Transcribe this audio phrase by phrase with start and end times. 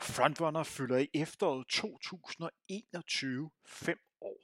[0.00, 4.40] Frontrunner fylder i efteråret 2021 fem år.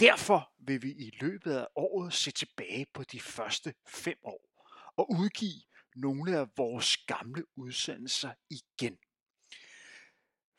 [0.00, 4.52] Derfor vil vi i løbet af året se tilbage på de første fem år
[4.96, 5.62] og udgive
[5.96, 8.98] nogle af vores gamle udsendelser igen.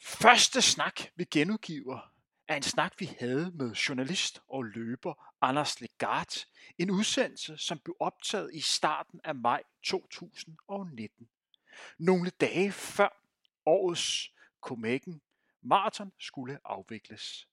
[0.01, 2.13] Første snak, vi genudgiver,
[2.47, 6.45] er en snak, vi havde med journalist og løber Anders Legard.
[6.77, 11.29] En udsendelse, som blev optaget i starten af maj 2019.
[11.97, 13.22] Nogle dage før
[13.65, 15.21] årets Copenhagen
[15.61, 17.47] Marathon skulle afvikles.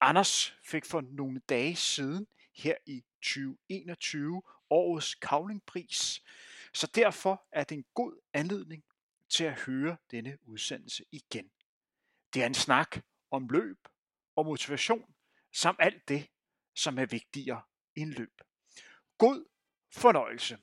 [0.00, 6.22] Anders fik for nogle dage siden her i 2021 årets kavlingpris,
[6.74, 8.84] så derfor er det en god anledning
[9.28, 11.50] til at høre denne udsendelse igen.
[12.34, 13.88] Det er en snak om løb
[14.36, 15.14] og motivation,
[15.52, 16.28] samt alt det,
[16.74, 17.62] som er vigtigere
[17.94, 18.40] end løb.
[19.18, 19.44] God
[19.92, 20.58] fornøjelse.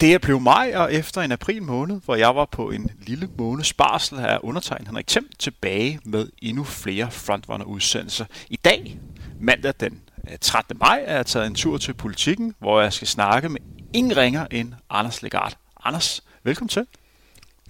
[0.00, 3.28] Det er blevet maj, og efter en april måned, hvor jeg var på en lille
[3.38, 8.24] måneds barsel, er undertegnet Henrik Thiem tilbage med endnu flere frontrunner-udsendelser.
[8.48, 8.98] I dag,
[9.40, 10.78] mandag den øh, 13.
[10.80, 13.60] Maj, er jeg taget en tur til politikken, hvor jeg skal snakke med
[13.92, 15.56] ingen ringer end Anders Legard.
[15.84, 16.86] Anders, velkommen til.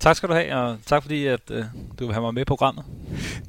[0.01, 1.65] Tak skal du have, og tak fordi, at øh,
[1.99, 2.85] du vil have mig med i programmet.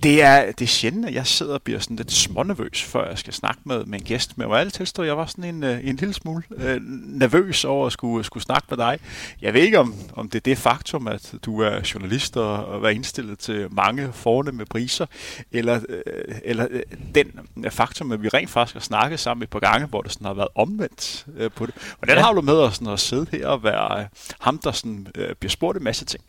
[0.04, 3.18] Det er, det er sjældent, at jeg sidder og bliver sådan lidt smånervøs, før jeg
[3.18, 4.38] skal snakke med, med en gæst.
[4.38, 7.66] Men jeg må tilstå, at jeg var sådan en, øh, en lille smule øh, nervøs
[7.66, 9.00] over at skulle, skulle snakke med dig.
[9.42, 12.84] Jeg ved ikke, om, om det er det faktum, at du er journalist og, og
[12.84, 14.14] er indstillet til mange
[14.54, 15.06] med priser,
[15.52, 16.82] eller, øh, eller øh,
[17.16, 17.32] den
[17.70, 20.34] faktum, at vi rent faktisk har snakket sammen et par gange, hvor det sådan har
[20.34, 21.76] været omvendt øh, på det.
[22.00, 22.24] Hvordan ja.
[22.24, 24.06] har du med at, sådan, at sidde her og være øh,
[24.40, 26.24] ham, der sådan, øh, bliver spurgt en masse ting?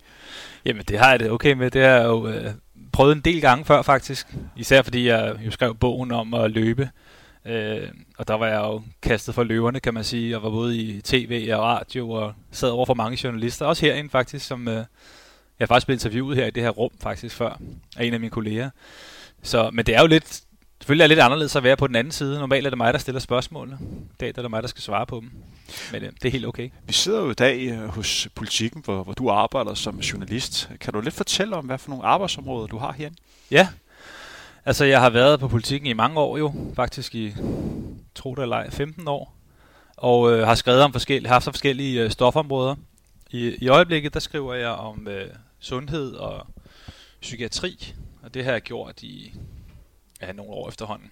[0.65, 1.71] Jamen, det har jeg det okay med.
[1.71, 2.51] Det har jeg jo øh,
[2.93, 4.27] prøvet en del gange før, faktisk.
[4.57, 6.91] Især fordi jeg jo skrev bogen om at løbe.
[7.45, 7.89] Øh,
[8.19, 10.37] og der var jeg jo kastet for løverne, kan man sige.
[10.37, 13.67] og var både i tv og radio og sad over for mange journalister.
[13.67, 14.85] Også herinde faktisk, som øh, jeg
[15.59, 17.61] har faktisk blevet interviewet her i det her rum faktisk før
[17.97, 18.71] af en af mine kolleger.
[19.43, 20.41] Så, men det er jo lidt
[20.81, 22.39] Selvfølgelig er det lidt anderledes at være på den anden side.
[22.39, 23.79] Normalt er det mig, der stiller spørgsmålene.
[23.83, 25.31] I dag er det mig, der skal svare på dem.
[25.93, 26.71] Men øh, det er helt okay.
[26.87, 30.71] Vi sidder jo i dag øh, hos Politiken, hvor, hvor du arbejder som journalist.
[30.81, 33.17] Kan du lidt fortælle om, hvad for nogle arbejdsområder du har herinde?
[33.51, 33.69] Ja,
[34.65, 36.53] altså jeg har været på Politiken i mange år jo.
[36.77, 37.35] Faktisk i,
[38.15, 39.37] tro det eller ej, 15 år.
[39.97, 42.75] Og øh, har skrevet om forskellige, haft forskellige øh, stofområder.
[43.31, 45.27] I, I øjeblikket, der skriver jeg om øh,
[45.59, 46.47] sundhed og
[47.21, 47.95] psykiatri.
[48.23, 49.35] Og det har jeg gjort i
[50.23, 51.11] ja, nogle år efterhånden.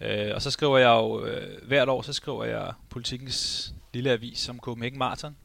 [0.00, 4.48] Øh, og så skriver jeg jo, øh, hvert år, så skriver jeg politikens lille avis
[4.48, 5.36] om Copenhagen Marathon,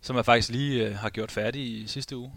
[0.00, 2.32] som jeg faktisk lige øh, har gjort færdig i sidste uge.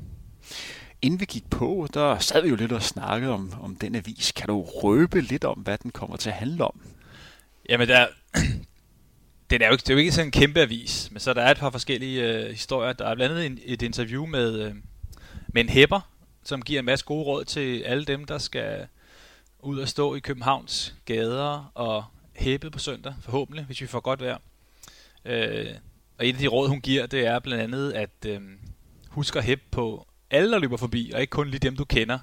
[1.02, 4.32] Inden vi gik på, der sad vi jo lidt og snakkede om, om den avis.
[4.32, 6.82] Kan du røbe lidt om, hvad den kommer til at handle om?
[7.70, 8.08] Jamen, der,
[9.50, 11.42] den er jo ikke, det er jo ikke sådan en kæmpe avis, men så der
[11.42, 12.94] er et par forskellige øh, historier.
[12.94, 14.76] Der er blandt andet en, et interview med, øh,
[15.48, 16.12] med en hæpper,
[16.44, 18.88] som giver en masse gode råd til alle dem, der skal
[19.60, 24.22] ud og stå i Københavns gader og hæppe på søndag, forhåbentlig, hvis vi får godt
[24.22, 24.38] vejr.
[25.26, 25.68] Øh,
[26.18, 28.42] og et af de råd, hun giver, det er blandt andet, at øh,
[29.10, 32.20] husk at hæppe på alle, der løber forbi, og ikke kun lige dem, du kender.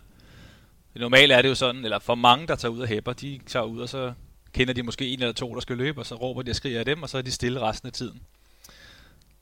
[0.94, 3.64] Normalt er det jo sådan, eller for mange, der tager ud og hæpper, de tager
[3.64, 4.12] ud, og så
[4.52, 6.78] kender de måske en eller to, der skal løbe, og så råber de og skriger
[6.78, 8.22] af dem, og så er de stille resten af tiden.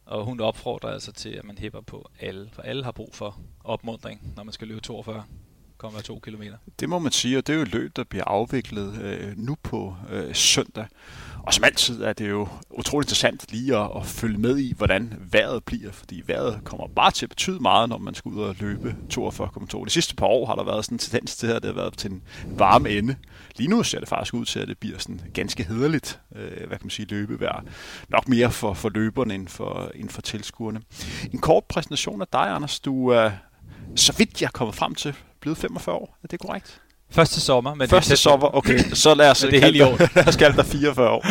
[0.06, 3.38] Og hun opfordrer altså til, at man hæpper på alle, for alle har brug for
[3.64, 5.24] opmundring, når man skal løbe 42
[5.84, 6.42] 1,2 km.
[6.80, 9.56] Det må man sige, og det er jo et løb, der bliver afviklet øh, nu
[9.62, 10.86] på øh, søndag.
[11.42, 15.14] Og som altid er det jo utroligt interessant lige at, at følge med i, hvordan
[15.32, 18.56] vejret bliver, fordi vejret kommer bare til at betyde meget, når man skal ud og
[18.60, 19.84] løbe 42,2.
[19.84, 21.98] De sidste par år har der været sådan en tendens til, at det har været
[21.98, 23.16] til en varm ende.
[23.56, 26.78] Lige nu ser det faktisk ud til, at det bliver sådan ganske hederligt, øh, hvad
[26.78, 27.64] kan man sige, løbevejr.
[28.08, 30.82] Nok mere for, for løberne end for, end for tilskuerne.
[31.32, 32.80] En kort præsentation af dig, Anders.
[32.80, 33.30] Du er,
[33.96, 36.18] så vidt jeg er kommet frem til, blevet 45 år.
[36.22, 36.80] Er det korrekt?
[37.10, 37.74] Første sommer.
[37.74, 38.78] Men Første sommer, okay.
[38.78, 41.26] Så lad os, det kalde, dig, lad os kalde dig 44 år.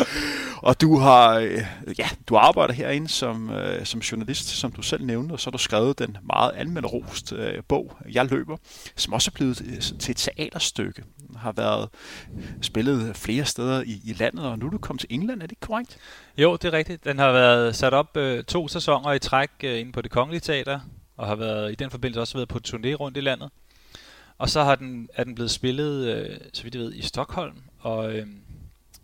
[0.62, 1.64] Og du har, øh,
[2.00, 5.52] ja, du arbejder herinde som, øh, som journalist, som du selv nævnte, og så har
[5.52, 8.58] du skrevet den meget anmelderost øh, bog, Jeg løber,
[8.96, 11.04] som også er blevet øh, til et teaterstykke.
[11.38, 11.90] Har været
[12.62, 15.60] spillet flere steder i, i landet, og nu er du kommet til England, er det
[15.60, 15.98] korrekt?
[16.38, 17.06] Jo, det er rigtigt.
[17.06, 20.42] Den har været sat op øh, to sæsoner i træk øh, inde på det kongelige
[20.42, 20.80] teater,
[21.18, 23.50] og har været i den forbindelse også været på turné rundt i landet.
[24.42, 27.62] Og så har den, er den blevet spillet, øh, så vidt jeg ved, i Stockholm
[27.80, 28.28] og, øh,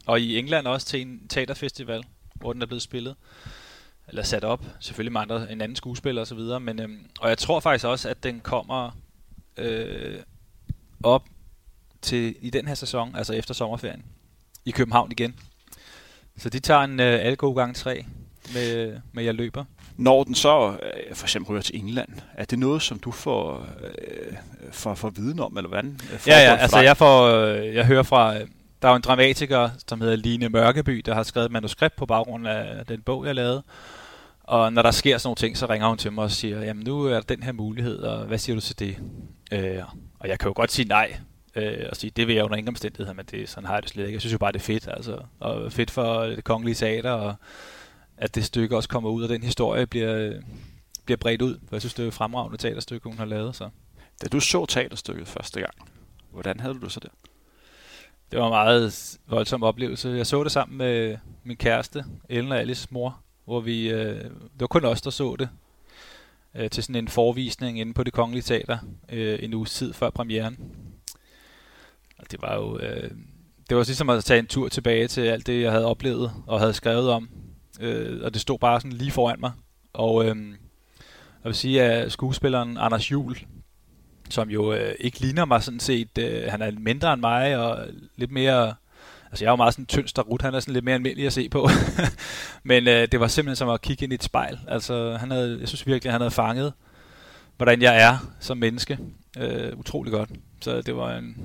[0.06, 2.04] og i England også til en teaterfestival,
[2.36, 3.16] hvor den er blevet spillet
[4.07, 7.30] eller sat op, selvfølgelig med andre, en anden skuespiller og så videre, men øhm, og
[7.30, 8.98] jeg tror faktisk også, at den kommer
[9.57, 10.19] øh,
[11.04, 11.25] op
[12.01, 14.06] til i den her sæson, altså efter sommerferien,
[14.66, 15.40] i København igen.
[16.38, 18.06] Så de tager en øh, alle gode gange 3
[18.54, 19.66] med, med jeg løber.
[19.98, 23.68] Når den så øh, for eksempel ryger til England, er det noget, som du får,
[23.84, 24.34] øh,
[24.72, 26.00] får, får viden om, eller hvordan?
[26.28, 28.48] Ja, ja, altså jeg, får, øh, jeg hører fra, øh,
[28.82, 32.48] der er en dramatiker, som hedder Line Mørkeby, der har skrevet et manuskript på baggrund
[32.48, 33.64] af den bog, jeg lavede.
[34.44, 36.84] Og når der sker sådan nogle ting, så ringer hun til mig og siger, jamen
[36.84, 38.98] nu er der den her mulighed, og hvad siger du til det?
[39.52, 39.84] Øh,
[40.20, 41.18] og jeg kan jo godt sige nej,
[41.56, 43.92] øh, og sige, det vil jeg under ingen omstændigheder, men det, sådan har jeg det
[43.92, 44.14] slet ikke.
[44.14, 47.36] Jeg synes jo bare, det er fedt, altså, og fedt for det kongelige teater, og
[48.18, 50.42] at det stykke også kommer ud, og den historie bliver,
[51.06, 51.60] bliver bredt ud.
[51.68, 53.56] For jeg synes, det er et fremragende teaterstykke, hun har lavet.
[53.56, 53.69] Så.
[54.22, 55.74] Da du så teaterstykket første gang,
[56.31, 57.10] hvordan havde du det så der?
[58.31, 60.10] Det var en meget voldsom oplevelse.
[60.10, 64.60] Jeg så det sammen med min kæreste, Ellen og Alice mor, hvor vi, øh, det
[64.60, 65.50] var kun os, der så det,
[66.56, 68.78] øh, til sådan en forvisning inde på det kongelige teater,
[69.10, 70.58] øh, en uges tid før premieren.
[72.19, 73.12] Og det var jo, øh,
[73.69, 76.60] det var ligesom at tage en tur tilbage til alt det, jeg havde oplevet og
[76.60, 77.30] havde skrevet om.
[77.80, 79.52] Øh, og det stod bare sådan lige foran mig.
[79.94, 80.36] Og øh,
[81.44, 83.38] jeg vil sige, at skuespilleren Anders Jul,
[84.30, 87.88] som jo øh, ikke ligner mig sådan set, øh, han er mindre end mig og
[88.16, 88.74] lidt mere
[89.32, 91.34] Altså jeg er jo meget sådan tynd starut, han er sådan lidt mere almindelig at
[91.34, 91.70] se på.
[92.64, 94.60] Men øh, det var simpelthen som at kigge ind i et spejl.
[94.68, 96.74] Altså han havde, jeg synes virkelig, han havde fanget,
[97.58, 99.00] hvordan jeg er som menneske.
[99.38, 100.30] Øh, utrolig godt.
[100.62, 101.38] Så det var en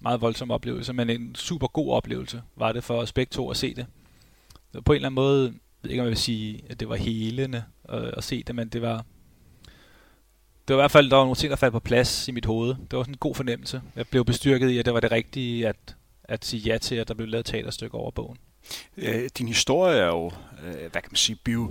[0.00, 3.56] meget voldsom oplevelse, men en super god oplevelse var det for os begge to at
[3.56, 3.86] se det.
[4.84, 7.64] På en eller anden måde, ved ikke om jeg vil sige, at det var helende
[7.90, 9.04] øh, at se det, men det var,
[10.68, 12.44] det var i hvert fald, der var nogle ting, der faldt på plads i mit
[12.44, 12.68] hoved.
[12.68, 13.82] Det var sådan en god fornemmelse.
[13.96, 15.96] Jeg blev bestyrket i, at det var det rigtige, at
[16.28, 18.36] at sige ja til, at der blev lavet teaterstykke over bogen?
[18.96, 20.32] Øh, din historie er jo,
[20.64, 21.70] øh, hvad kan man sige, blevet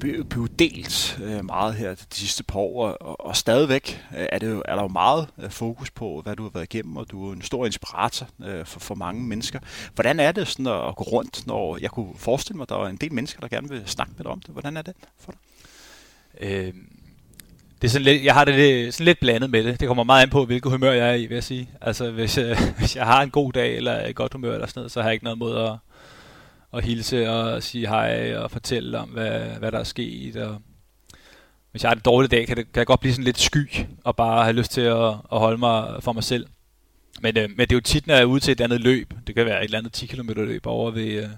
[0.00, 4.38] blevet blev delt øh, meget her de sidste par år, og, og stadigvæk øh, er,
[4.38, 7.10] det jo, er der jo meget øh, fokus på, hvad du har været igennem, og
[7.10, 9.58] du er en stor inspirator øh, for, for mange mennesker.
[9.94, 12.88] Hvordan er det sådan at gå rundt, når jeg kunne forestille mig, at der er
[12.88, 14.50] en del mennesker, der gerne vil snakke med dig om det?
[14.50, 15.40] Hvordan er det for dig?
[16.40, 16.74] Øh,
[17.82, 19.80] det er sådan lidt, jeg har det lidt, sådan lidt blandet med det.
[19.80, 21.68] Det kommer meget an på, hvilket humør jeg er i, vil jeg sige.
[21.80, 24.80] Altså, hvis jeg, hvis jeg har en god dag, eller et godt humør, eller sådan
[24.80, 25.72] noget, så har jeg ikke noget mod at,
[26.72, 30.36] at hilse og sige hej, og fortælle om, hvad, hvad der er sket.
[30.36, 30.62] Og
[31.70, 33.70] hvis jeg har en dårlig dag, kan, det, kan jeg godt blive sådan lidt sky,
[34.04, 36.46] og bare have lyst til at, at holde mig for mig selv.
[37.20, 39.14] Men, øh, men det er jo tit, når jeg er ude til et andet løb.
[39.26, 41.28] Det kan være et eller andet 10 km løb over ved, øh,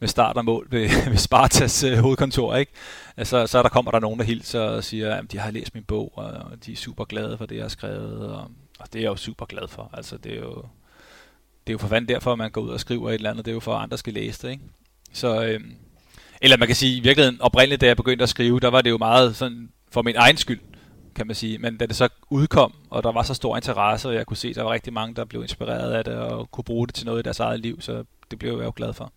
[0.00, 2.72] med start og mål ved, ved Spartas øh, hovedkontor, ikke?
[3.16, 5.84] Altså, så der kommer der nogen, der hilser og siger, at de har læst min
[5.84, 9.02] bog, og de er super glade for det, jeg har skrevet, og, og det er
[9.02, 9.90] jeg jo super glad for.
[9.92, 10.64] Altså, det er jo,
[11.66, 13.44] det er jo for fanden derfor, at man går ud og skriver et eller andet.
[13.44, 14.62] Det er jo for, at andre skal læse det, ikke?
[15.12, 15.60] Så, øh,
[16.42, 18.90] eller man kan sige, i virkeligheden oprindeligt, da jeg begyndte at skrive, der var det
[18.90, 20.60] jo meget sådan for min egen skyld,
[21.14, 21.58] kan man sige.
[21.58, 24.48] Men da det så udkom, og der var så stor interesse, og jeg kunne se,
[24.48, 27.06] at der var rigtig mange, der blev inspireret af det, og kunne bruge det til
[27.06, 29.12] noget i deres eget liv, så det blev jeg jo glad for.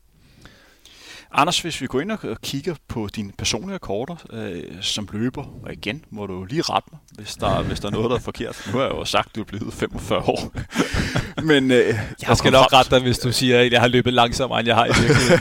[1.31, 5.73] Anders, hvis vi går ind og kigger på dine personlige rekorder øh, som løber, og
[5.73, 8.69] igen må du lige rette mig, hvis der, hvis der er noget, der er forkert.
[8.73, 10.51] Nu har jeg jo sagt, at du er blevet 45 år.
[11.51, 14.13] Men øh, jeg, jeg skal nok rette dig, hvis du siger, at jeg har løbet
[14.13, 15.39] langsommere, end jeg har i virkeligheden.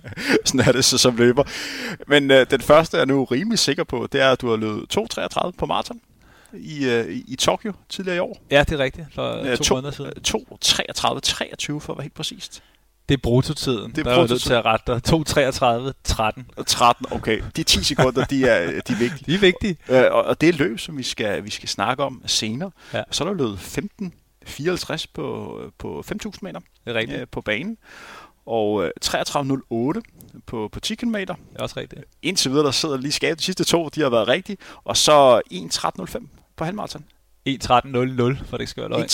[0.44, 1.44] Sådan er det så som løber.
[2.06, 4.56] Men øh, den første er jeg nu rimelig sikker på, det er, at du har
[4.56, 6.00] løbet 2.33 på maraton
[6.52, 8.38] i, øh, i Tokyo tidligere i år.
[8.50, 10.12] Ja, det er rigtigt, for to, to måneder siden.
[11.74, 12.62] 2.33-23 for at være helt præcist.
[13.08, 13.90] Det er brutotiden.
[13.90, 15.00] Det er der er nødt til at rette dig.
[15.88, 16.46] 2.33, 13.
[16.66, 17.42] 13, okay.
[17.56, 19.24] De 10 sekunder, de er, de er vigtige.
[19.26, 19.76] De er vigtige.
[19.88, 22.70] Øh, og, og det er løb, som vi skal, vi skal snakke om senere.
[22.94, 23.02] Ja.
[23.10, 24.12] Så er der løbet 15
[24.46, 27.20] 54 på, på 5.000 meter det er rigtigt.
[27.20, 27.78] Øh, på banen.
[28.46, 30.00] Og øh, 33.08
[30.46, 31.14] på, på 10 km.
[31.14, 32.04] Det er også rigtigt.
[32.22, 34.56] Indtil videre, der sidder lige skabet de sidste to, de har været rigtige.
[34.84, 37.04] Og så 1.13.05 på halvmarathon.
[37.48, 39.04] 1.13.00, for det skal være løgn.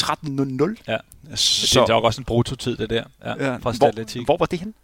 [0.77, 0.83] 1.13.00?
[0.89, 0.97] Ja.
[1.37, 3.57] Så, det er nok også en brutotid, det der, ja, ja.
[3.57, 4.75] fra hvor, hvor var det hen?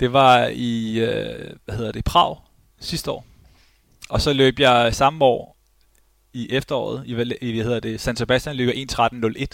[0.00, 2.36] Det var i, øh, hvad hedder det, Prag
[2.80, 3.26] sidste år.
[4.08, 5.56] Og så løb jeg samme år
[6.32, 9.46] i efteråret, i, i hvad hedder det, San Sebastian, løb jeg 1.13.01.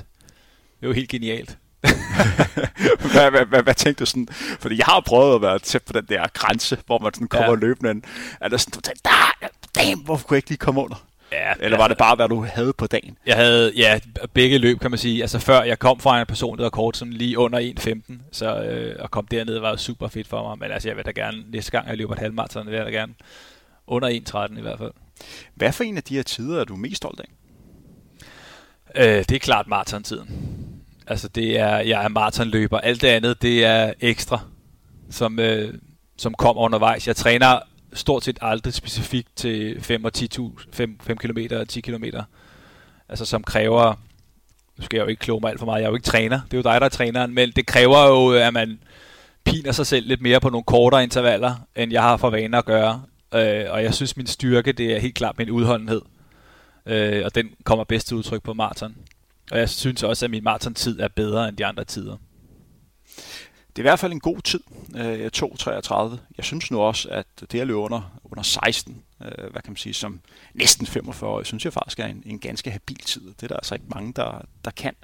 [0.80, 1.58] Det var helt genialt.
[3.12, 4.28] hvad, hvad, hvad, hvad tænkte du sådan?
[4.60, 7.50] Fordi jeg har prøvet at være tæt på den der grænse, hvor man sådan kommer
[7.52, 7.54] ja.
[7.54, 8.02] løbende ind.
[8.40, 9.10] Er der sådan, du tænkte,
[9.74, 11.06] damn, hvorfor kunne jeg ikke lige komme under?
[11.34, 13.18] Ja, Eller var det bare, hvad du havde på dagen?
[13.26, 14.00] Jeg havde, ja,
[14.34, 15.22] begge løb, kan man sige.
[15.22, 19.10] Altså før jeg kom fra en personlig rekord, sådan lige under 1.15, så øh, at
[19.10, 20.58] komme derned var super fedt for mig.
[20.58, 22.90] Men altså, jeg vil da gerne, næste gang jeg løber et halvmarathon, vil jeg da
[22.90, 23.14] gerne
[23.86, 24.08] under
[24.48, 24.92] 1.13 i hvert fald.
[25.54, 27.28] Hvad for en af de her tider er du mest stolt af?
[28.96, 30.28] Øh, det er klart maratontiden.
[31.06, 32.78] Altså, det er, jeg er maratonløber.
[32.78, 34.40] Alt det andet, det er ekstra,
[35.10, 35.74] som, øh,
[36.16, 37.06] som kommer undervejs.
[37.06, 37.58] Jeg træner
[37.94, 40.28] stort set aldrig specifikt til 5 og 10
[40.72, 42.04] 5, 5 km og 10 km.
[43.08, 43.94] Altså, som kræver...
[44.78, 45.80] Nu skal jeg jo ikke kloge mig alt for meget.
[45.80, 46.40] Jeg er jo ikke træner.
[46.44, 47.34] Det er jo dig, der er træneren.
[47.34, 48.78] Men det kræver jo, at man
[49.44, 52.64] piner sig selv lidt mere på nogle kortere intervaller, end jeg har for vane at
[52.64, 53.02] gøre.
[53.34, 56.02] Øh, og jeg synes, min styrke, det er helt klart min udholdenhed.
[56.86, 58.96] Øh, og den kommer bedst til udtryk på maraton.
[59.50, 62.16] Og jeg synes også, at min maratontid er bedre end de andre tider.
[63.76, 64.61] Det er i hvert fald en god tid,
[64.97, 66.19] øh, 2.33.
[66.37, 69.76] Jeg synes nu også, at det at løbe under, under 16, øh, hvad kan man
[69.76, 70.21] sige, som
[70.54, 73.21] næsten 45 år, synes jeg faktisk er en, en ganske habil tid.
[73.21, 74.95] Det er der altså ikke mange, der, der kan.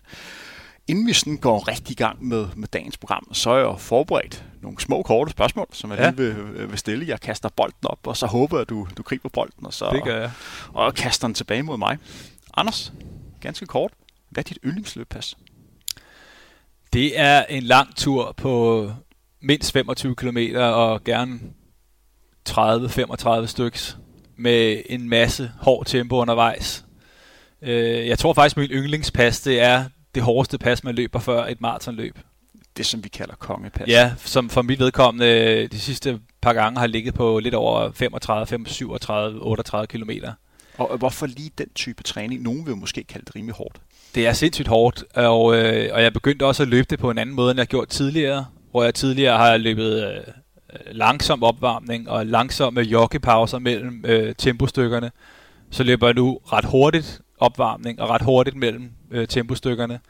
[0.89, 4.45] Inden vi sådan går rigtig i gang med, med dagens program, så er jeg forberedt
[4.63, 6.11] nogle små, korte spørgsmål, som jeg ja.
[6.11, 7.09] lige vil, vil stille.
[7.09, 9.91] Jeg kaster bolden op, og så håber jeg, at du, du griber bolden, og så
[9.93, 10.31] det gør jeg.
[10.73, 11.99] Og, og kaster den tilbage mod mig.
[12.57, 12.93] Anders,
[13.41, 13.93] ganske kort.
[14.29, 15.37] Hvad er dit yndlingsløbpas?
[16.93, 18.93] Det er en lang tur på
[19.41, 21.41] mindst 25 km og gerne
[22.49, 23.97] 30-35 styks
[24.37, 26.85] med en masse hård tempo undervejs.
[27.63, 31.47] Øh, jeg tror faktisk, at min yndlingspas det er det hårdeste pas, man løber før
[31.47, 32.19] et maratonløb.
[32.77, 33.89] Det, som vi kalder kongepas.
[33.89, 38.47] Ja, som for mit vedkommende de sidste par gange har ligget på lidt over 35,
[38.47, 40.11] 35 37, 38 km.
[40.79, 42.43] Og hvorfor lige den type træning?
[42.43, 43.81] Nogen vil måske kalde det rimelig hårdt.
[44.15, 47.19] Det er sindssygt hårdt, og, øh, og jeg begyndte også at løbe det på en
[47.19, 50.21] anden måde, end jeg gjort tidligere, hvor jeg tidligere har løbet øh,
[50.91, 55.11] langsom opvarmning og langsomme joggepauser mellem øh, tempostykkerne.
[55.71, 60.01] Så løber jeg nu ret hurtigt opvarmning og ret hurtigt mellem øh, tempostykkerne.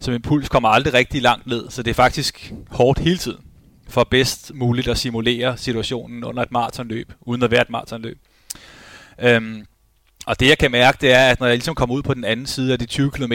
[0.00, 3.44] Så min puls kommer aldrig rigtig langt ned, så det er faktisk hårdt hele tiden
[3.88, 8.18] for bedst muligt at simulere situationen under et maratonløb, uden at være et maratonløb.
[9.22, 9.66] Øhm,
[10.26, 12.24] og det jeg kan mærke, det er, at når jeg ligesom kommer ud på den
[12.24, 13.32] anden side af de 20 km,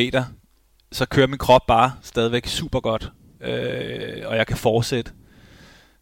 [0.91, 5.11] så kører min krop bare stadigvæk super godt, øh, og jeg kan fortsætte.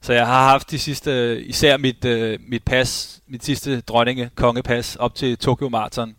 [0.01, 4.95] Så jeg har haft de sidste, især mit, øh, mit pas, mit sidste dronninge kongepas
[4.95, 6.15] op til Tokyo Marathon.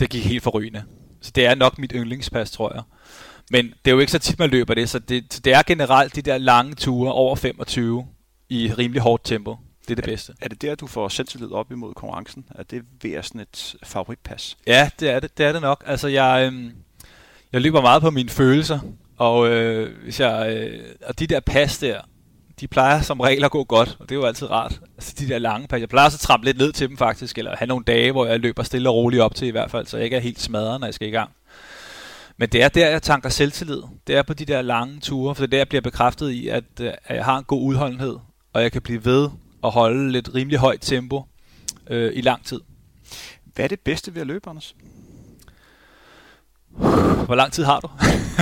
[0.00, 0.82] Det gik helt forrygende.
[1.20, 2.82] Så det er nok mit yndlingspas, tror jeg.
[3.50, 5.62] Men det er jo ikke så tit, man løber det, så det, så det er
[5.66, 8.06] generelt de der lange ture over 25
[8.48, 9.56] i rimelig hårdt tempo.
[9.90, 10.32] Det er det bedste.
[10.40, 12.44] Er det der, du får selvtillid op imod konkurrencen?
[12.54, 14.56] Er det ved sådan et favoritpas?
[14.66, 15.84] Ja, det er det, det, er det nok.
[15.86, 16.72] Altså, jeg, øhm,
[17.52, 18.80] jeg løber meget på mine følelser,
[19.16, 22.00] og, øh, hvis jeg, øh, og de der pas der,
[22.60, 24.80] de plejer som regel at gå godt, og det er jo altid rart.
[24.96, 25.80] Altså de der lange pas.
[25.80, 28.26] Jeg plejer også at trampe lidt ned til dem faktisk, eller have nogle dage, hvor
[28.26, 30.40] jeg løber stille og roligt op til i hvert fald, så jeg ikke er helt
[30.40, 31.30] smadret, når jeg skal i gang.
[32.36, 33.82] Men det er der, jeg tanker selvtillid.
[34.06, 36.48] Det er på de der lange ture, for det er der, jeg bliver bekræftet i,
[36.48, 38.16] at, øh, at jeg har en god udholdenhed,
[38.52, 39.28] og jeg kan blive ved
[39.64, 41.24] at holde lidt rimelig højt tempo
[41.90, 42.60] øh, i lang tid.
[43.54, 44.74] Hvad er det bedste ved at løbe, Anders?
[47.26, 47.88] Hvor lang tid har du?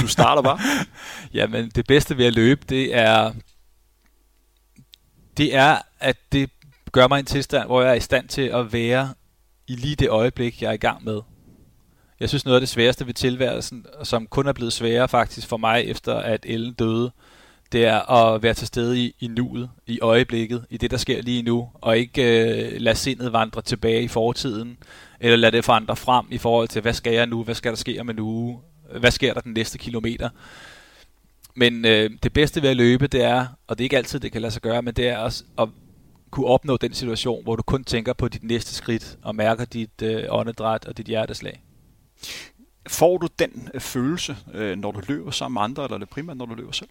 [0.01, 0.59] du starter bare.
[1.39, 3.33] Jamen, det bedste ved at løbe, det er,
[5.37, 6.51] det er, at det
[6.93, 9.15] gør mig en tilstand, hvor jeg er i stand til at være
[9.67, 11.21] i lige det øjeblik, jeg er i gang med.
[12.21, 15.57] Jeg synes noget af det sværeste ved tilværelsen, som kun er blevet sværere faktisk for
[15.57, 17.13] mig, efter at Ellen døde,
[17.73, 21.23] det er at være til stede i, i nuet, i øjeblikket, i det, der sker
[21.23, 24.79] lige nu, og ikke øh, lade sindet vandre tilbage i fortiden,
[25.21, 27.77] eller lade det forandre frem i forhold til, hvad skal jeg nu, hvad skal der
[27.77, 28.59] ske om en uge,
[28.99, 30.29] hvad sker der den næste kilometer.
[31.55, 34.33] Men øh, det bedste ved at løbe, det er, og det er ikke altid, det
[34.33, 35.69] kan lade sig gøre, men det er også at
[36.31, 40.03] kunne opnå den situation, hvor du kun tænker på dit næste skridt, og mærker dit
[40.03, 41.63] øh, åndedræt og dit hjerteslag.
[42.89, 46.09] Får du den øh, følelse, øh, når du løber sammen med andre, eller er det
[46.09, 46.89] primært, når du løber selv?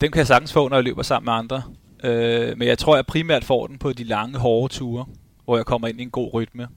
[0.00, 1.62] Den kan jeg sagtens få, når jeg løber sammen med andre.
[2.04, 5.06] Øh, men jeg tror, jeg primært får den på de lange, hårde ture,
[5.44, 6.68] hvor jeg kommer ind i en god rytme.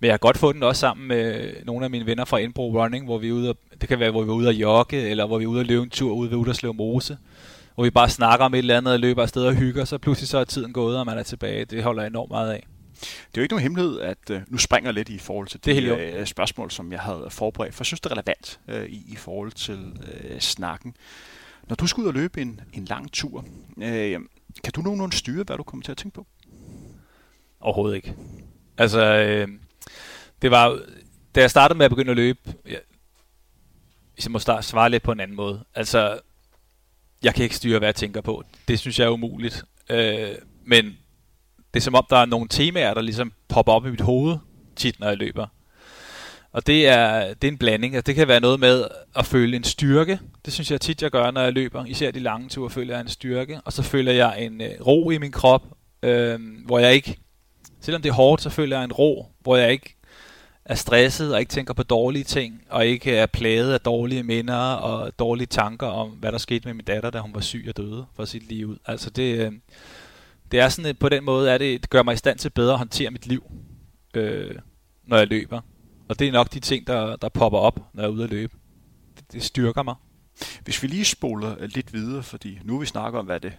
[0.00, 2.82] Men jeg har godt fået den også sammen med nogle af mine venner fra Indbro
[2.82, 4.96] Running, hvor vi er ude og, det kan være, hvor vi er ude at jogge,
[4.96, 7.18] eller hvor vi er ude at løbe en tur ude ved Uderslev Mose,
[7.74, 10.28] hvor vi bare snakker om et eller andet og løber afsted og hygger, så pludselig
[10.28, 11.64] så er tiden gået, og man er tilbage.
[11.64, 12.66] Det holder jeg enormt meget af.
[13.00, 15.82] Det er jo ikke nogen hemmelighed, at uh, nu springer lidt i forhold til det
[15.82, 19.04] de uh, spørgsmål, som jeg havde forberedt, for jeg synes, det er relevant uh, i,
[19.08, 20.94] i forhold til uh, snakken.
[21.68, 23.44] Når du skal ud og løbe en, en lang tur,
[23.82, 24.20] øh,
[24.64, 26.26] kan du nogenlunde styre, hvad du kommer til at tænke på?
[27.60, 28.14] Overhovedet ikke.
[28.78, 29.48] Altså, øh,
[30.42, 30.80] det var,
[31.34, 32.80] da jeg startede med at begynde at løbe, jeg,
[34.14, 35.64] hvis jeg må starte, svare lidt på en anden måde.
[35.74, 36.20] Altså,
[37.22, 38.42] jeg kan ikke styre, hvad jeg tænker på.
[38.68, 39.64] Det synes jeg er umuligt.
[39.90, 40.34] Øh,
[40.64, 40.84] men
[41.74, 44.38] det er som om, der er nogle temaer, der ligesom popper op i mit hoved
[44.76, 45.46] tit, når jeg løber.
[46.58, 47.94] Og det er, det er en blanding.
[47.94, 48.84] Altså, det kan være noget med
[49.16, 50.20] at føle en styrke.
[50.44, 51.84] Det synes jeg tit, jeg gør, når jeg løber.
[51.84, 53.60] Især de lange ture føler jeg en styrke.
[53.64, 55.62] Og så føler jeg en øh, ro i min krop,
[56.02, 57.16] øh, hvor jeg ikke...
[57.80, 59.96] Selvom det er hårdt, så føler jeg en ro, hvor jeg ikke
[60.64, 64.72] er stresset og ikke tænker på dårlige ting, og ikke er plaget af dårlige minder
[64.72, 67.76] og dårlige tanker om, hvad der skete med min datter, da hun var syg og
[67.76, 68.76] døde for sit liv.
[68.86, 69.52] Altså det, øh,
[70.50, 72.72] det er sådan, på den måde, at det, det gør mig i stand til bedre
[72.72, 73.42] at håndtere mit liv,
[74.14, 74.54] øh,
[75.06, 75.60] når jeg løber.
[76.08, 78.30] Og det er nok de ting, der, der popper op, når jeg er ude at
[78.30, 78.56] løbe.
[79.16, 79.94] Det, det styrker mig.
[80.64, 83.52] Hvis vi lige spoler lidt videre, fordi nu vi snakker om, hvad det,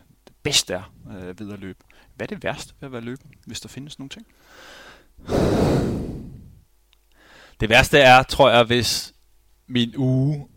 [0.43, 1.79] bedste er øh, ved at løbe.
[2.15, 4.25] Hvad er det værste ved at være løbe, hvis der findes nogle ting?
[7.59, 9.13] Det værste er, tror jeg, hvis
[9.67, 10.47] min uge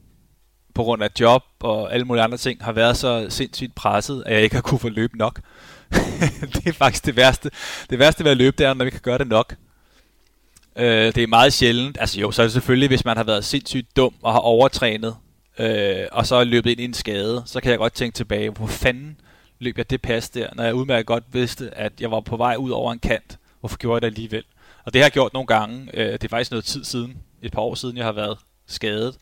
[0.74, 4.34] på grund af job og alle mulige andre ting har været så sindssygt presset, at
[4.34, 5.40] jeg ikke har kunne få løbe nok.
[6.54, 7.50] det er faktisk det værste.
[7.90, 9.54] Det værste ved at løbe, det er, når vi kan gøre det nok.
[10.76, 11.96] Øh, det er meget sjældent.
[12.00, 15.16] Altså jo, så er det selvfølgelig, hvis man har været sindssygt dum og har overtrænet,
[15.58, 18.50] øh, og så er løbet ind i en skade, så kan jeg godt tænke tilbage,
[18.50, 19.20] hvor fanden
[19.58, 22.56] løb jeg det pas der, når jeg udmærket godt vidste, at jeg var på vej
[22.56, 23.38] ud over en kant.
[23.60, 24.44] Hvorfor gjorde jeg det alligevel?
[24.84, 25.88] Og det har jeg gjort nogle gange.
[25.94, 29.16] Øh, det er faktisk noget tid siden, et par år siden, jeg har været skadet.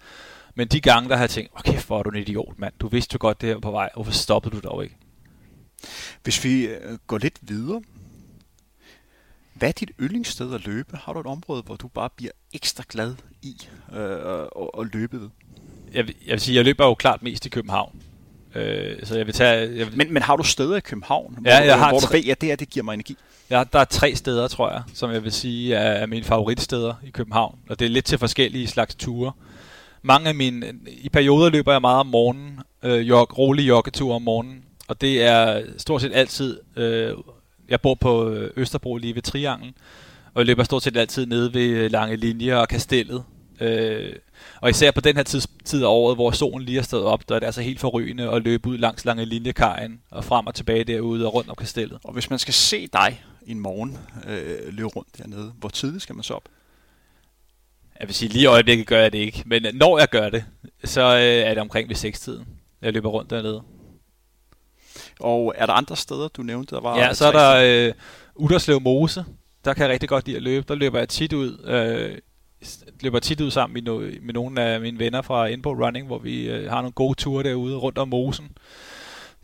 [0.55, 2.73] Men de gange, der har jeg tænkt, okay, for er du en idiot, mand.
[2.81, 3.91] Du vidste jo godt, det her var på vej.
[3.95, 4.97] Hvorfor stoppede du dog ikke?
[6.23, 7.83] Hvis vi øh, går lidt videre,
[9.61, 10.97] hvad er dit yndlingssted at løbe?
[10.97, 13.57] Har du et område, hvor du bare bliver ekstra glad i
[13.93, 14.47] øh,
[14.81, 15.29] at, løbe ved?
[15.95, 18.03] Jeg, vil, jeg vil sige, jeg løber jo klart mest i København.
[18.55, 19.61] Øh, så jeg vil tage...
[19.61, 19.97] Jeg vil...
[19.97, 22.41] Men, men har du steder i København, ja, jeg hvor, har hvor du ved, at
[22.41, 23.17] det her, det giver mig energi?
[23.51, 27.11] Ja, der er tre steder, tror jeg, som jeg vil sige er mine favoritsteder i
[27.11, 27.59] København.
[27.69, 29.33] Og det er lidt til forskellige slags ture.
[30.03, 30.73] Mange af mine...
[30.87, 32.61] I perioder løber jeg meget om morgenen.
[32.83, 34.65] Øh, jog, rolig joggetur om morgenen.
[34.89, 36.61] Og det er stort set altid...
[36.77, 37.15] Øh,
[37.71, 39.75] jeg bor på Østerbro lige ved Trianglen.
[40.35, 43.25] Og løber stort set altid nede ved Lange Linjer og Kastellet.
[43.61, 44.13] Øh,
[44.61, 47.29] og især på den her tid, tid af året, hvor solen lige er stået op,
[47.29, 50.55] der er det altså helt forrygende at løbe ud langs lange linjekajen og frem og
[50.55, 51.99] tilbage derude og rundt om kastellet.
[52.05, 53.99] Og hvis man skal se dig en morgen
[54.29, 56.49] øh, løbe rundt dernede, hvor tidligt skal man så op?
[58.01, 60.45] Jeg vil sige, lige i øjeblikket gør jeg det ikke, men når jeg gør det,
[60.85, 62.47] så øh, er det omkring ved 6-tiden,
[62.83, 63.63] jeg løber rundt dernede.
[65.21, 66.99] Og er der andre steder, du nævnte, der var?
[66.99, 67.93] Ja, så er der øh,
[68.35, 69.25] Uderslev Mose.
[69.65, 70.65] Der kan jeg rigtig godt lide at løbe.
[70.69, 71.59] Der løber jeg tit ud.
[71.65, 72.19] Øh,
[73.01, 76.19] løber tit ud sammen med, no- med nogle af mine venner fra Inbo Running, hvor
[76.19, 78.49] vi øh, har nogle gode ture derude rundt om mosen.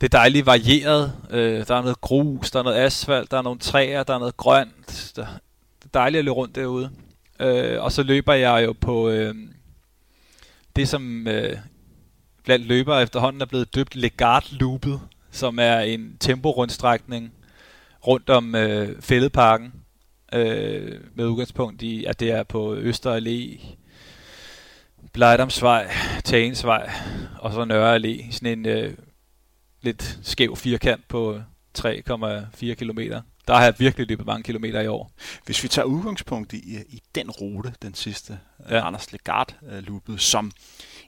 [0.00, 1.12] Det er dejligt varieret.
[1.30, 4.18] Øh, der er noget grus, der er noget asfalt, der er nogle træer, der er
[4.18, 5.12] noget grønt.
[5.16, 5.26] Der,
[5.78, 6.90] det er dejligt at løbe rundt derude.
[7.40, 9.34] Øh, og så løber jeg jo på øh,
[10.76, 11.56] det, som øh,
[12.44, 15.00] blandt løbere efterhånden er blevet døbt Legard Loopet,
[15.36, 17.32] som er en temporundstrækning
[18.06, 19.72] rundt om øh, Fældeparken
[20.32, 23.66] øh, med udgangspunkt i, at det er på Øster Allé,
[25.12, 25.90] Blejdomsvej,
[26.24, 26.90] Tagensvej
[27.38, 28.32] og så Nørre Allé.
[28.32, 28.94] Sådan en øh,
[29.82, 31.40] lidt skæv firkant på
[31.78, 32.98] 3,4 km.
[33.46, 35.12] Der har jeg virkelig løbet mange kilometer i år.
[35.44, 38.38] Hvis vi tager udgangspunkt i, i den rute, den sidste,
[38.70, 38.86] ja.
[38.86, 40.52] Anders Legard løbet, som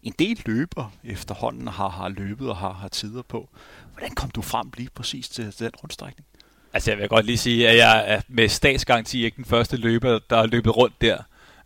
[0.03, 3.49] en del løber efterhånden har, har løbet og har, har tider på.
[3.99, 6.27] Hvordan kom du frem lige præcis til, til den rundstrækning?
[6.73, 10.19] Altså jeg vil godt lige sige, at jeg er med statsgaranti ikke den første løber,
[10.31, 11.17] der har løbet rundt der.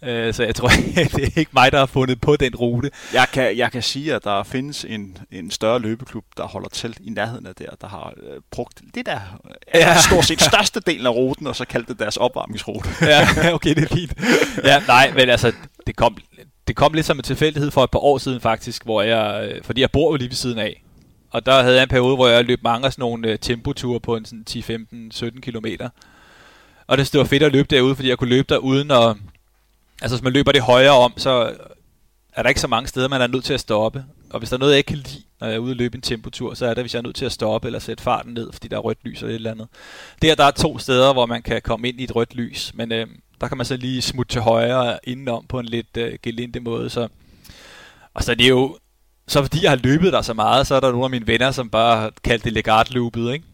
[0.03, 0.69] Øh, så jeg tror,
[1.17, 2.91] det er ikke mig, der har fundet på den rute.
[3.13, 6.97] Jeg kan, jeg kan sige, at der findes en, en større løbeklub, der holder til
[7.01, 9.21] i nærheden af der, der har øh, brugt det der
[9.75, 9.97] ja.
[10.01, 12.89] stort set største del af ruten, og så kaldt det deres opvarmningsrute.
[13.03, 14.13] ja, okay, det er fint.
[14.65, 15.53] Ja, nej, men altså,
[15.87, 16.17] det kom,
[16.69, 19.65] det kom lidt som en tilfældighed for et par år siden faktisk, hvor jeg, øh,
[19.65, 20.83] fordi jeg bor jo lige ved siden af,
[21.33, 24.01] og der havde jeg en periode, hvor jeg løb mange af sådan nogle uh, tempoture
[24.01, 25.89] på en sådan 10, 15, 17 kilometer.
[26.87, 29.17] Og det var fedt at løbe derude, fordi jeg kunne løbe der uden at...
[30.03, 31.55] Altså, hvis man løber det højere om, så
[32.33, 34.05] er der ikke så mange steder, man er nødt til at stoppe.
[34.31, 35.97] Og hvis der er noget, jeg ikke kan lide, når jeg er ude og løbe
[35.97, 38.35] en tempotur, så er det, hvis jeg er nødt til at stoppe eller sætte farten
[38.35, 39.69] ned, fordi der er rødt lys eller et eller andet.
[40.23, 42.93] Der, der er to steder, hvor man kan komme ind i et rødt lys, men
[42.93, 43.07] øh,
[43.41, 46.91] der kan man så lige smutte til højre indenom på en lidt øh, gelinde måde.
[46.91, 47.09] Så.
[48.15, 48.79] Og så er det jo
[49.33, 51.51] så fordi jeg har løbet der så meget, så er der nogle af mine venner,
[51.51, 53.47] som bare har kaldt det legard loopet, ikke?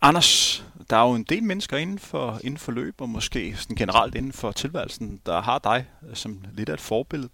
[0.00, 3.76] Anders, der er jo en del mennesker inden for, inden for løb, og måske sådan
[3.76, 7.30] generelt inden for tilværelsen, der har dig som lidt af et forbillede.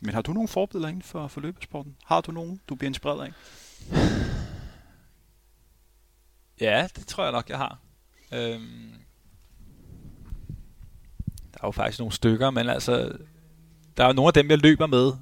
[0.00, 1.96] Men har du nogle forbilleder inden for, for løbesporten?
[2.04, 3.32] Har du nogen, du bliver inspireret af?
[6.60, 7.78] Ja, det tror jeg nok, jeg har.
[8.32, 8.92] Øhm,
[11.28, 13.12] der er jo faktisk nogle stykker, men altså,
[13.96, 15.12] der er jo nogle af dem, jeg løber med,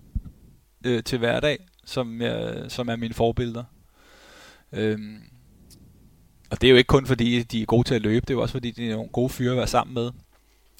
[0.84, 3.64] øh, til hverdag, som, jeg, som er mine forbilleder.
[4.72, 5.22] Øhm,
[6.50, 8.34] og det er jo ikke kun fordi, de er gode til at løbe, det er
[8.34, 10.10] jo også fordi, de er nogle gode fyre at være sammen med.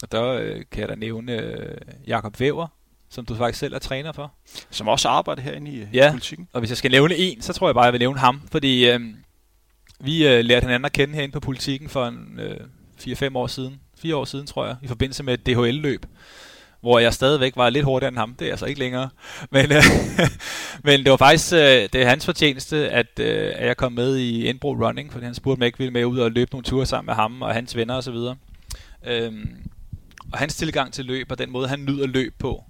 [0.03, 2.67] Og der øh, kan jeg da nævne øh, Jakob Væver,
[3.11, 4.33] som du faktisk selv er træner for.
[4.71, 6.49] Som også arbejder herinde i ja, politikken.
[6.53, 8.91] og hvis jeg skal nævne en, så tror jeg bare, jeg vil nævne ham, fordi
[8.91, 9.01] øh,
[10.01, 12.61] vi øh, lærte hinanden at kende herinde på politikken for en øh,
[13.01, 16.07] 4-5 år siden, fire år siden, tror jeg, i forbindelse med et DHL-løb,
[16.81, 18.35] hvor jeg stadigvæk var lidt hurtigere end ham.
[18.35, 19.11] Det er altså ikke længere.
[19.51, 19.83] Men, øh,
[20.85, 24.17] men det var faktisk øh, det er hans fortjeneste, at, øh, at jeg kom med
[24.17, 26.87] i Indbro Running, fordi han spurgte mig ikke ville med ud og løbe nogle ture
[26.87, 28.17] sammen med ham og hans venner osv.
[29.07, 29.71] Øhm,
[30.33, 32.65] og hans tilgang til løb og den måde, han nyder løb på,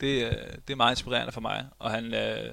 [0.00, 0.32] det, øh,
[0.66, 1.66] det er meget inspirerende for mig.
[1.78, 2.52] Og han øh,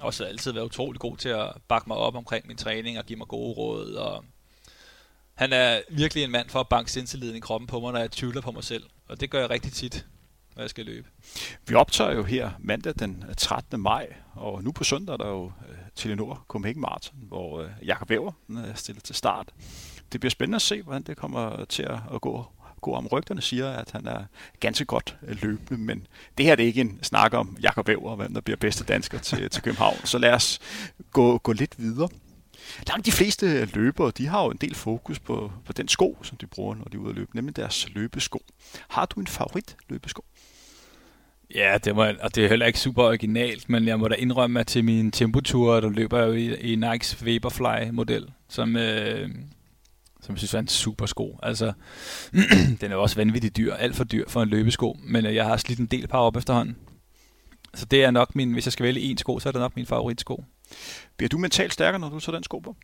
[0.00, 3.16] også altid været utrolig god til at bakke mig op omkring min træning og give
[3.16, 3.92] mig gode råd.
[3.92, 4.24] Og
[5.34, 8.10] han er virkelig en mand for at banke sindtilliden i kroppen på mig, når jeg
[8.10, 8.84] tvivler på mig selv.
[9.08, 10.06] Og det gør jeg rigtig tit,
[10.56, 11.08] når jeg skal løbe.
[11.68, 13.80] Vi optager jo her mandag den øh, 13.
[13.80, 18.10] maj, og nu på søndag er der jo øh, Telenor Copenhagen Marathon, hvor øh, Jakob
[18.10, 19.48] Væver er stillet til start.
[20.12, 22.46] Det bliver spændende at se, hvordan det kommer til at gå
[22.84, 23.06] gå om.
[23.06, 24.24] Rygterne siger, at han er
[24.60, 26.06] ganske godt øh, løbende, men
[26.38, 29.18] det her det er ikke en snak om Jakob Væver, hvem der bliver bedste dansker
[29.18, 29.96] til, til København.
[30.04, 30.58] Så lad os
[31.12, 32.08] gå, gå lidt videre.
[32.88, 36.36] Langt de fleste løbere, de har jo en del fokus på, på den sko, som
[36.36, 38.42] de bruger, når de er ude at løbe, nemlig deres løbesko.
[38.88, 40.24] Har du en favorit løbesko?
[41.54, 44.60] Ja, det må, og det er heller ikke super originalt, men jeg må da indrømme,
[44.60, 49.28] at til min tempotur, der løber jeg jo i, i Nikes Vaporfly-model, som, øh,
[50.22, 51.38] som jeg synes er en super sko.
[51.42, 51.72] Altså,
[52.80, 55.56] den er også vanvittigt dyr, alt for dyr for en løbesko, men øh, jeg har
[55.56, 56.76] slidt en del par op efterhånden.
[57.74, 59.76] Så det er nok min, hvis jeg skal vælge en sko, så er det nok
[59.76, 60.44] min favoritsko.
[61.16, 62.76] Bliver du mentalt stærkere, når du tager den sko på?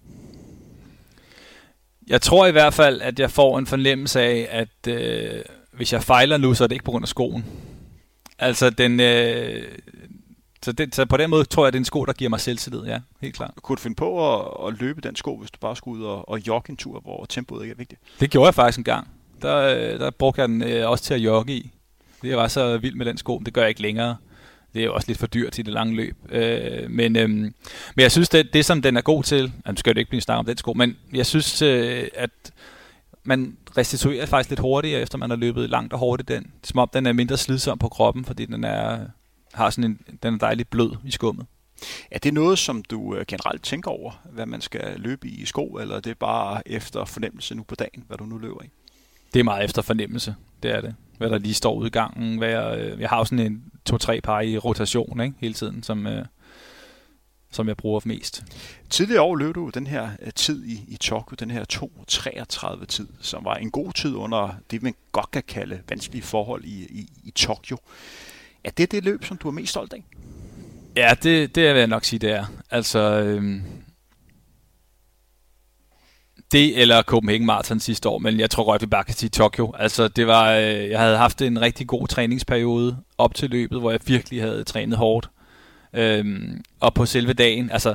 [2.06, 6.02] Jeg tror i hvert fald, at jeg får en fornemmelse af, at øh, hvis jeg
[6.02, 7.44] fejler nu, så er det ikke på grund af skoen.
[8.38, 9.78] Altså, den, øh,
[10.62, 12.40] så, det, så på den måde tror jeg, det er en sko, der giver mig
[12.40, 13.50] selvtillid, ja, helt klart.
[13.62, 16.28] Kunne du finde på at, at løbe den sko, hvis du bare skulle ud og,
[16.28, 18.00] og jogge en tur, hvor tempoet ikke er vigtigt?
[18.20, 19.08] Det gjorde jeg faktisk en gang.
[19.42, 21.70] Der, øh, der brugte jeg den øh, også til at jogge i.
[22.22, 24.16] Det var så vild med den sko, det gør jeg ikke længere.
[24.74, 26.16] Det er jo også lidt for dyrt i det lange løb.
[26.28, 27.52] Øh, men, øh, men
[27.96, 30.38] jeg synes, det, det som den er god til, nu skal det ikke blive snakket
[30.38, 32.30] om den sko, men jeg synes, øh, at
[33.24, 36.52] man restituerer faktisk lidt hurtigere, efter man har løbet langt og hårdt i den.
[36.64, 38.98] Som om den er mindre slidsom på kroppen, fordi den er,
[39.54, 41.46] har sådan en, den er dejligt blød i skummet.
[42.10, 45.66] Er det noget, som du øh, generelt tænker over, hvad man skal løbe i sko,
[45.66, 48.70] eller er det bare efter fornemmelse nu på dagen, hvad du nu løber i?
[49.34, 50.94] Det er meget efter fornemmelse, det er det.
[51.18, 52.38] Hvad der lige står ude i gangen.
[52.38, 55.34] Hvad jeg, øh, jeg har jo sådan en to-tre par i rotation ikke?
[55.38, 56.24] hele tiden, som, øh,
[57.50, 58.44] som jeg bruger mest.
[58.90, 63.08] Tidligere år løb du den her øh, tid i, i Tokyo, den her 2.33 tid,
[63.20, 67.08] som var en god tid under det, man godt kan kalde vanskelige forhold i, i,
[67.24, 67.76] i Tokyo.
[68.64, 70.04] Er det det løb, som du er mest stolt af?
[70.96, 72.44] Ja, det, det vil jeg nok sige, det er.
[72.70, 73.62] Altså, øhm,
[76.52, 79.72] det eller Copenhagen Marathon sidste år, men jeg tror godt, vi bare kan sige Tokyo.
[79.78, 83.90] Altså, det var, øh, jeg havde haft en rigtig god træningsperiode op til løbet, hvor
[83.90, 85.30] jeg virkelig havde trænet hårdt.
[85.94, 87.94] Øhm, og på selve dagen, altså,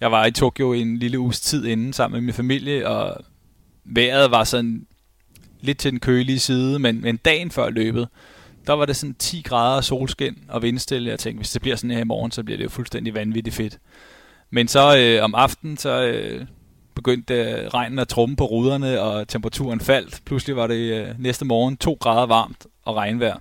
[0.00, 3.24] jeg var i Tokyo en lille uges tid inden sammen med min familie, og
[3.84, 4.86] vejret var sådan
[5.60, 8.08] lidt til den kølige side, men, men dagen før løbet,
[8.66, 11.10] der var det sådan 10 grader solskin og vindstille.
[11.10, 13.56] Jeg tænkte, hvis det bliver sådan her i morgen, så bliver det jo fuldstændig vanvittigt
[13.56, 13.78] fedt.
[14.50, 16.46] Men så øh, om aftenen, så øh,
[16.96, 20.20] begyndte øh, regnen at trumme på ruderne, og temperaturen faldt.
[20.24, 23.38] Pludselig var det øh, næste morgen 2 grader varmt og regnvejr.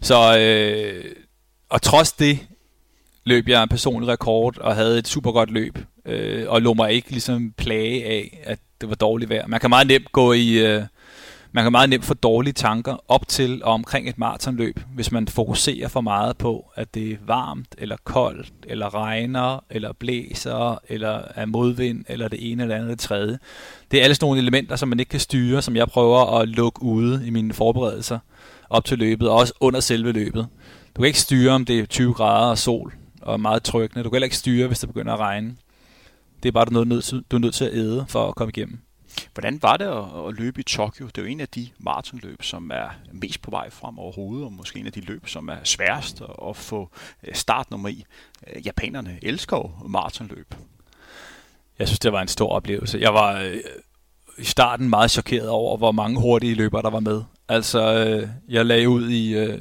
[0.00, 1.04] Så, øh,
[1.68, 2.38] og trods det
[3.24, 5.78] løb jeg en personlig rekord og havde et super godt løb.
[6.06, 9.46] Øh, og lå mig ikke ligesom plage af, at det var dårligt vejr.
[9.46, 10.52] Man kan meget nemt gå i...
[10.52, 10.82] Øh,
[11.56, 15.28] man kan meget nemt få dårlige tanker op til og omkring et maratonløb, hvis man
[15.28, 21.22] fokuserer for meget på, at det er varmt, eller koldt, eller regner, eller blæser, eller
[21.34, 23.38] er modvind, eller det ene eller andet det tredje.
[23.90, 26.48] Det er alle sådan nogle elementer, som man ikke kan styre, som jeg prøver at
[26.48, 28.18] lukke ude i mine forberedelser
[28.70, 30.46] op til løbet, og også under selve løbet.
[30.96, 34.04] Du kan ikke styre, om det er 20 grader og sol, og meget trykkende.
[34.04, 35.56] Du kan heller ikke styre, hvis det begynder at regne.
[36.42, 38.78] Det er bare noget, du er nødt til at æde for at komme igennem.
[39.34, 41.06] Hvordan var det at, at løbe i Tokyo?
[41.06, 44.52] Det er jo en af de maratonløb, som er mest på vej frem overhovedet, og
[44.52, 46.90] måske en af de løb, som er sværest at få
[47.22, 48.04] øh, startnummer i.
[48.46, 50.54] Øh, japanerne elsker jo maratonløb.
[51.78, 52.98] Jeg synes, det var en stor oplevelse.
[52.98, 53.56] Jeg var øh,
[54.38, 57.22] i starten meget chokeret over, hvor mange hurtige løbere der var med.
[57.48, 59.54] Altså, øh, jeg lagde ud i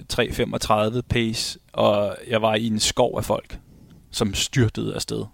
[0.95, 3.59] 3.35 pace, og jeg var i en skov af folk,
[4.11, 5.25] som styrtede afsted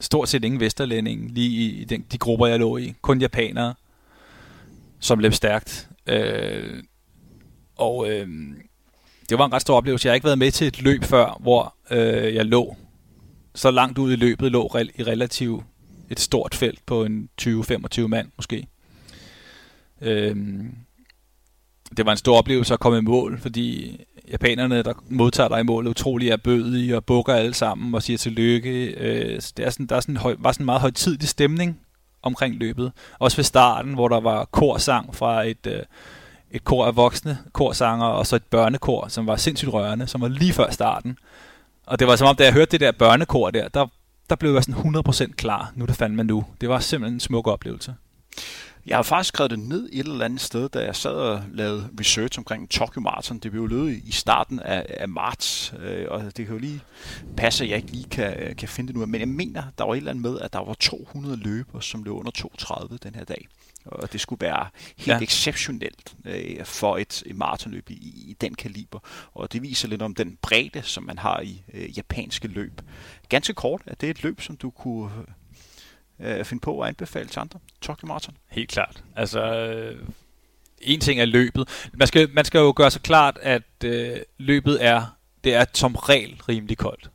[0.00, 2.94] stort set ingen vesterlændinge lige i, den, de grupper, jeg lå i.
[3.02, 3.74] Kun japanere,
[5.00, 5.88] som løb stærkt.
[6.06, 6.82] Øh,
[7.76, 8.28] og øh,
[9.28, 10.06] det var en ret stor oplevelse.
[10.06, 12.76] Jeg har ikke været med til et løb før, hvor øh, jeg lå
[13.54, 15.64] så langt ud i løbet, lå re- i relativt
[16.10, 18.66] et stort felt på en 20-25 mand måske.
[20.00, 20.36] Øh,
[21.96, 24.00] det var en stor oplevelse at komme i mål, fordi
[24.32, 28.18] japanerne, der modtager dig i målet, utrolig er bødige og bukker alle sammen og siger
[28.18, 28.86] tillykke.
[28.86, 31.80] Øh, det er sådan, der er sådan høj, var sådan en meget højtidlig stemning
[32.22, 32.92] omkring løbet.
[33.18, 35.82] Også ved starten, hvor der var korsang fra et, øh,
[36.50, 40.28] et kor af voksne korsanger, og så et børnekor, som var sindssygt rørende, som var
[40.28, 41.18] lige før starten.
[41.86, 43.86] Og det var som om, da jeg hørte det der børnekor der, der,
[44.30, 44.94] der blev jeg sådan
[45.28, 45.72] 100% klar.
[45.74, 46.44] Nu er det fandme nu.
[46.60, 47.94] Det var simpelthen en smuk oplevelse.
[48.88, 51.88] Jeg har faktisk skrevet det ned et eller andet sted, da jeg sad og lavede
[52.00, 53.38] research omkring Tokyo Marathon.
[53.38, 56.80] Det blev jo løbet i starten af, af marts, øh, og det kan jo lige
[57.36, 59.06] passe, at jeg ikke lige kan, kan finde det nu.
[59.06, 62.02] Men jeg mener, der var et eller andet med, at der var 200 løbere, som
[62.02, 63.48] løb under 2.30 den her dag.
[63.84, 65.22] Og det skulle være helt ja.
[65.22, 68.98] exceptionelt øh, for et, et maratonløb i, i den kaliber.
[69.34, 72.80] Og det viser lidt om den bredde, som man har i øh, japanske løb.
[73.28, 75.10] Ganske kort, er det et løb, som du kunne
[76.20, 77.58] øh, finde på at anbefale til andre?
[77.80, 78.36] Tokyo Marathon?
[78.50, 79.02] Helt klart.
[79.16, 79.96] Altså, øh,
[80.80, 81.88] en ting er løbet.
[81.92, 85.94] Man skal, man skal jo gøre sig klart, at øh, løbet er, det er som
[85.94, 87.10] regel rimelig koldt.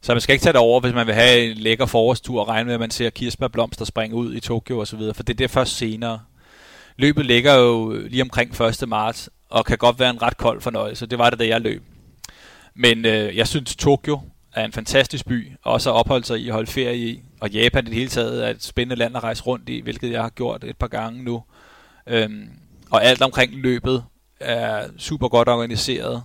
[0.00, 2.48] Så man skal ikke tage det over, hvis man vil have en lækker forårstur og
[2.48, 5.50] regne med, at man ser kirsebærblomster springe ud i Tokyo osv., for det er det
[5.50, 6.20] først senere.
[6.96, 8.88] Løbet ligger jo lige omkring 1.
[8.88, 11.06] marts, og kan godt være en ret kold fornøjelse.
[11.06, 11.82] Det var det, da jeg løb.
[12.74, 14.20] Men øh, jeg synes, Tokyo
[14.54, 17.22] er en fantastisk by, også at opholde sig i og holde ferie i.
[17.40, 20.10] Og Japan i det hele taget er et spændende land at rejse rundt i, hvilket
[20.10, 21.42] jeg har gjort et par gange nu.
[22.06, 22.48] Øhm,
[22.90, 24.04] og alt omkring løbet
[24.40, 26.22] er super godt organiseret.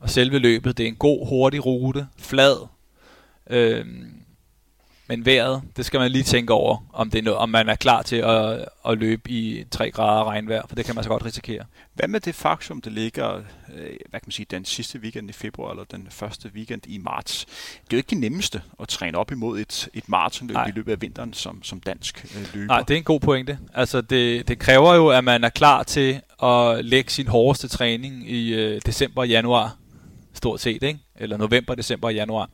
[0.00, 2.66] Og selve løbet, det er en god, hurtig rute, flad.
[3.50, 4.17] Øhm,
[5.08, 7.74] men vejret, det skal man lige tænke over, om, det er noget, om man er
[7.74, 11.24] klar til at, at løbe i 3 grader regnvejr, for det kan man så godt
[11.24, 11.64] risikere.
[11.94, 13.34] Hvad med det faktum, det ligger
[13.74, 16.98] øh, hvad kan man sige, den sidste weekend i februar, eller den første weekend i
[16.98, 17.44] marts?
[17.44, 20.92] Det er jo ikke det nemmeste at træne op imod et, et maratonløb i løbet
[20.92, 22.66] af vinteren som, som dansk øh, løber.
[22.66, 23.58] Nej, det er en god pointe.
[23.74, 28.30] Altså, det, det kræver jo, at man er klar til at lægge sin hårdeste træning
[28.30, 29.76] i øh, december og januar,
[30.34, 30.98] stort set, ikke?
[31.16, 32.50] eller november, december og januar,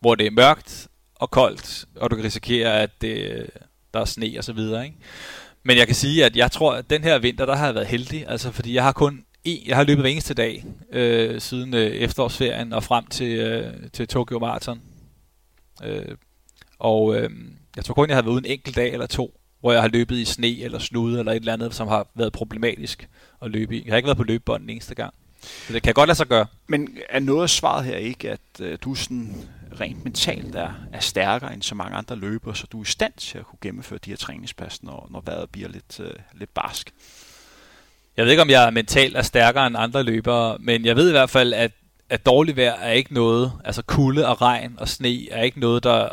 [0.00, 3.46] hvor det er mørkt, og koldt, og du kan risikere, at det,
[3.94, 4.84] der er sne og så videre.
[4.84, 4.96] Ikke?
[5.62, 7.86] Men jeg kan sige, at jeg tror, at den her vinter, der har jeg været
[7.86, 11.74] heldig, altså fordi jeg har kun en, jeg har løbet hver eneste dag øh, siden
[11.74, 14.80] øh, efterårsferien og frem til, øh, til Tokyo Marathon.
[15.84, 16.16] Øh,
[16.78, 17.30] og øh,
[17.76, 19.88] jeg tror kun, jeg har været uden en enkelt dag eller to, hvor jeg har
[19.88, 23.08] løbet i sne eller snude eller et eller andet, som har været problematisk
[23.42, 23.84] at løbe i.
[23.84, 25.14] Jeg har ikke været på løbebånden eneste gang.
[25.42, 26.46] Så det kan godt lade sig gøre.
[26.66, 29.34] Men er noget af svaret her ikke, at øh, du sådan
[29.80, 33.12] rent mentalt er, er stærkere end så mange andre løbere, så du er i stand
[33.16, 36.94] til at kunne gennemføre de her træningspas, når, når vejret bliver lidt, øh, lidt barsk?
[38.16, 41.12] Jeg ved ikke, om jeg mentalt er stærkere end andre løbere, men jeg ved i
[41.12, 41.72] hvert fald, at,
[42.10, 45.84] at dårlig vejr er ikke noget, altså kulde og regn og sne er ikke noget,
[45.84, 46.08] der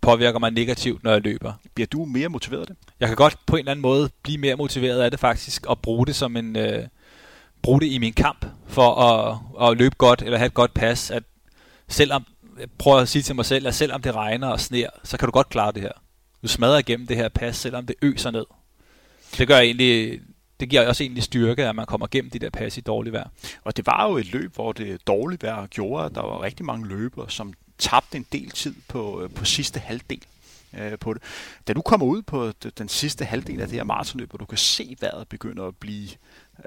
[0.00, 1.52] påvirker mig negativt, når jeg løber.
[1.74, 2.76] Bliver du mere motiveret af det?
[3.00, 5.78] Jeg kan godt på en eller anden måde blive mere motiveret af det faktisk, og
[5.78, 6.56] bruge det som en...
[6.56, 6.84] Øh,
[7.62, 11.10] bruge det i min kamp for at, at løbe godt, eller have et godt pas,
[11.10, 11.22] at
[11.88, 12.24] selvom,
[12.58, 15.26] jeg prøver at sige til mig selv, at selvom det regner og sner, så kan
[15.26, 15.92] du godt klare det her.
[16.42, 18.46] Du smadrer igennem det her pas, selvom det øser ned.
[19.38, 20.20] Det gør egentlig,
[20.60, 23.28] det giver også egentlig styrke, at man kommer igennem de der pas i dårligt vejr.
[23.64, 26.66] Og det var jo et løb, hvor det dårlige vejr gjorde, at der var rigtig
[26.66, 30.22] mange løbere, som tabte en del tid på, øh, på sidste halvdel
[30.78, 31.22] øh, på det.
[31.68, 34.58] Da du kommer ud på den sidste halvdel af det her maratonløb, og du kan
[34.58, 36.08] se vejret begynder at blive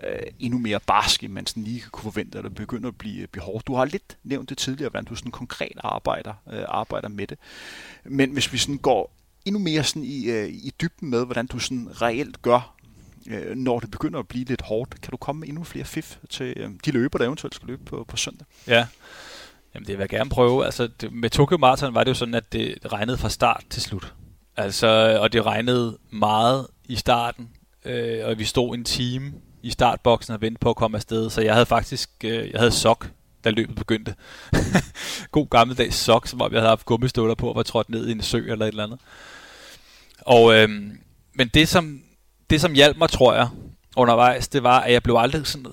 [0.04, 3.28] øh, endnu mere barsk, end man sådan lige kunne forvente, at det begynder at blive,
[3.28, 3.68] blive hårdt.
[3.68, 7.38] Du har lidt nævnt det tidligere, hvordan du sådan konkret arbejder, øh, arbejder med det.
[8.04, 9.14] Men hvis vi sådan går
[9.46, 12.76] endnu mere sådan i, øh, i dybden med, hvordan du sådan reelt gør,
[13.28, 16.18] øh, når det begynder at blive lidt hårdt, kan du komme med endnu flere fif
[16.30, 18.46] til øh, de løber, der eventuelt skal løbe på, på søndag?
[18.68, 18.88] Ja,
[19.74, 20.66] Jamen det vil jeg gerne prøve.
[20.66, 23.82] Altså, det, med Tokyo Marathon var det jo sådan, at det regnede fra start til
[23.82, 24.14] slut.
[24.58, 27.50] Altså, og det regnede meget i starten,
[27.86, 31.42] øh, og vi stod en time i startboksen og vente på at komme afsted, så
[31.42, 33.10] jeg havde faktisk, øh, jeg havde sok,
[33.44, 34.16] da løbet begyndte.
[35.32, 38.12] God gammeldags sok, som om jeg havde haft gummistøvler på og var trådt ned i
[38.12, 39.00] en sø eller et eller andet.
[40.22, 40.70] Og, øh,
[41.34, 42.02] men det som,
[42.50, 43.48] det som hjalp mig, tror jeg,
[43.96, 45.68] undervejs, det var, at jeg blev aldrig sådan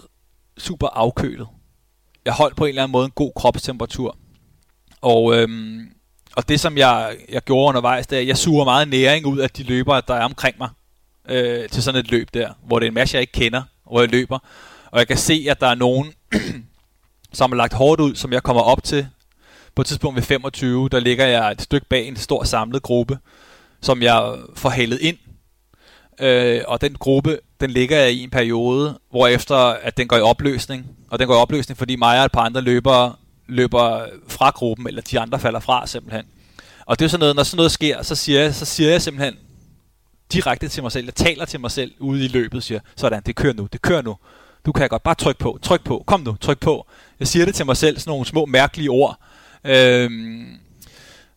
[0.58, 1.46] super afkølet
[2.28, 4.16] jeg holdt på en eller anden måde en god kropstemperatur.
[5.00, 5.88] Og, øhm,
[6.36, 9.38] og det, som jeg, jeg gjorde undervejs, det er, at jeg suger meget næring ud
[9.38, 10.68] af de løbere, der er omkring mig
[11.28, 14.00] øh, til sådan et løb der, hvor det er en masse, jeg ikke kender, hvor
[14.00, 14.38] jeg løber.
[14.90, 16.12] Og jeg kan se, at der er nogen,
[17.32, 19.06] som har lagt hårdt ud, som jeg kommer op til.
[19.74, 23.18] På et tidspunkt ved 25, der ligger jeg et stykke bag en stor samlet gruppe,
[23.82, 25.16] som jeg får hældet ind.
[26.20, 30.16] Øh, og den gruppe, den ligger jeg i en periode, hvor efter at den går
[30.16, 33.14] i opløsning, og den går i opløsning, fordi mig og et par andre løbere
[33.46, 36.24] løber fra gruppen, eller de andre falder fra simpelthen.
[36.86, 39.02] Og det er sådan noget, når sådan noget sker, så siger jeg, så siger jeg
[39.02, 39.34] simpelthen
[40.32, 43.36] direkte til mig selv, jeg taler til mig selv ude i løbet, siger, sådan, det
[43.36, 44.16] kører nu, det kører nu.
[44.66, 46.86] Du kan godt bare trykke på, tryk på, kom nu, tryk på.
[47.20, 49.20] Jeg siger det til mig selv, sådan nogle små mærkelige ord,
[49.64, 50.58] øhm,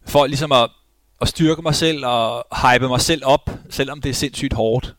[0.05, 0.69] for ligesom at,
[1.21, 4.95] at styrke mig selv og hype mig selv op, selvom det er sindssygt hårdt.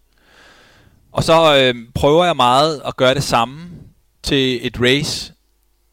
[1.12, 3.70] Og så øh, prøver jeg meget at gøre det samme
[4.22, 5.33] til et race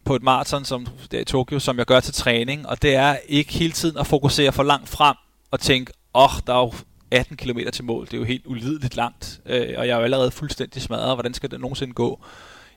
[0.05, 2.95] på et maraton som det er i Tokyo, som jeg gør til træning, og det
[2.95, 5.15] er ikke hele tiden at fokusere for langt frem
[5.51, 6.73] og tænke, åh, oh, der er jo
[7.11, 10.03] 18 km til mål, det er jo helt ulideligt langt, øh, og jeg er jo
[10.03, 12.19] allerede fuldstændig smadret, hvordan skal det nogensinde gå?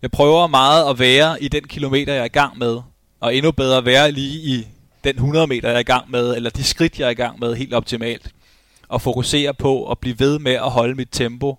[0.03, 2.81] Jeg prøver meget at være i den kilometer, jeg er i gang med,
[3.21, 4.67] og endnu bedre at være lige i
[5.05, 7.41] den 100 meter, jeg er i gang med, eller de skridt, jeg er i gang
[7.41, 8.31] med, helt optimalt.
[8.89, 11.59] Og fokusere på at blive ved med at holde mit tempo,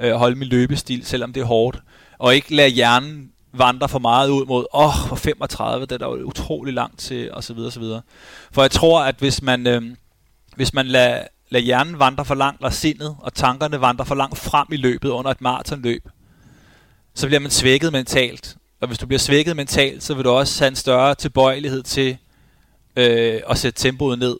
[0.00, 1.78] øh, holde min løbestil, selvom det er hårdt.
[2.18, 5.98] Og ikke lade hjernen vandre for meget ud mod, åh, oh, for 35, det er
[5.98, 8.02] der jo utrolig langt til, og så videre, og så videre.
[8.52, 9.82] For jeg tror, at hvis man, øh,
[10.56, 14.38] hvis man lader, lad hjernen vandre for langt, eller sindet og tankerne vandre for langt
[14.38, 16.08] frem i løbet under et maratonløb,
[17.14, 18.56] så bliver man svækket mentalt.
[18.80, 22.16] Og hvis du bliver svækket mentalt, så vil du også have en større tilbøjelighed til
[22.96, 24.36] øh, at sætte tempoet ned.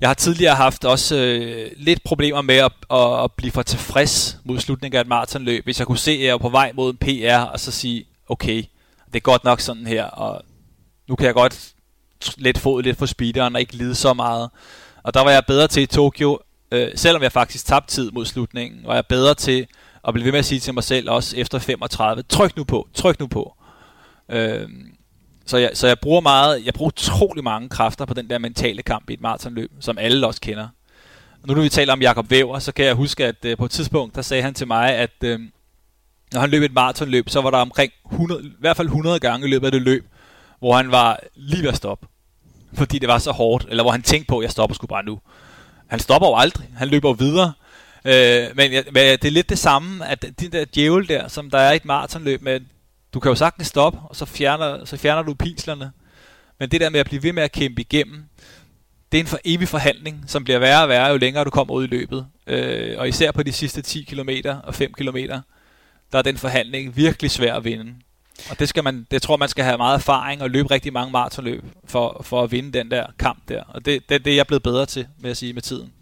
[0.00, 4.38] Jeg har tidligere haft også øh, lidt problemer med at, at, at blive for tilfreds
[4.44, 5.64] mod slutningen af et maratonløb.
[5.64, 8.04] Hvis jeg kunne se, at jeg er på vej mod en PR, og så sige,
[8.28, 8.64] okay,
[9.06, 10.42] det er godt nok sådan her, og
[11.08, 11.72] nu kan jeg godt
[12.36, 14.50] lidt fod lidt for speederen og ikke lide så meget.
[15.06, 16.38] Og der var jeg bedre til i Tokyo,
[16.72, 19.66] øh, selvom jeg faktisk tabte tid mod slutningen, var jeg bedre til
[20.08, 22.88] at blive ved med at sige til mig selv, også efter 35, tryk nu på,
[22.94, 23.56] tryk nu på.
[24.30, 24.68] Øh,
[25.46, 28.82] så jeg, så jeg bruger meget, jeg bruger utrolig mange kræfter på den der mentale
[28.82, 30.68] kamp i et maratonløb, som alle også kender.
[31.42, 33.64] Og nu når vi taler om Jakob Væver, så kan jeg huske, at øh, på
[33.64, 35.40] et tidspunkt, der sagde han til mig, at øh,
[36.32, 39.46] når han løb et maratonløb, så var der omkring 100, i hvert fald 100 gange
[39.46, 40.06] i løbet af det løb,
[40.58, 42.06] hvor han var lige ved at stoppe.
[42.76, 45.04] Fordi det var så hårdt, eller hvor han tænkte på, at jeg stopper sgu bare
[45.04, 45.20] nu.
[45.86, 47.52] Han stopper jo aldrig, han løber videre.
[48.04, 51.50] Øh, men, jeg, men det er lidt det samme, at den der djævel der, som
[51.50, 52.60] der er i et maratonløb med
[53.14, 55.92] du kan jo sagtens stoppe, og så fjerner, så fjerner du pinslerne.
[56.58, 58.24] Men det der med at blive ved med at kæmpe igennem,
[59.12, 61.74] det er en for evig forhandling, som bliver værre og værre, jo længere du kommer
[61.74, 62.26] ud i løbet.
[62.46, 64.30] Øh, og især på de sidste 10 km
[64.64, 65.16] og 5 km,
[66.12, 67.94] der er den forhandling virkelig svær at vinde.
[68.50, 71.12] Og det, skal man, det tror man skal have meget erfaring og løbe rigtig mange
[71.12, 73.62] maratonløb for, for at vinde den der kamp der.
[73.62, 75.92] Og det, det, det er jeg blevet bedre til, med at sige, med tiden.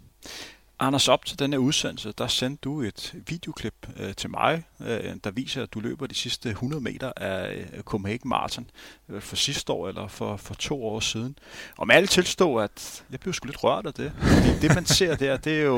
[0.79, 5.31] Anders, op til denne udsendelse, der sendte du et videoklip øh, til mig, øh, der
[5.31, 8.69] viser, at du løber de sidste 100 meter af øh, Copenhagen Marathon
[9.09, 11.37] øh, for sidste år eller for, for to år siden.
[11.77, 14.11] Og med alle tilstå, at jeg blev sgu lidt rørt af det.
[14.17, 15.77] Fordi det, man ser der, det er jo,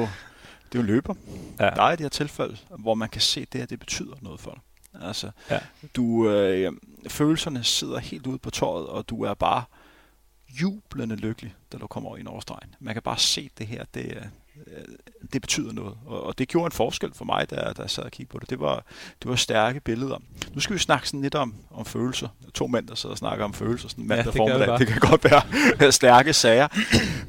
[0.71, 1.13] det er jo løber.
[1.59, 1.65] Ja.
[1.65, 4.15] Der er i det her tilfælde, hvor man kan se, at det her, det betyder
[4.21, 4.61] noget for dig.
[5.01, 5.59] Altså, ja.
[5.95, 6.73] du, øh,
[7.07, 9.63] følelserne sidder helt ude på tøjet, og du er bare
[10.61, 12.75] jublende lykkelig, da du kommer over i en overstregen.
[12.79, 14.29] Man kan bare se det her, det,
[14.67, 14.83] Øh,
[15.33, 15.93] det betyder noget.
[16.05, 18.39] Og, og det gjorde en forskel for mig, da, da jeg sad og kiggede på
[18.39, 18.49] det.
[18.49, 18.83] Det var,
[19.21, 20.17] det var stærke billeder.
[20.53, 22.27] Nu skal vi snakke sådan lidt om, om følelser.
[22.53, 24.67] To mænd, der sidder og snakker om følelser sådan mandag ja, det formiddag.
[24.67, 26.67] Kan det kan godt være stærke sager.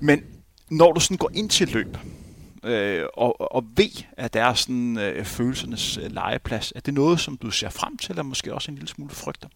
[0.00, 0.24] Men
[0.70, 1.96] når du sådan går ind til løb,
[2.64, 7.20] øh, og, og ved, at der er sådan øh, følelsernes øh, legeplads, er det noget,
[7.20, 9.48] som du ser frem til, eller måske også en lille smule frygter?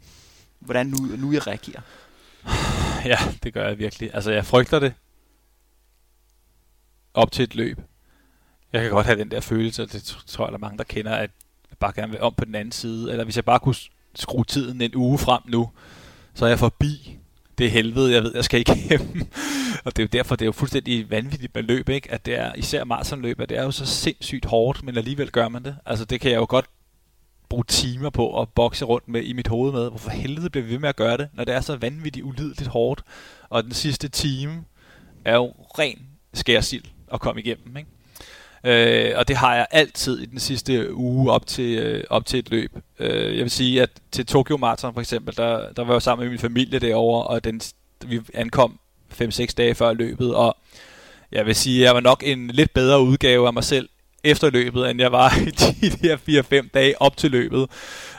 [0.58, 1.80] Hvordan nu, nu jeg reagerer?
[3.04, 4.10] Ja, det gør jeg virkelig.
[4.14, 4.94] Altså, jeg frygter det
[7.14, 7.80] op til et løb.
[8.72, 10.84] Jeg kan godt have den der følelse, og det tror jeg, der er mange, der
[10.84, 11.30] kender, at
[11.70, 13.10] jeg bare gerne vil om på den anden side.
[13.10, 13.74] Eller hvis jeg bare kunne
[14.14, 15.70] skrue tiden en uge frem nu,
[16.34, 17.18] så er jeg forbi
[17.58, 19.22] det helvede, jeg ved, jeg skal igennem.
[19.84, 22.10] og det er jo derfor, det er jo fuldstændig vanvittigt med løb, ikke?
[22.10, 25.48] At det er, især maratonløb, at det er jo så sindssygt hårdt, men alligevel gør
[25.48, 25.76] man det.
[25.86, 26.66] Altså det kan jeg jo godt
[27.48, 29.88] bruge timer på at bokse rundt med i mit hoved med.
[29.88, 32.68] Hvorfor helvede bliver vi ved med at gøre det, når det er så vanvittigt ulideligt
[32.68, 33.02] hårdt?
[33.48, 34.64] Og den sidste time
[35.24, 35.98] er jo ren
[36.34, 37.76] skærsild at komme igennem.
[37.76, 37.90] Ikke?
[38.64, 42.38] Øh, og det har jeg altid i den sidste uge op til, øh, op til
[42.38, 42.78] et løb.
[42.98, 46.24] Øh, jeg vil sige, at til Tokyo Marathon for eksempel, der, der var jeg sammen
[46.24, 47.60] med min familie derovre, og den,
[48.06, 48.78] vi ankom
[49.20, 50.56] 5-6 dage før løbet, og
[51.32, 53.88] jeg vil sige, at jeg var nok en lidt bedre udgave af mig selv
[54.24, 55.34] efter løbet, end jeg var
[55.82, 57.66] i de der 4-5 dage op til løbet,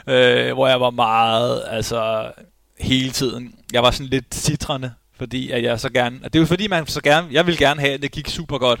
[0.06, 2.32] øh, hvor jeg var meget, altså
[2.78, 6.46] hele tiden, jeg var sådan lidt citrende, fordi at jeg så gerne, det er jo
[6.46, 8.80] fordi man så gerne, jeg vil gerne have, at det gik super godt.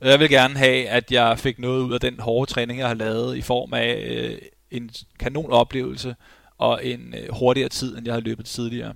[0.00, 2.94] Jeg vil gerne have, at jeg fik noget ud af den hårde træning, jeg har
[2.94, 4.38] lavet, i form af øh,
[4.70, 6.14] en kanon oplevelse
[6.58, 8.94] og en øh, hurtigere tid, end jeg har løbet tidligere.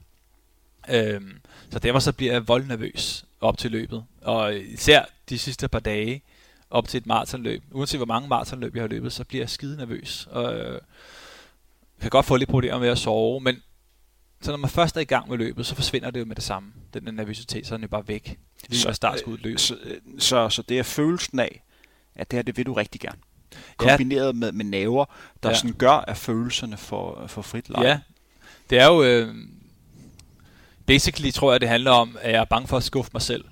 [0.91, 1.33] Øhm,
[1.75, 4.05] så derfor så bliver jeg voldnervøs op til løbet.
[4.23, 6.23] Og især de sidste par dage
[6.71, 7.63] op til et maratonløb.
[7.73, 10.29] Uanset hvor mange maratonløb jeg har løbet, så bliver jeg skide nervøs.
[10.31, 10.81] Og øh,
[12.01, 13.63] kan godt få lidt problemer med at sove, men
[14.41, 16.45] så når man først er i gang med løbet, så forsvinder det jo med det
[16.45, 16.73] samme.
[16.95, 18.39] Den der nervøsitet, så er den jo bare væk.
[18.69, 19.59] Lige så, startskud løb.
[19.59, 19.77] Så,
[20.19, 21.63] så, så det er følelsen af,
[22.15, 23.19] at det her, det vil du rigtig gerne.
[23.77, 24.33] Kombineret ja.
[24.33, 25.05] med, med naver,
[25.43, 25.55] der ja.
[25.55, 27.89] sådan gør, at følelserne får, får frit leje.
[27.89, 28.01] Ja,
[28.71, 29.03] det er jo...
[29.03, 29.35] Øh,
[30.87, 33.45] basically tror jeg, det handler om, at jeg er bange for at skuffe mig selv.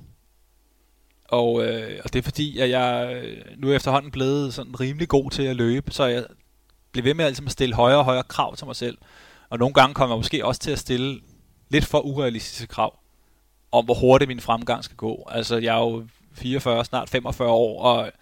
[1.24, 5.08] Og, øh, og det er fordi, at jeg øh, nu er efterhånden blevet sådan rimelig
[5.08, 6.24] god til at løbe, så jeg
[6.92, 8.98] bliver ved med altså at stille højere og højere krav til mig selv.
[9.48, 11.20] Og nogle gange kommer jeg måske også til at stille
[11.68, 12.98] lidt for urealistiske krav
[13.72, 15.28] om, hvor hurtigt min fremgang skal gå.
[15.30, 18.12] Altså, jeg er jo 44, snart 45 år, og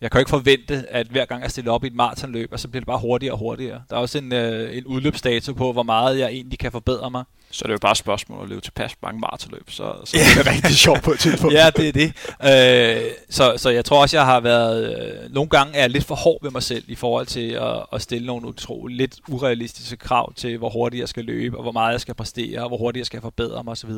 [0.00, 2.68] jeg kan jo ikke forvente, at hver gang jeg stiller op i et maratonløb, så
[2.68, 3.82] bliver det bare hurtigere og hurtigere.
[3.90, 7.24] Der er også en, øh, en udløbsdato på, hvor meget jeg egentlig kan forbedre mig.
[7.50, 10.46] Så det er jo bare et spørgsmål at løbe tilpas mange maratonløb, så, så det
[10.46, 11.54] er rigtig sjovt på et tidspunkt.
[11.54, 13.04] ja, det er det.
[13.04, 14.96] Øh, så, så jeg tror også, jeg har været...
[15.24, 17.86] Øh, nogle gange er jeg lidt for hård ved mig selv i forhold til at,
[17.92, 21.72] at stille nogle utro, lidt urealistiske krav til, hvor hurtigt jeg skal løbe, og hvor
[21.72, 23.92] meget jeg skal præstere, og hvor hurtigt jeg skal forbedre mig osv.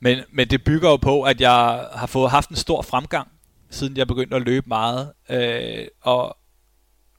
[0.00, 3.28] Men, men det bygger jo på, at jeg har fået haft en stor fremgang
[3.76, 5.12] siden jeg begyndte at løbe meget.
[5.30, 6.36] Øh, og,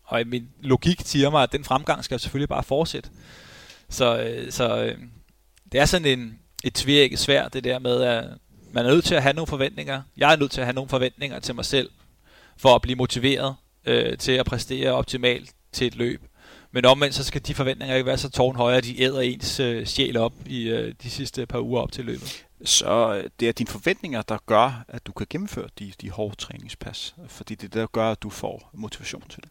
[0.03, 3.09] og min logik siger mig, at den fremgang skal selvfølgelig bare fortsætte.
[3.89, 4.97] Så, øh, så øh,
[5.71, 8.25] det er sådan en, et tvækket svær, det der med, at
[8.71, 10.01] man er nødt til at have nogle forventninger.
[10.17, 11.89] Jeg er nødt til at have nogle forventninger til mig selv,
[12.57, 13.55] for at blive motiveret
[13.85, 16.21] øh, til at præstere optimalt til et løb.
[16.71, 19.85] Men omvendt så skal de forventninger ikke være så tårnhøje, at de æder ens øh,
[19.85, 22.46] sjæl op i øh, de sidste par uger op til løbet.
[22.63, 26.35] Så øh, det er dine forventninger, der gør, at du kan gennemføre de, de hårde
[26.35, 27.15] træningspas.
[27.27, 29.49] Fordi det er det, der gør, at du får motivation til det.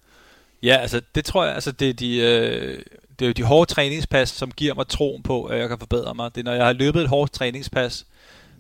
[0.63, 2.83] Ja, altså det tror jeg, altså det er de, øh,
[3.19, 6.15] det er jo de hårde træningspas, som giver mig troen på, at jeg kan forbedre
[6.15, 6.35] mig.
[6.35, 8.07] Det er, når jeg har løbet et hårdt træningspas,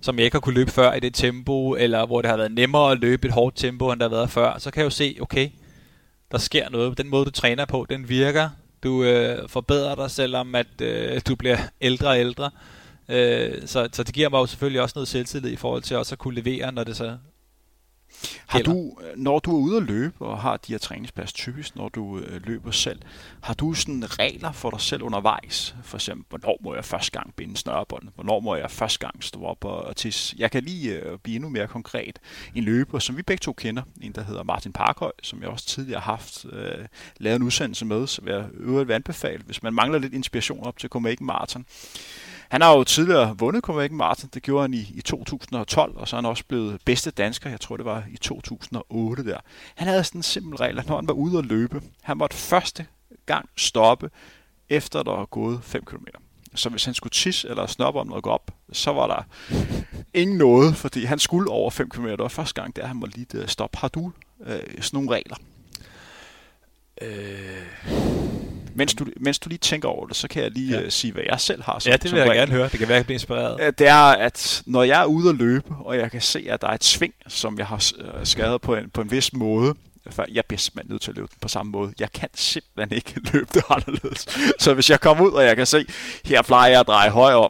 [0.00, 2.52] som jeg ikke har kunne løbe før i det tempo, eller hvor det har været
[2.52, 4.90] nemmere at løbe et hårdt tempo, end der har været før, så kan jeg jo
[4.90, 5.48] se, okay,
[6.30, 6.98] der sker noget.
[6.98, 8.48] Den måde, du træner på, den virker.
[8.82, 12.50] Du øh, forbedrer dig, selvom at øh, du bliver ældre og ældre.
[13.08, 16.14] Øh, så, så det giver mig jo selvfølgelig også noget selvtillid i forhold til også
[16.14, 17.16] at kunne levere, når det så
[18.46, 21.88] har du, når du er ude at løbe og har de her træningspas, typisk når
[21.88, 23.00] du øh, løber selv,
[23.42, 25.74] har du sådan regler for dig selv undervejs?
[25.82, 28.10] For eksempel, hvornår må jeg første gang binde snørebåndet?
[28.14, 30.36] Hvornår må jeg første gang stå op og, og tisse?
[30.38, 32.18] Jeg kan lige øh, blive endnu mere konkret.
[32.54, 35.66] En løber, som vi begge to kender, en der hedder Martin Parkhøj, som jeg også
[35.66, 36.86] tidligere har haft øh,
[37.18, 40.78] lavet en udsendelse med, som jeg øvrigt vil anbefale, hvis man mangler lidt inspiration op
[40.78, 41.66] til Copenhagen Marathon.
[42.48, 46.16] Han har jo tidligere vundet Copenhagen Marathon, det gjorde han i, i 2012, og så
[46.16, 49.38] er han også blevet bedste dansker, jeg tror det var i 2008 der.
[49.74, 52.36] Han havde sådan en simpel regel, at når han var ude at løbe, han måtte
[52.36, 52.86] første
[53.26, 54.10] gang stoppe,
[54.68, 56.06] efter der var gået 5 km.
[56.54, 59.22] Så hvis han skulle tisse eller snoppe om noget gå op, så var der
[60.14, 62.06] ingen noget, fordi han skulle over 5 km.
[62.06, 63.78] Det var første gang, der han måtte lige øh, stoppe.
[63.78, 64.12] Har du
[64.46, 65.36] øh, sådan nogle regler?
[67.02, 68.45] Øh
[68.76, 70.84] mens du, mens du lige tænker over det, så kan jeg lige ja.
[70.84, 71.78] uh, sige, hvad jeg selv har.
[71.78, 72.40] Som, ja, det vil jeg regel.
[72.40, 72.68] gerne høre.
[72.68, 73.78] Det kan være, at jeg bliver inspireret.
[73.78, 76.68] Det er, at når jeg er ude at løbe, og jeg kan se, at der
[76.68, 79.74] er et sving, som jeg har øh, skadet på en, på en vis måde,
[80.32, 81.92] jeg bliver simpelthen nødt til at løbe den på samme måde.
[82.00, 84.26] Jeg kan simpelthen ikke løbe det anderledes.
[84.58, 85.84] Så hvis jeg kommer ud, og jeg kan se,
[86.24, 87.48] her plejer jeg at dreje højre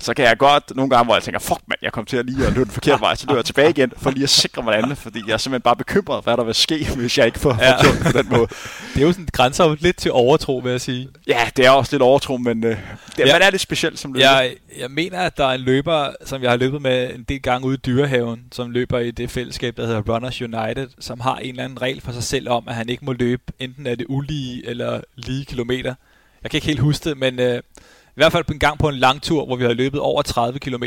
[0.00, 2.26] så kan jeg godt nogle gange, hvor jeg tænker, fuck mand, jeg kom til at
[2.26, 4.62] lige at løbe den forkerte vej, så løber jeg tilbage igen, for lige at sikre
[4.62, 7.38] mig andet, fordi jeg er simpelthen bare bekymret, hvad der vil ske, hvis jeg ikke
[7.38, 7.74] får ja.
[8.12, 8.46] på den måde.
[8.94, 11.08] Det er jo sådan grænser lidt til overtro, vil jeg sige.
[11.26, 12.78] Ja, det er også lidt overtro, men øh, det,
[13.18, 13.24] ja.
[13.24, 14.26] hvad er det specielt som løber?
[14.26, 17.42] Jeg, jeg mener, at der er en løber, som jeg har løbet med en del
[17.42, 21.36] gange ude i Dyrehaven, som løber i det fællesskab, der hedder Runners United, som har
[21.36, 23.98] en eller anden regel for sig selv om, at han ikke må løbe enten af
[23.98, 25.94] det ulige eller lige kilometer.
[26.42, 27.62] Jeg kan ikke helt huske det, men øh,
[28.18, 30.22] i hvert fald på en gang på en lang tur, hvor vi har løbet over
[30.22, 30.84] 30 km,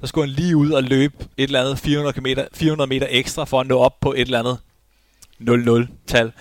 [0.00, 3.44] så skulle han lige ud og løbe et eller andet 400, km, 400 meter ekstra
[3.44, 4.58] for at nå op på et eller andet
[5.40, 6.32] 0-0-tal.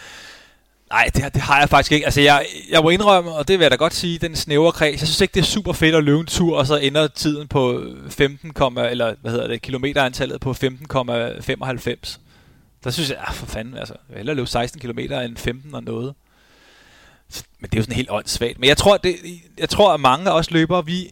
[0.90, 2.06] Nej, det, det har jeg faktisk ikke.
[2.06, 5.02] Altså, jeg, jeg må indrømme, og det vil jeg da godt sige, den snævre kreds.
[5.02, 7.48] Jeg synes ikke, det er super fedt at løbe en tur, og så ender tiden
[7.48, 12.20] på 15, eller hvad hedder det, kilometerantallet på 15,95.
[12.84, 15.76] Der synes jeg, ah, for fanden, altså, jeg vil hellere løbe 16 km end 15
[15.76, 16.14] og noget.
[17.60, 18.60] Men det er jo sådan helt åndssvagt.
[18.60, 19.16] Men jeg tror, det,
[19.58, 21.12] jeg tror, at mange af os løbere, vi,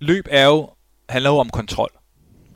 [0.00, 0.70] løb er jo,
[1.08, 1.90] handler jo om kontrol.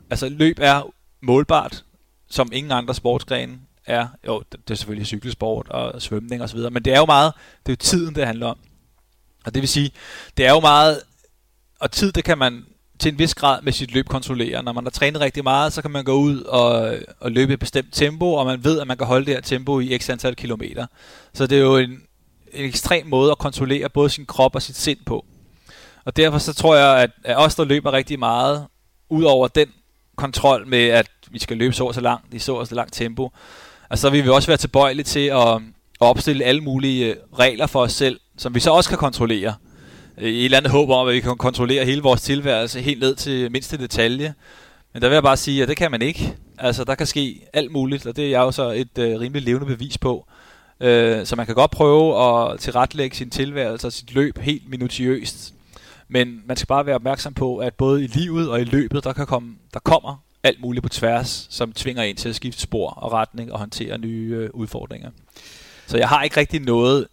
[0.09, 1.83] Altså løb er målbart,
[2.29, 4.07] som ingen andre sportsgrene er.
[4.27, 7.33] Jo, det er selvfølgelig cykelsport og svømning og så videre, men det er jo meget,
[7.65, 8.57] det er jo tiden, det handler om.
[9.45, 9.91] Og det vil sige,
[10.37, 11.01] det er jo meget,
[11.79, 12.65] og tid, det kan man
[12.99, 14.63] til en vis grad med sit løb kontrollere.
[14.63, 17.53] Når man har trænet rigtig meget, så kan man gå ud og, og løbe i
[17.53, 20.09] et bestemt tempo, og man ved, at man kan holde det her tempo i x
[20.09, 20.85] antal kilometer.
[21.33, 22.01] Så det er jo en,
[22.53, 25.25] en ekstrem måde at kontrollere både sin krop og sit sind på.
[26.05, 28.65] Og derfor så tror jeg, at, at os, der løber rigtig meget,
[29.09, 29.67] ud over den
[30.15, 32.93] kontrol med, at vi skal løbe så og så langt, i så og så langt
[32.93, 33.31] tempo,
[33.89, 35.61] og så vil vi også være tilbøjelige til at, at
[35.99, 39.55] opstille alle mulige øh, regler for os selv, som vi så også kan kontrollere.
[40.17, 42.99] Øh, I et eller andet håb om, at vi kan kontrollere hele vores tilværelse helt
[42.99, 44.33] ned til mindste detalje.
[44.93, 46.35] Men der vil jeg bare sige, at det kan man ikke.
[46.57, 49.41] Altså, der kan ske alt muligt, og det er jeg jo så et øh, rimelig
[49.41, 50.27] levende bevis på.
[50.83, 55.53] Øh, så man kan godt prøve at tilrettelægge sin tilværelse og sit løb helt minutiøst.
[56.07, 59.13] Men man skal bare være opmærksom på, at både i livet og i løbet, der,
[59.13, 62.89] kan komme, der kommer alt muligt på tværs, som tvinger en til at skifte spor
[62.89, 65.09] og retning og håndtere nye øh, udfordringer.
[65.87, 67.07] Så jeg har ikke rigtig noget,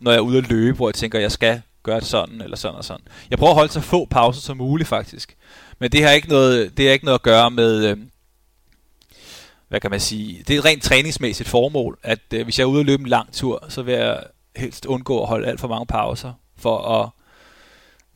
[0.00, 2.40] når jeg er ude at løbe, hvor jeg tænker, at jeg skal gøre det sådan
[2.40, 3.06] eller sådan og sådan.
[3.30, 5.36] Jeg prøver at holde så få pauser som muligt faktisk.
[5.78, 7.96] Men det har ikke noget, det har ikke noget at gøre med, øh,
[9.68, 12.68] hvad kan man sige, det er et rent træningsmæssigt formål, at øh, hvis jeg er
[12.68, 14.24] ude og løbe en lang tur, så vil jeg
[14.56, 17.10] helst undgå at holde alt for mange pauser, for at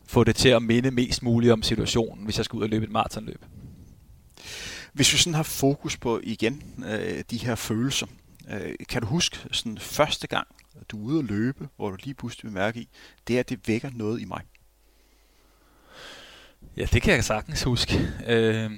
[0.07, 2.84] få det til at minde mest muligt om situationen, hvis jeg skal ud og løbe
[2.84, 3.44] et maratonløb.
[4.92, 8.07] Hvis vi sådan har fokus på igen øh, de her følelser,
[8.51, 10.46] øh, kan du huske sådan første gang,
[10.88, 12.88] du er ude at løbe, hvor du lige pludselig vil mærke i,
[13.28, 14.42] det er, at det vækker noget i mig?
[16.77, 18.01] Ja, det kan jeg sagtens huske.
[18.27, 18.71] Øh,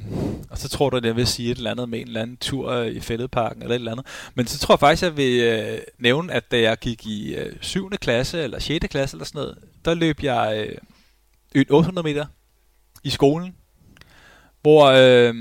[0.51, 2.37] og så tror du, at jeg vil sige et eller andet med en eller anden
[2.37, 4.07] tur øh, i fældeparken eller et eller andet.
[4.35, 7.35] Men så tror jeg faktisk, at jeg vil øh, nævne, at da jeg gik i
[7.35, 7.91] øh, 7.
[7.91, 8.87] klasse eller 6.
[8.91, 10.69] klasse eller sådan noget, der løb jeg
[11.55, 12.27] øh, 800 meter
[13.05, 13.57] i skolen,
[14.63, 15.35] hvor øh,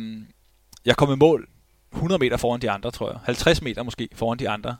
[0.85, 1.47] jeg kom i mål
[1.93, 3.19] 100 meter foran de andre, tror jeg.
[3.23, 4.75] 50 meter måske foran de andre.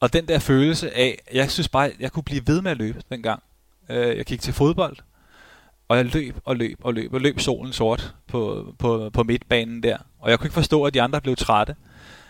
[0.00, 3.02] Og den der følelse af, jeg synes bare, jeg kunne blive ved med at løbe
[3.10, 3.42] dengang.
[3.88, 4.96] Øh, jeg gik til fodbold,
[5.88, 9.82] og jeg løb og løb og løb og løb solen sort på, på, på midtbanen
[9.82, 9.98] der.
[10.18, 11.76] Og jeg kunne ikke forstå, at de andre blev trætte.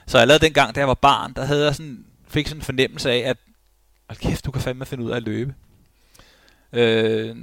[0.06, 3.10] Så allerede dengang, da jeg var barn, der havde jeg sådan, fik sådan en fornemmelse
[3.10, 3.36] af, at
[4.08, 5.54] hold kæft, du kan fandme finde ud af at løbe.
[6.72, 7.36] Øh,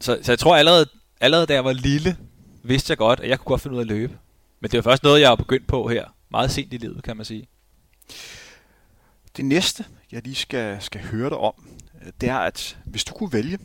[0.00, 0.86] så, så jeg tror allerede,
[1.20, 2.16] allerede da jeg var lille,
[2.62, 4.18] vidste jeg godt, at jeg kunne godt finde ud af at løbe.
[4.60, 7.16] Men det var først noget, jeg har begyndt på her, meget sent i livet, kan
[7.16, 7.48] man sige.
[9.36, 11.54] Det næste, jeg lige skal, skal høre dig om,
[12.20, 13.58] det er, at hvis du kunne vælge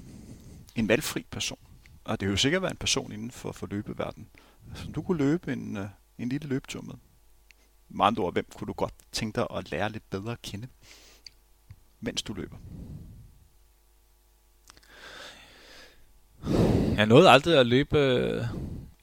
[0.75, 1.57] en valgfri person,
[2.06, 4.30] og det vil jo sikkert være en person inden for, for løbeverdenen,
[4.74, 5.88] som du kunne løbe en, øh,
[6.18, 6.95] en lille løbetur med.
[7.89, 10.68] Med andre ord, hvem kunne du godt tænke dig at lære lidt bedre at kende,
[11.99, 12.58] mens du løber?
[16.95, 18.45] Jeg nåede aldrig at løbe øh,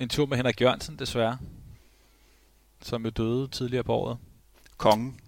[0.01, 1.39] en tur med Henrik Jørgensen, desværre.
[2.83, 4.19] Som jo døde tidligere på året.
[4.77, 5.21] Kongen.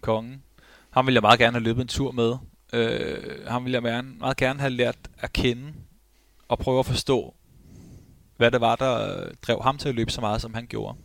[0.00, 0.42] Kongen.
[0.90, 2.36] Ham ville jeg meget gerne have løbet en tur med.
[2.72, 5.72] Øh, ham ville jeg meget, meget gerne have lært at kende
[6.48, 7.34] og prøve at forstå,
[8.36, 10.98] hvad det var, der øh, drev ham til at løbe så meget, som han gjorde.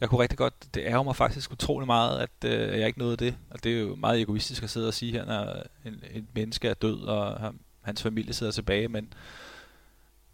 [0.00, 3.16] Jeg kunne rigtig godt, det ærger mig faktisk utrolig meget, at øh, jeg ikke nåede
[3.16, 3.36] det.
[3.50, 6.68] Og det er jo meget egoistisk at sidde og sige her, når en, en menneske
[6.68, 7.52] er død, og
[7.82, 9.12] hans familie sidder tilbage, men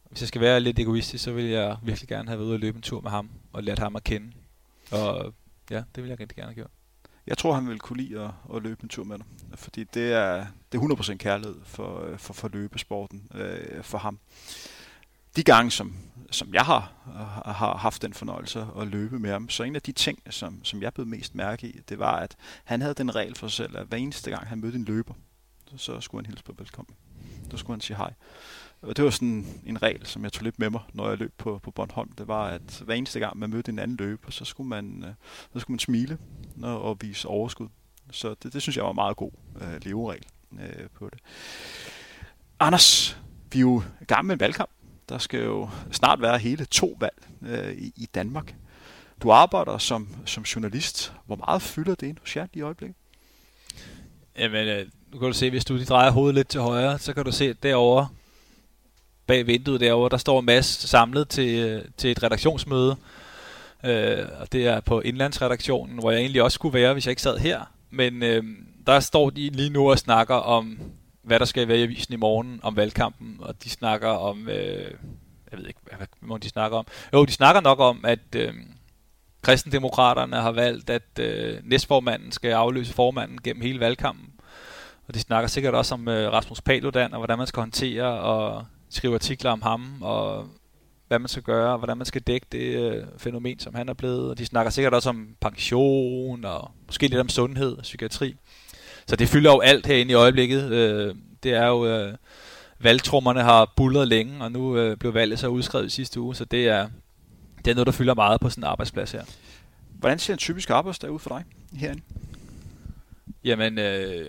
[0.08, 2.60] hvis jeg skal være lidt egoistisk, så vil jeg virkelig gerne have været ude og
[2.60, 4.32] løbe en tur med ham, og lært ham at kende.
[4.92, 5.34] Og
[5.70, 6.70] ja, det vil jeg rigtig gerne have gjort.
[7.26, 10.12] Jeg tror, han vil kunne lide at, at løbe en tur med dig, fordi det
[10.12, 14.18] er, det er 100% kærlighed for, øh, for, for løbesporten øh, for ham.
[15.36, 15.96] De gange, som,
[16.30, 19.82] som jeg har, øh, har haft den fornøjelse at løbe med ham, så en af
[19.82, 23.14] de ting, som, som jeg blev mest mærke i, det var, at han havde den
[23.14, 25.14] regel for sig selv, at hver eneste gang han mødte en løber,
[25.76, 26.96] så skulle han hilse på velkommen.
[27.50, 28.12] Så skulle han sige hej.
[28.82, 31.32] Og det var sådan en regel, som jeg tog lidt med mig, når jeg løb
[31.38, 32.12] på, på Bornholm.
[32.12, 35.14] Det var, at hver eneste gang man mødte en anden løber, så skulle man, øh,
[35.52, 36.18] så skulle man smile
[36.62, 37.68] og, og vise overskud.
[38.10, 41.18] Så det, det synes jeg var en meget god øh, leveregel øh, på det.
[42.60, 43.18] Anders,
[43.52, 44.70] vi er jo i gang med en valgkamp.
[45.08, 48.54] Der skal jo snart være hele to valg øh, i, i Danmark.
[49.22, 51.12] Du arbejder som, som journalist.
[51.26, 52.96] Hvor meget fylder det ind hos jer i øjeblikket?
[54.38, 57.12] Jamen, øh, nu kan du se, hvis du lige drejer hovedet lidt til højre, så
[57.14, 58.08] kan du se derovre,
[59.26, 62.96] bag vinduet derovre, der står Mads samlet til, øh, til et redaktionsmøde.
[63.84, 67.22] Øh, og det er på indlandsredaktionen, hvor jeg egentlig også skulle være, hvis jeg ikke
[67.22, 67.60] sad her.
[67.90, 68.44] Men øh,
[68.86, 70.78] der står de lige nu og snakker om,
[71.22, 74.90] hvad der skal være i avisen i morgen, om valgkampen, og de snakker om, øh,
[75.50, 76.86] jeg ved ikke, hvad, hvad de snakker om.
[77.12, 78.54] Jo, de snakker nok om, at øh,
[79.42, 84.32] kristendemokraterne har valgt, at øh, næstformanden skal afløse formanden gennem hele valgkampen.
[85.08, 88.66] Og de snakker sikkert også om øh, Rasmus Paludan, og hvordan man skal håndtere og
[88.90, 90.48] skrive artikler om ham, og
[91.08, 93.94] hvad man skal gøre, og hvordan man skal dække det øh, fænomen, som han er
[93.94, 94.30] blevet.
[94.30, 98.36] Og de snakker sikkert også om pension, og måske lidt om sundhed og psykiatri.
[99.06, 100.70] Så det fylder jo alt herinde i øjeblikket.
[100.72, 101.86] Øh, det er jo...
[101.86, 102.14] Øh,
[102.78, 106.44] valgtrummerne har bullet længe, og nu øh, blev valget så udskrevet i sidste uge, så
[106.44, 106.88] det er,
[107.64, 109.24] det er noget, der fylder meget på sådan en arbejdsplads her.
[109.98, 111.44] Hvordan ser en typisk arbejdsdag ud for dig
[111.80, 112.02] herinde?
[113.44, 114.26] Jamen, øh,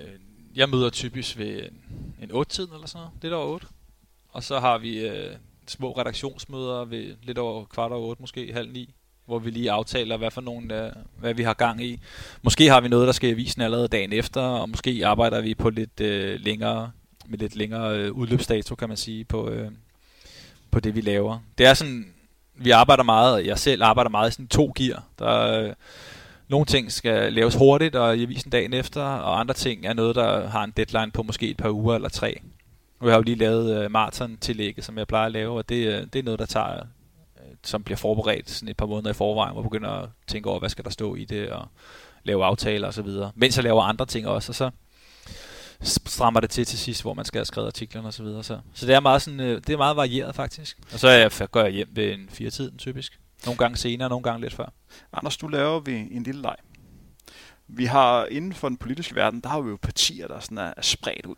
[0.55, 1.79] jeg møder typisk ved en,
[2.21, 3.21] en 8-tiden eller sådan noget.
[3.21, 3.67] Det er der 8.
[4.37, 5.35] Og så har vi øh,
[5.67, 8.93] små redaktionsmøder ved lidt over kvart over otte, måske halv ni,
[9.25, 11.99] hvor vi lige aftaler, hvad for nogle, øh, hvad vi har gang i.
[12.41, 15.55] Måske har vi noget, der skal i avisen allerede dagen efter, og måske arbejder vi
[15.55, 16.91] på lidt øh, længere,
[17.27, 19.71] med lidt længere øh, udløbsdato, kan man sige, på, øh,
[20.71, 21.39] på det, vi laver.
[21.57, 22.13] Det er sådan,
[22.55, 25.03] vi arbejder meget, jeg selv arbejder meget i sådan to gear.
[25.19, 25.73] Der øh,
[26.47, 30.15] nogle ting skal laves hurtigt og i avisen dagen efter, og andre ting er noget,
[30.15, 32.41] der har en deadline på måske et par uger eller tre.
[33.01, 35.87] Nu har jeg jo lige lavet uh, maraton-tillægget, som jeg plejer at lave, og det,
[35.87, 39.13] uh, det er noget, der tager øh, som bliver forberedt sådan et par måneder i
[39.13, 41.67] forvejen, hvor jeg begynder at tænke over, hvad skal der stå i det, og
[42.23, 43.31] lave aftaler og så videre.
[43.35, 44.71] Mens jeg laver andre ting også, og så
[45.81, 48.43] strammer det til til sidst, hvor man skal have skrevet artiklerne og så videre.
[48.43, 50.77] Så, så det er meget sådan, øh, det er meget varieret faktisk.
[50.93, 53.19] Og så jeg, går jeg hjem ved en fire tiden typisk.
[53.45, 54.73] Nogle gange senere, nogle gange lidt før.
[55.13, 56.55] Anders, du laver vi en lille leg.
[57.67, 60.73] Vi har inden for den politiske verden, der har vi jo partier, der sådan er,
[60.77, 61.35] er spredt ud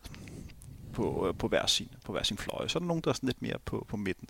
[0.99, 2.69] på, øh, på, hver sin, på hver sin fløje.
[2.69, 4.27] Så er der nogen, der er sådan lidt mere på, på midten.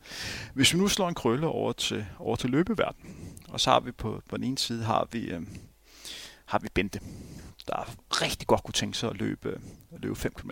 [0.53, 3.15] Hvis vi nu slår en krølle over til, over til løbeverden,
[3.49, 5.41] og så har vi på, på den ene side har vi, øh,
[6.45, 6.99] har vi Bente,
[7.67, 9.59] der rigtig godt kunne tænke sig at løbe, øh,
[9.95, 10.51] at løbe 5 km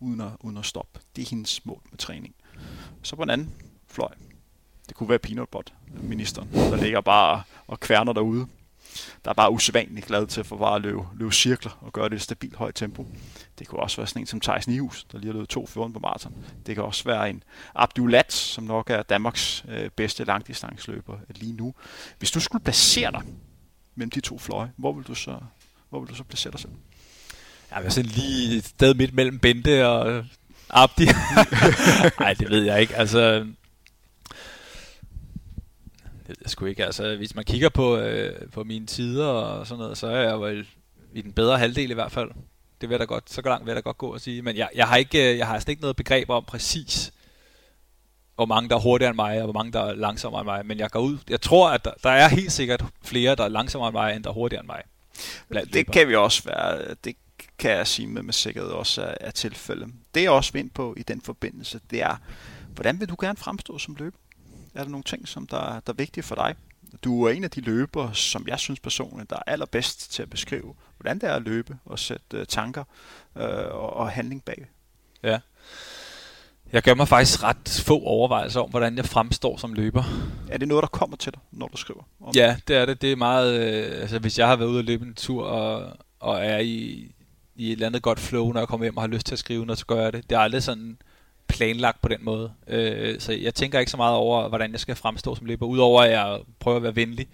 [0.00, 1.00] uden at, uden at stoppe.
[1.16, 2.34] Det er hendes mål med træning.
[3.02, 3.54] Så på en anden
[3.86, 4.10] fløj,
[4.88, 8.46] det kunne være peanutbot, ministeren, der ligger bare og kværner derude.
[9.24, 12.12] Der er bare usædvanligt glad til for bare at løbe, løbe cirkler og gøre det
[12.12, 13.06] i et stabilt højt tempo.
[13.58, 15.98] Det kunne også være sådan en som Thijs Nihus, der lige har løbet 2.14 på
[16.02, 16.34] maraton.
[16.66, 17.42] Det kan også være en
[17.74, 21.74] Abdulat, som nok er Danmarks øh, bedste langdistansløber lige nu.
[22.18, 23.22] Hvis du skulle placere dig
[23.94, 25.38] mellem de to fløje, hvor vil du så,
[25.90, 26.72] hvor vil du så placere dig selv?
[27.74, 30.24] Jeg vil sådan lige et sted midt mellem Bente og
[30.70, 31.04] Abdi.
[32.20, 32.96] Nej, det ved jeg ikke.
[32.96, 33.46] Altså,
[36.28, 36.84] ved jeg sgu ikke.
[36.84, 40.40] Altså, hvis man kigger på, øh, på mine tider og sådan noget, så er jeg
[40.40, 40.66] vel
[41.14, 42.30] i den bedre halvdel i hvert fald.
[42.80, 44.42] Det vil da godt, så langt vil jeg da godt gå og sige.
[44.42, 47.12] Men jeg, jeg har ikke, øh, jeg har altså ikke noget begreb om præcis,
[48.34, 50.66] hvor mange der er hurtigere end mig, og hvor mange der er langsommere end mig.
[50.66, 53.48] Men jeg går ud, jeg tror, at der, der er helt sikkert flere, der er
[53.48, 54.82] langsommere end mig, end der er hurtigere end mig.
[55.48, 55.92] Det løber.
[55.92, 57.16] kan vi også være, det
[57.58, 59.88] kan jeg sige med, med sikkerhed også er, er tilfældet.
[60.14, 62.16] Det jeg også vind på i den forbindelse, det er,
[62.74, 64.18] hvordan vil du gerne fremstå som løber?
[64.74, 66.54] Er der nogle ting, som der, der er vigtige for dig?
[67.04, 70.30] Du er en af de løbere, som jeg synes personligt, der er allerbedst til at
[70.30, 72.84] beskrive, hvordan det er at løbe og sætte uh, tanker
[73.34, 74.66] og, og handling bag.
[75.22, 75.38] Ja.
[76.72, 80.04] Jeg gør mig faktisk ret få overvejelser om, hvordan jeg fremstår som løber.
[80.48, 82.02] Er det noget, der kommer til dig, når du skriver?
[82.20, 83.02] Om ja, det er det.
[83.02, 83.60] Det er meget...
[83.60, 87.10] Øh, altså, hvis jeg har været ude og løbe en tur og, og er i,
[87.56, 89.38] i et eller andet godt flow, når jeg kommer hjem og har lyst til at
[89.38, 90.30] skrive noget, så gør jeg det.
[90.30, 90.98] Det er aldrig sådan
[91.48, 92.50] planlagt på den måde.
[92.68, 96.02] Øh, så jeg tænker ikke så meget over, hvordan jeg skal fremstå som løber, udover
[96.02, 97.26] at jeg prøver at være venlig.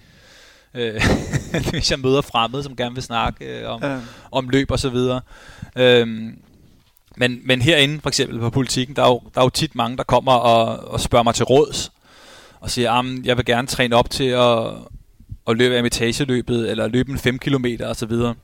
[0.75, 1.03] Øh,
[1.71, 3.99] hvis jeg møder fremmede, som gerne vil snakke øh, om, ja.
[4.33, 5.21] om løb og så videre.
[5.77, 6.07] Øh,
[7.17, 9.97] men, men herinde, for eksempel på politikken, der er jo, der er jo tit mange,
[9.97, 11.93] der kommer og, og spørger mig til råds,
[12.61, 14.59] og siger, at jeg vil gerne træne op til at,
[15.49, 18.35] at løbe amitageløbet, eller løbe en 5 km og så videre.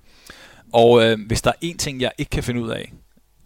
[0.73, 2.93] Og øh, hvis der er en ting, jeg ikke kan finde ud af,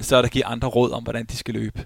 [0.01, 1.85] så er der at give andre råd om, hvordan de skal løbe.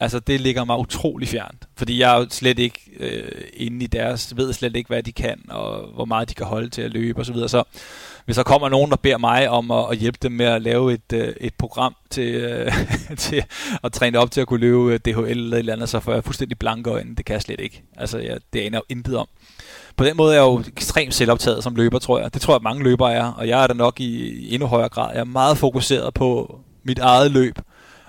[0.00, 1.68] Altså, det ligger mig utrolig fjernt.
[1.76, 5.12] Fordi jeg er jo slet ikke øh, inde i deres, ved slet ikke, hvad de
[5.12, 7.24] kan, og hvor meget de kan holde til at løbe osv.
[7.24, 7.48] Så, videre.
[7.48, 7.62] så
[8.24, 10.92] hvis der kommer nogen, der beder mig om at, at hjælpe dem med at lave
[10.92, 12.72] et, øh, et program til, øh,
[13.16, 13.44] til
[13.82, 16.24] at træne op til at kunne løbe DHL eller et eller andet, så får jeg
[16.24, 17.16] fuldstændig blanke øjne.
[17.16, 17.82] Det kan jeg slet ikke.
[17.96, 19.28] Altså, jeg, det aner jo intet om.
[19.96, 22.34] På den måde er jeg jo ekstremt selvoptaget som løber, tror jeg.
[22.34, 24.88] Det tror jeg, mange løbere er, og jeg er der nok i, i endnu højere
[24.88, 25.10] grad.
[25.12, 27.58] Jeg er meget fokuseret på mit eget løb,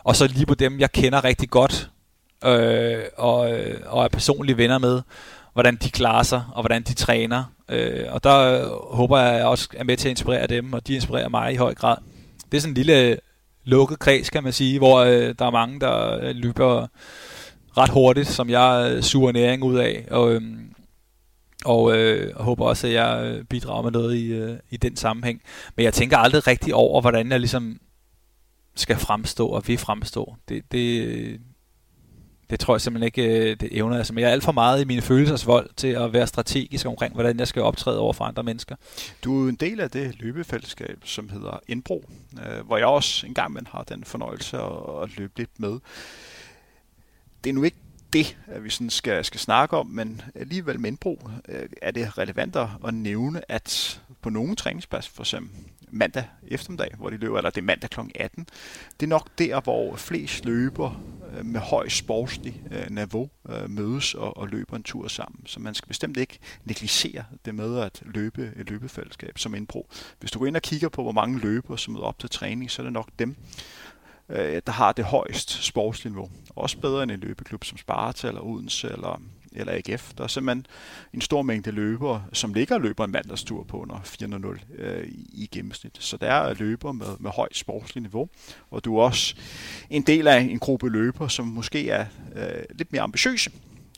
[0.10, 1.90] og så lige på dem, jeg kender rigtig godt,
[2.46, 5.02] øh, og, øh, og er personlige venner med,
[5.54, 7.44] hvordan de klarer sig, og hvordan de træner.
[7.70, 10.74] Øh, og der øh, håber jeg, at jeg også er med til at inspirere dem,
[10.74, 11.98] og de inspirerer mig i høj grad.
[12.52, 13.18] Det er sådan en lille
[13.64, 16.88] lukket kreds, kan man sige, hvor øh, der er mange, der øh, løber
[17.78, 20.08] ret hurtigt, som jeg øh, suger næring ud af.
[20.12, 20.42] Og, øh,
[21.66, 25.42] og øh, håber også, at jeg øh, bidrager med noget i, øh, i den sammenhæng.
[25.76, 27.80] Men jeg tænker aldrig rigtig over, hvordan jeg ligesom
[28.80, 30.36] skal fremstå og vil fremstå.
[30.50, 31.42] Det, det,
[32.50, 34.00] det tror jeg simpelthen ikke, øh, det evner jeg.
[34.00, 37.14] Altså, men jeg er alt for meget i mine følelsesvold til at være strategisk omkring,
[37.14, 38.76] hvordan jeg skal optræde over for andre mennesker.
[39.24, 43.68] Du er en del af det løbefællesskab, som hedder Indbro, øh, hvor jeg også engang
[43.68, 44.58] har den fornøjelse
[45.04, 45.80] at løbe lidt med.
[47.44, 47.78] Det er nu ikke
[48.14, 52.18] det, at vi sådan skal, skal snakke om, men alligevel med Indbro øh, er det
[52.18, 55.58] relevant at nævne, at på nogle træningspas, for eksempel
[55.92, 58.00] mandag eftermiddag, hvor de løber, eller det er mandag kl.
[58.16, 58.48] 18.
[59.00, 61.02] Det er nok der, hvor flest løber
[61.38, 65.48] øh, med høj sportslig øh, niveau øh, mødes og, og løber en tur sammen.
[65.48, 69.90] Så man skal bestemt ikke negligere det med at løbe et løbefællesskab som indbro.
[70.20, 72.72] Hvis du går ind og kigger på, hvor mange løber, som møder op til træning,
[72.72, 73.36] så er det nok dem,
[74.30, 76.30] øh, der har det højst sportsniveau.
[76.30, 76.42] niveau.
[76.56, 79.22] Også bedre end en løbeklub som Sparta eller Odense eller
[79.52, 80.14] eller AGF.
[80.18, 80.66] Der er simpelthen
[81.14, 85.50] en stor mængde løbere, som ligger og løber en mandagstur på under 400 øh, i
[85.52, 85.98] gennemsnit.
[86.00, 88.30] Så der er løbere med, med højt sportsligt niveau,
[88.72, 89.36] og du er også
[89.90, 93.52] en del af en gruppe løbere, som måske er øh, lidt mere ambitiøse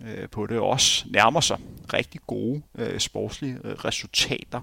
[0.05, 1.57] øh, på det, og også nærmer sig
[1.93, 4.61] rigtig gode øh, sportslige øh, resultater.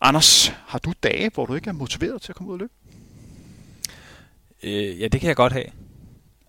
[0.00, 2.72] Anders, har du dage, hvor du ikke er motiveret til at komme ud og løbe?
[4.62, 5.66] Øh, ja, det kan jeg godt have.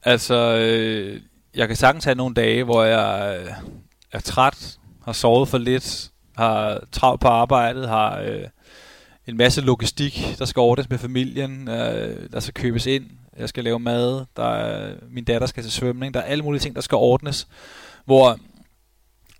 [0.03, 1.21] Altså, øh,
[1.55, 3.51] jeg kan sagtens have nogle dage, hvor jeg øh,
[4.11, 8.47] er træt, har sovet for lidt, har travlt på arbejdet, har øh,
[9.27, 13.63] en masse logistik, der skal ordnes med familien, øh, der skal købes ind, jeg skal
[13.63, 16.81] lave mad, der er, min datter skal til svømning, der er alle mulige ting, der
[16.81, 17.47] skal ordnes,
[18.05, 18.37] hvor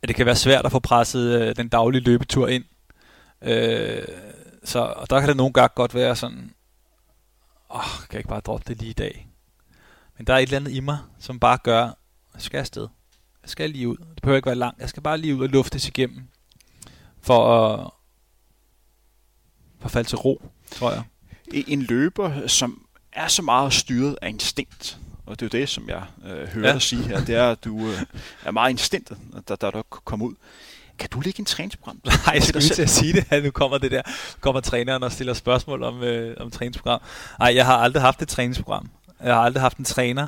[0.08, 2.64] det kan være svært at få presset øh, den daglige løbetur ind.
[3.42, 4.08] Øh,
[4.64, 6.54] så og der kan det nogle gange godt være sådan,
[7.70, 9.28] åh, oh, kan jeg ikke bare droppe det lige i dag?
[10.18, 11.92] Men der er et eller andet i mig, som bare gør,
[12.34, 12.88] jeg skal afsted.
[13.44, 13.98] Jeg skal lige ud.
[13.98, 14.82] Det behøver ikke være langt.
[14.82, 16.28] Jeg skal bare lige ud og luftes igennem.
[17.22, 17.90] For at,
[19.80, 21.04] for at falde til ro, tror jeg.
[21.52, 25.90] En løber, som er så meget styret af instinkt, og det er jo det, som
[25.90, 26.74] jeg øh, hører ja.
[26.74, 28.02] dig sige her, det er, at du øh,
[28.44, 29.18] er meget instinktet,
[29.48, 30.36] der, der, der kommer ud.
[31.00, 32.02] Kan du lægge en træningsprogram?
[32.26, 34.02] Nej, jeg skulle til at sige det, at nu kommer det der,
[34.40, 37.02] kommer træneren og stiller spørgsmål om, øh, om træningsprogram.
[37.40, 38.90] Nej, jeg har aldrig haft et træningsprogram.
[39.24, 40.28] Jeg har aldrig haft en træner.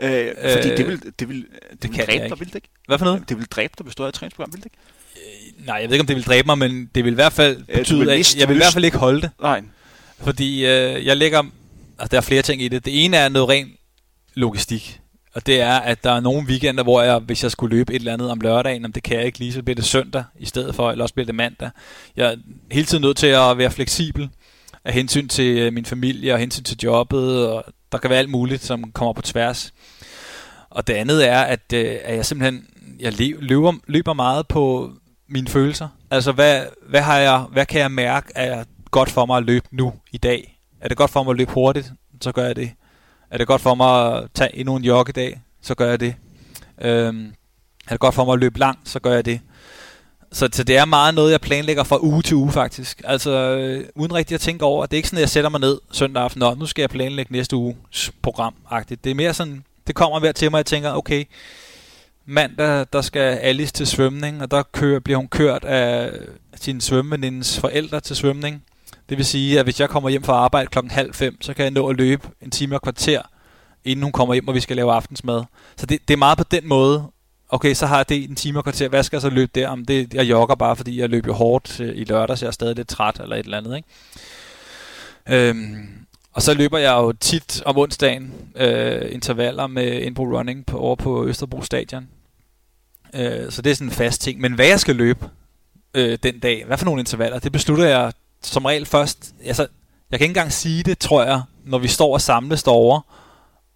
[0.00, 1.36] Øh, fordi øh, det vil, det vil,
[1.72, 2.68] det, det vil dræbe dig, vil det ikke?
[2.86, 3.28] Hvad for noget?
[3.28, 4.76] Det vil dræbe dig, hvis du havde et træningsprogram, vil det ikke?
[5.16, 7.32] Øh, nej, jeg ved ikke, om det vil dræbe mig, men det vil i hvert
[7.32, 9.30] fald øh, betyde, vil at jeg vil i hvert fald ikke holde det.
[9.42, 9.62] Nej.
[10.18, 11.42] Fordi øh, jeg lægger,
[11.98, 12.84] altså der er flere ting i det.
[12.84, 13.70] Det ene er noget rent
[14.34, 15.00] logistik.
[15.34, 17.98] Og det er, at der er nogle weekender, hvor jeg, hvis jeg skulle løbe et
[17.98, 20.46] eller andet om lørdagen, om det kan jeg ikke lige, så bliver det søndag i
[20.46, 21.70] stedet for, eller også bliver det mandag.
[22.16, 22.36] Jeg er
[22.70, 24.28] hele tiden nødt til at være fleksibel
[24.84, 28.30] af hensyn til øh, min familie og hensyn til jobbet, og der kan være alt
[28.30, 29.72] muligt, som kommer på tværs.
[30.70, 32.66] Og det andet er, at, øh, at jeg simpelthen
[33.00, 34.92] jeg løber, løber meget på
[35.28, 35.88] mine følelser.
[36.10, 39.66] Altså, hvad, hvad, har jeg, hvad kan jeg mærke er godt for mig at løbe
[39.72, 40.58] nu i dag?
[40.80, 42.70] Er det godt for mig at løbe hurtigt, så gør jeg det.
[43.30, 46.00] Er det godt for mig at tage endnu en jog i dag, så gør jeg
[46.00, 46.14] det.
[46.80, 47.32] Øhm,
[47.86, 49.40] er det godt for mig at løbe langt, så gør jeg det.
[50.32, 53.02] Så, så det er meget noget, jeg planlægger fra uge til uge faktisk.
[53.04, 55.60] Altså øh, uden rigtig at tænke over, det er ikke sådan, at jeg sætter mig
[55.60, 58.96] ned søndag aften, og nu skal jeg planlægge næste uges program -agtigt.
[59.04, 61.24] Det er mere sådan, det kommer hver til mig, og jeg tænker, okay,
[62.26, 66.10] mandag, der skal Alice til svømning, og der kører, bliver hun kørt af
[66.54, 68.62] sin svømmevenindens forældre til svømning.
[69.08, 71.62] Det vil sige, at hvis jeg kommer hjem fra arbejde klokken halv fem, så kan
[71.62, 73.22] jeg nå at løbe en time og kvarter,
[73.84, 75.44] inden hun kommer hjem, og vi skal lave aftensmad.
[75.76, 77.04] Så det, det er meget på den måde.
[77.48, 78.88] Okay, så har jeg det en time og kvarter.
[78.88, 79.68] Hvad skal jeg så løbe der?
[79.68, 82.48] Om det, jeg jogger bare, fordi jeg løb jo hårdt øh, i lørdag, så jeg
[82.48, 83.76] er stadig lidt træt eller et eller andet.
[83.76, 85.48] Ikke?
[85.48, 85.99] Øhm,
[86.32, 90.96] og så løber jeg jo tit om onsdagen øh, intervaller med Inbro Running på, over
[90.96, 92.08] på Østerbro Stadion.
[93.14, 94.40] Øh, så det er sådan en fast ting.
[94.40, 95.28] Men hvad jeg skal løbe
[95.94, 98.12] øh, den dag, hvad for nogle intervaller, det beslutter jeg
[98.42, 99.66] som regel først, altså,
[100.10, 103.02] jeg kan ikke engang sige det, tror jeg, når vi står og samles derovre,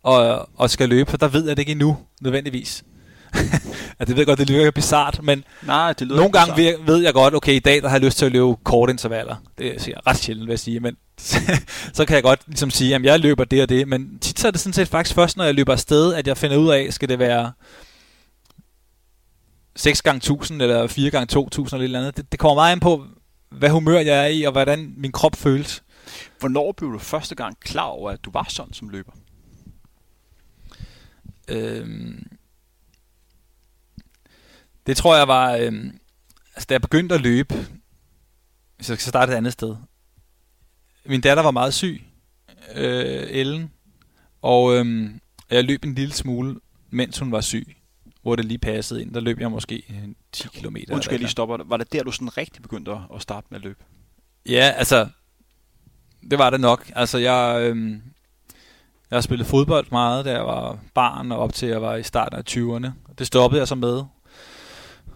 [0.03, 2.85] og, og skal løbe, for der ved jeg det ikke endnu, nødvendigvis.
[4.01, 7.03] ja, det ved jeg godt, det lyder bizart, men Nej, det nogle gange ved, ved
[7.03, 9.37] jeg godt, okay, i dag der har jeg lyst til at løbe korte intervaller.
[9.59, 10.97] Det er ret sjældent, vil jeg sige, men
[11.97, 14.47] så kan jeg godt ligesom sige, at jeg løber det og det, men tit så
[14.47, 16.93] er det sådan set faktisk først, når jeg løber afsted, at jeg finder ud af,
[16.93, 17.53] skal det være
[19.77, 22.17] 6 gange 1000 eller 4 gange 2000 eller et eller andet.
[22.17, 23.05] Det, det kommer meget an på,
[23.51, 25.83] hvad humør jeg er i, og hvordan min krop føles.
[26.41, 29.13] Hvornår blev du første gang klar over, at du var sådan som løber?
[31.49, 32.27] Øhm,
[34.87, 35.99] det tror jeg var, øhm,
[36.55, 37.55] altså da jeg begyndte at løbe,
[38.77, 39.77] hvis jeg skal starte et andet sted.
[41.07, 42.03] Min datter var meget syg,
[42.75, 43.73] øh, Ellen,
[44.43, 45.21] og øhm,
[45.51, 46.61] jeg løb en lille smule,
[46.91, 47.77] mens hun var syg
[48.25, 49.15] hvor det lige passede ind.
[49.15, 49.83] Der løb jeg måske
[50.33, 50.77] 10 km.
[50.93, 51.59] Undskyld, jeg lige stopper.
[51.65, 53.85] Var det der, du sådan rigtig begyndte at starte med at løbe?
[54.49, 55.09] Ja, altså,
[56.31, 56.93] det var det nok.
[56.97, 58.03] Altså, jeg, øhm,
[59.11, 62.03] jeg har spillet fodbold meget, da jeg var barn, og op til jeg var i
[62.03, 63.15] starten af 20'erne.
[63.19, 64.05] Det stoppede jeg så med.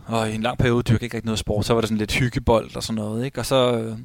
[0.08, 1.64] Og i en lang periode dyrkede jeg ikke rigtig noget sport.
[1.64, 3.24] Så var det sådan lidt hyggebold og sådan noget.
[3.24, 3.40] Ikke?
[3.40, 3.98] Og så øh,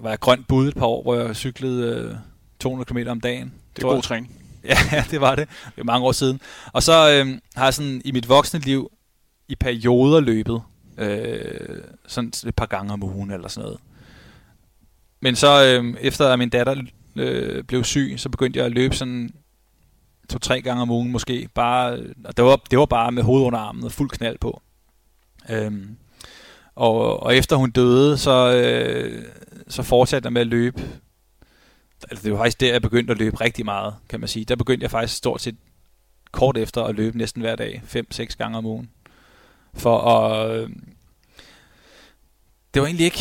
[0.00, 2.14] var jeg grønt bud et par år, hvor jeg cyklede øh,
[2.60, 3.52] 200 km om dagen.
[3.76, 4.32] Det er god træning.
[4.64, 5.48] Ja, det var det.
[5.48, 6.40] Det var mange år siden.
[6.72, 8.90] Og så øh, har jeg sådan i mit voksne liv
[9.48, 10.62] i perioder løbet.
[10.98, 13.80] Øh, sådan et par gange om ugen eller sådan noget.
[15.20, 16.82] Men så øh, efter at min datter
[17.16, 19.30] øh, blev syg, så begyndte jeg at løbe sådan
[20.30, 21.48] to-tre gange om ugen måske.
[21.54, 24.62] Bare, og det, var, det var bare med hovedet under armen og fuld knald på.
[25.50, 25.96] Øhm,
[26.74, 29.24] og, og efter hun døde, så, øh,
[29.68, 30.82] så fortsatte jeg med at løbe
[32.10, 34.44] altså det var faktisk der, jeg begyndte at løbe rigtig meget, kan man sige.
[34.44, 35.56] Der begyndte jeg faktisk stort set
[36.32, 38.90] kort efter at løbe næsten hver dag, 5-6 gange om ugen.
[39.74, 40.50] For at...
[40.50, 40.70] Øh,
[42.74, 43.20] det var egentlig ikke...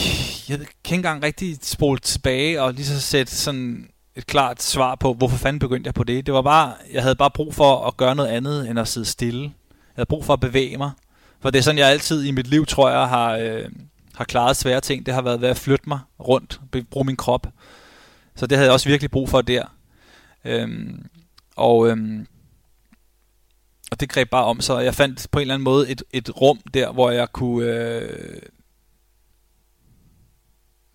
[0.49, 4.95] Jeg kan ikke engang rigtig spole tilbage og lige så sætte sådan et klart svar
[4.95, 6.25] på, hvorfor fanden begyndte jeg på det.
[6.25, 9.05] Det var bare, jeg havde bare brug for at gøre noget andet, end at sidde
[9.05, 9.41] stille.
[9.41, 9.51] Jeg
[9.95, 10.91] havde brug for at bevæge mig.
[11.39, 13.69] For det er sådan, jeg altid i mit liv, tror jeg, har, øh,
[14.15, 15.05] har klaret svære ting.
[15.05, 17.47] Det har været ved at flytte mig rundt, bruge min krop.
[18.35, 19.65] Så det havde jeg også virkelig brug for der.
[20.45, 21.05] Øhm,
[21.55, 22.27] og øhm,
[23.91, 24.83] og det greb bare om sig.
[24.83, 28.41] Jeg fandt på en eller anden måde et, et rum der, hvor jeg kunne øh,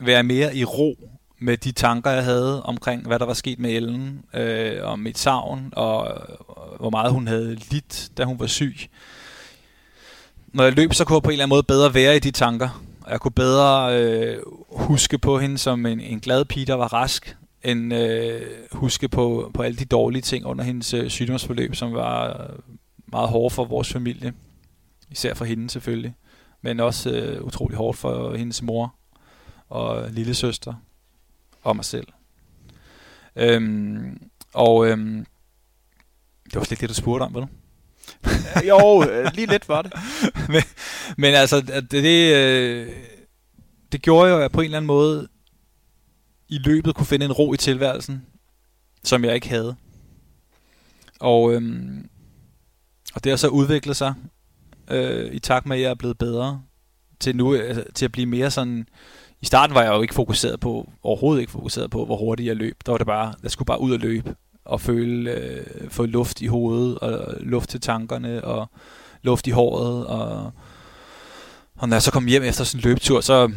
[0.01, 0.97] være mere i ro
[1.39, 5.19] med de tanker, jeg havde omkring, hvad der var sket med Ellen, øh, og mit
[5.19, 5.99] savn, og,
[6.49, 8.77] og hvor meget hun havde lidt, da hun var syg.
[10.55, 12.31] Når jeg løb, så kunne jeg på en eller anden måde bedre være i de
[12.31, 12.85] tanker.
[13.09, 17.37] Jeg kunne bedre øh, huske på hende som en, en glad pige, der var rask,
[17.63, 18.43] end øh,
[18.73, 22.59] huske på, på alle de dårlige ting under hendes øh, sygdomsforløb, som var øh,
[23.07, 24.35] meget hårde for vores familie.
[25.11, 26.15] Især for hende selvfølgelig.
[26.63, 28.95] Men også øh, utrolig hårdt for hendes mor
[29.69, 30.75] og lille søster
[31.63, 32.07] og mig selv.
[33.37, 34.23] Øhm,
[34.55, 35.27] og øhm,
[36.45, 37.47] det var slet det, du spurgte om, vel?
[38.69, 39.93] jo, øh, lige lidt var det.
[40.53, 40.63] men,
[41.17, 42.89] men altså, det, det, øh,
[43.93, 45.29] det gjorde jo, at jeg på en eller anden måde
[46.49, 48.27] i løbet kunne finde en ro i tilværelsen,
[49.05, 49.77] som jeg ikke havde.
[51.21, 52.09] Og, øhm,
[53.15, 54.15] og det har så udviklet sig
[54.91, 56.63] øh, i takt med, at jeg er blevet bedre
[57.21, 58.87] til nu altså, til at blive mere sådan
[59.43, 62.57] i starten var jeg jo ikke fokuseret på, overhovedet ikke fokuseret på, hvor hurtigt jeg
[62.57, 62.77] løb.
[62.87, 64.35] Der var det bare, jeg skulle bare ud og løbe
[64.65, 68.71] og føle, øh, få luft i hovedet, og luft til tankerne, og
[69.23, 70.53] luft i håret, og,
[71.77, 73.53] og når jeg så kom hjem efter sådan en løbetur, så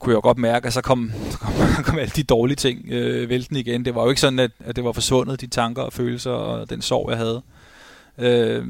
[0.00, 1.52] kunne jeg jo godt mærke, at så kom, så kom,
[1.84, 3.84] kom alle de dårlige ting øh, vælten igen.
[3.84, 6.70] Det var jo ikke sådan, at, at det var forsvundet, de tanker og følelser, og
[6.70, 7.42] den sorg, jeg havde.
[8.18, 8.66] Øh,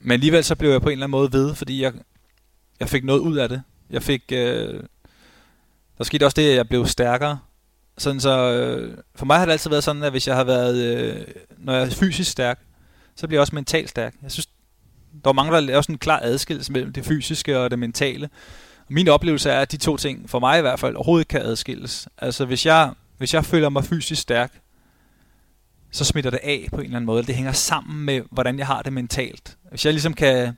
[0.00, 1.92] men alligevel så blev jeg på en eller anden måde ved, fordi jeg,
[2.80, 3.62] jeg fik noget ud af det.
[3.90, 4.22] Jeg fik...
[4.32, 4.80] Øh,
[5.98, 7.38] der skete også det, at jeg blev stærkere.
[8.00, 10.76] Sådan så, øh, for mig har det altid været sådan, at hvis jeg har været,
[10.76, 11.26] øh,
[11.58, 12.60] når jeg er fysisk stærk,
[13.16, 14.14] så bliver jeg også mentalt stærk.
[14.22, 14.48] Jeg synes,
[15.24, 18.30] der mangler der laver sådan en klar adskillelse mellem det fysiske og det mentale.
[18.78, 21.28] Og min oplevelse er, at de to ting, for mig i hvert fald, overhovedet ikke
[21.28, 22.08] kan adskilles.
[22.18, 24.60] Altså hvis jeg, hvis jeg føler mig fysisk stærk,
[25.90, 27.22] så smitter det af på en eller anden måde.
[27.22, 29.56] Det hænger sammen med, hvordan jeg har det mentalt.
[29.70, 30.52] Hvis jeg ligesom kan,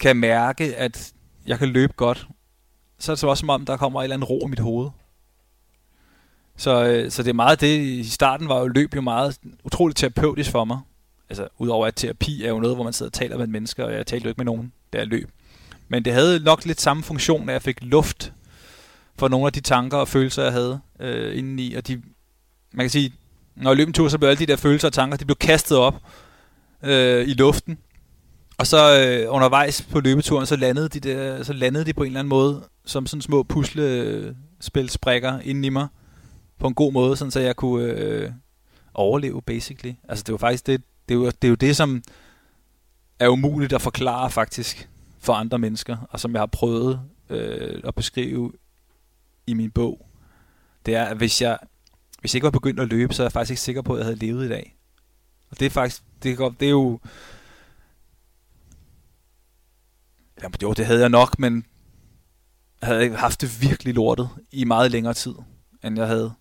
[0.00, 1.12] kan mærke, at
[1.46, 2.26] jeg kan løbe godt,
[2.98, 4.58] så er det så også som om, der kommer en eller andet ro i mit
[4.58, 4.90] hoved.
[6.60, 9.98] Så, øh, så det er meget det, i starten var jo løb jo meget utroligt
[9.98, 10.78] terapeutisk for mig.
[11.30, 13.92] Altså, udover at terapi er jo noget, hvor man sidder og taler med mennesker, og
[13.92, 15.30] jeg talte jo ikke med nogen, der løb.
[15.88, 18.32] Men det havde nok lidt samme funktion, at jeg fik luft
[19.18, 21.74] for nogle af de tanker og følelser, jeg havde øh, indeni.
[21.74, 22.02] Og de,
[22.72, 23.12] man kan sige,
[23.56, 25.36] når jeg løb en tur, så blev alle de der følelser og tanker, de blev
[25.36, 25.94] kastet op
[26.82, 27.78] øh, i luften.
[28.58, 32.06] Og så øh, undervejs på løbeturen, så landede, de der, så landede de på en
[32.06, 35.88] eller anden måde som sådan små puslespilsbrikker inden i mig
[36.60, 38.30] på en god måde, sådan så jeg kunne øh,
[38.94, 39.94] overleve, basically.
[40.08, 42.02] Altså det var faktisk det, det er, jo, det er jo det, som
[43.18, 44.88] er umuligt at forklare faktisk
[45.20, 47.00] for andre mennesker, og som jeg har prøvet
[47.30, 48.52] øh, at beskrive
[49.46, 50.06] i min bog.
[50.86, 51.58] Det er, at hvis jeg,
[52.20, 53.98] hvis jeg ikke var begyndt at løbe, så er jeg faktisk ikke sikker på, at
[53.98, 54.76] jeg havde levet i dag.
[55.50, 57.00] Og det er faktisk, det er, det er jo,
[60.42, 61.64] Jamen, jo, det havde jeg nok, men
[62.80, 65.34] jeg havde haft det virkelig lortet i meget længere tid,
[65.84, 66.32] end jeg havde.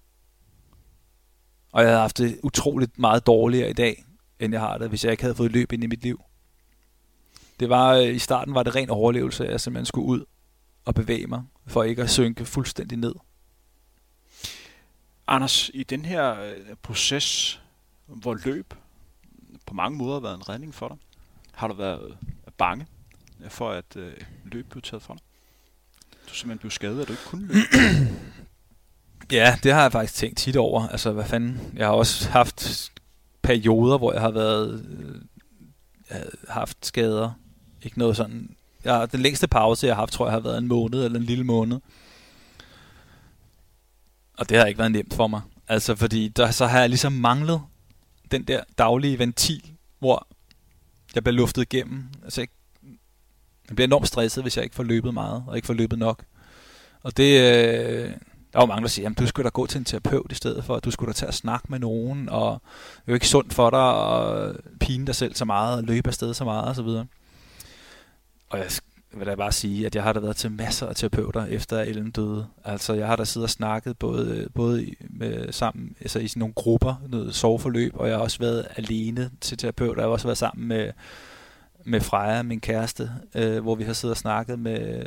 [1.71, 4.05] Og jeg havde haft det utroligt meget dårligere i dag,
[4.39, 6.21] end jeg har det, hvis jeg ikke havde fået løb ind i mit liv.
[7.59, 10.25] Det var, øh, i starten var det ren overlevelse, at jeg simpelthen skulle ud
[10.85, 13.15] og bevæge mig, for ikke at synke fuldstændig ned.
[15.27, 17.61] Anders, i den her øh, proces,
[18.05, 18.73] hvor løb
[19.65, 20.97] på mange måder har været en redning for dig,
[21.51, 22.17] har du været
[22.57, 22.87] bange
[23.49, 24.13] for, at øh,
[24.45, 25.21] løb blev taget fra dig?
[26.29, 27.59] Du simpelthen blev skadet, at du ikke kunne løbe?
[29.31, 30.87] ja, det har jeg faktisk tænkt tit over.
[30.87, 31.73] Altså, hvad fanden?
[31.75, 32.91] Jeg har også haft
[33.41, 34.85] perioder, hvor jeg har været
[36.11, 36.17] øh,
[36.49, 37.31] haft skader.
[37.81, 38.55] Ikke noget sådan...
[38.83, 41.25] Jeg, den længste pause, jeg har haft, tror jeg har været en måned eller en
[41.25, 41.79] lille måned.
[44.37, 45.41] Og det har ikke været nemt for mig.
[45.67, 47.61] Altså, fordi der, så har jeg ligesom manglet
[48.31, 50.27] den der daglige ventil, hvor
[51.15, 52.03] jeg bliver luftet igennem.
[52.23, 52.47] Altså, jeg
[53.69, 56.23] jeg bliver enormt stresset, hvis jeg ikke får løbet meget, og ikke får løbet nok.
[57.01, 58.11] Og det, øh,
[58.53, 60.35] der er jo mange, der siger, at du skulle da gå til en terapeut i
[60.35, 62.61] stedet for, at du skulle da tage at snakke med nogen, og
[62.95, 66.07] det er jo ikke sundt for dig at pine dig selv så meget, og løbe
[66.07, 67.05] afsted så meget, og så videre.
[68.49, 68.67] Og jeg
[69.13, 72.11] vil da bare sige, at jeg har da været til masser af terapeuter, efter Ellen
[72.11, 72.47] døde.
[72.65, 76.53] Altså, jeg har da siddet og snakket både, både med, sammen, altså i sådan nogle
[76.53, 80.01] grupper, noget soveforløb, og jeg har også været alene til terapeuter.
[80.01, 80.91] Jeg har også været sammen med
[81.85, 85.05] med Freja, min kæreste, øh, hvor vi har siddet og snakket med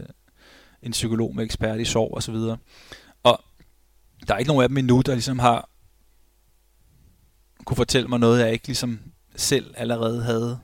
[0.82, 2.56] en psykolog med ekspert i sorg og så videre
[4.28, 5.68] der er ikke nogen af dem endnu, der ligesom har
[7.64, 9.00] kunne fortælle mig noget, jeg ikke ligesom
[9.36, 10.58] selv allerede havde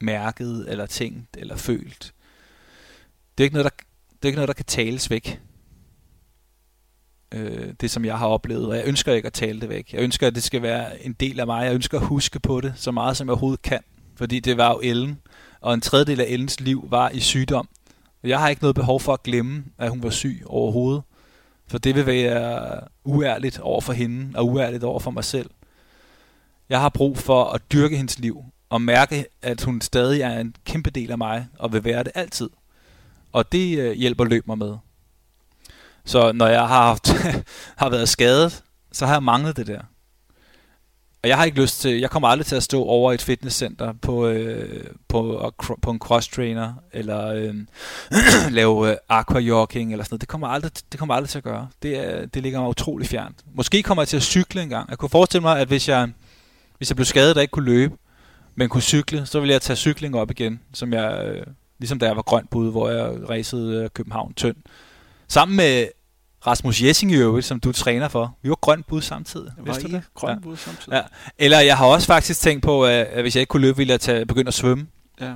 [0.00, 2.14] mærket, eller tænkt, eller følt.
[3.38, 5.40] Det er ikke noget, der, det er ikke noget, der kan tales væk.
[7.34, 9.92] øh, det som jeg har oplevet, og jeg ønsker ikke at tale det væk.
[9.92, 11.64] Jeg ønsker, at det skal være en del af mig.
[11.64, 13.80] Jeg ønsker at huske på det så meget, som jeg overhovedet kan.
[14.16, 15.20] Fordi det var jo Ellen,
[15.60, 17.68] og en tredjedel af Ellens liv var i sygdom.
[18.22, 21.02] Jeg har ikke noget behov for at glemme, at hun var syg overhovedet.
[21.68, 25.50] For det vil være uærligt over for hende, og uærligt over for mig selv.
[26.68, 30.54] Jeg har brug for at dyrke hendes liv, og mærke, at hun stadig er en
[30.64, 32.50] kæmpe del af mig, og vil være det altid.
[33.32, 34.76] Og det øh, hjælper løb mig med.
[36.04, 37.08] Så når jeg har, haft,
[37.82, 39.80] har været skadet, så har jeg manglet det der.
[41.22, 43.92] Og jeg har ikke lyst til, jeg kommer aldrig til at stå over et fitnesscenter
[43.92, 45.52] på, øh, på,
[45.82, 47.54] på en cross trainer, eller øh,
[48.58, 50.20] lave øh, aquajogging, eller sådan noget.
[50.20, 51.68] Det kommer, aldrig, det kommer aldrig til at gøre.
[51.82, 53.36] Det, er, det ligger mig utrolig fjernt.
[53.54, 54.90] Måske kommer jeg til at cykle en gang.
[54.90, 56.08] Jeg kunne forestille mig, at hvis jeg,
[56.76, 57.94] hvis jeg blev skadet og ikke kunne løbe,
[58.54, 61.46] men kunne cykle, så ville jeg tage cykling op igen, som jeg, øh,
[61.78, 64.56] ligesom da jeg var grønt bud, hvor jeg racede øh, København tynd.
[65.28, 65.86] Sammen med
[66.48, 68.36] Rasmus Jessing i øvrigt, som du træner for.
[68.42, 69.52] Vi var grønt bud samtidig.
[69.58, 70.02] Var Vidste I det?
[70.14, 70.96] grønt bud samtidig?
[70.96, 71.02] Ja.
[71.38, 74.00] Eller jeg har også faktisk tænkt på, at hvis jeg ikke kunne løbe, ville jeg
[74.00, 74.86] tage, begynde at svømme.
[75.20, 75.32] Ja.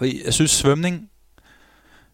[0.00, 1.08] Jeg synes, svømning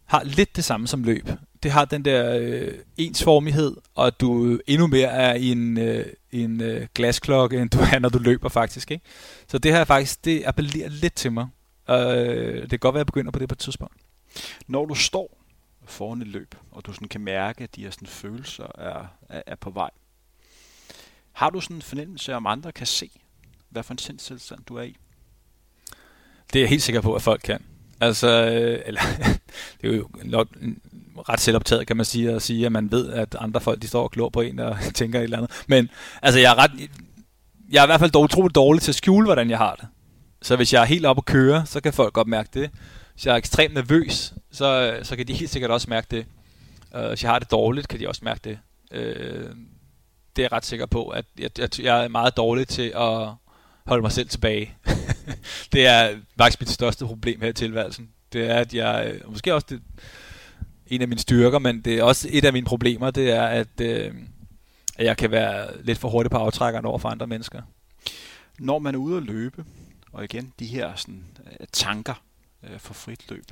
[0.06, 1.28] har lidt det samme som løb.
[1.62, 6.60] Det har den der øh, ensformighed, og du endnu mere er i en, øh, en
[6.60, 8.90] øh, glasklokke, end du er, når du løber faktisk.
[8.90, 9.04] Ikke?
[9.48, 11.46] Så det her faktisk, det appellerer lidt til mig.
[11.90, 11.96] Øh,
[12.62, 13.94] det kan godt være, at jeg begynder på det på et tidspunkt.
[14.68, 15.41] Når du står
[15.84, 19.42] foran et løb, og du sådan kan mærke, at de her sådan følelser er, er,
[19.46, 19.90] er på vej.
[21.32, 23.10] Har du sådan en fornemmelse, om andre kan se,
[23.68, 24.96] hvad for en sindstilstand du er i?
[26.52, 27.64] Det er jeg helt sikker på, at folk kan.
[28.00, 29.00] Altså, øh, eller,
[29.80, 30.48] det er jo nok
[31.28, 34.02] ret selvoptaget, kan man sige, at sige, at man ved, at andre folk, de står
[34.02, 35.64] og klor på en og tænker et eller andet.
[35.66, 35.88] Men
[36.22, 36.70] altså, jeg er ret,
[37.70, 39.88] jeg er i hvert fald utroligt dårlig til at skjule, hvordan jeg har det.
[40.42, 42.70] Så hvis jeg er helt oppe at køre, så kan folk godt mærke det.
[43.12, 46.26] Hvis jeg er ekstremt nervøs, så, øh, så kan de helt sikkert også mærke det.
[46.94, 48.58] Øh, uh, hvis jeg har det dårligt, kan de også mærke det.
[48.90, 49.56] Uh,
[50.36, 53.28] det er jeg ret sikker på, at jeg, jeg, jeg er meget dårlig til at
[53.86, 54.74] holde mig selv tilbage.
[55.72, 58.08] det er faktisk mit største problem her i tilværelsen.
[58.32, 59.82] Det er, at jeg, måske også det,
[60.86, 63.80] en af mine styrker, men det er også et af mine problemer, det er, at,
[63.80, 64.14] øh,
[64.96, 67.62] at jeg kan være lidt for hurtig på aftrækkeren over for andre mennesker.
[68.58, 69.64] Når man er ude at løbe,
[70.12, 71.24] og igen de her sådan,
[71.72, 72.22] tanker,
[72.62, 73.44] øh, for frit løb.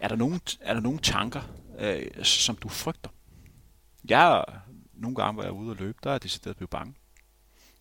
[0.00, 1.42] Er der nogle, er der nogle tanker,
[1.78, 3.10] øh, som du frygter?
[4.08, 4.44] Jeg
[4.92, 6.94] nogle gange, hvor jeg ude og løbe, der er det decideret blevet bange.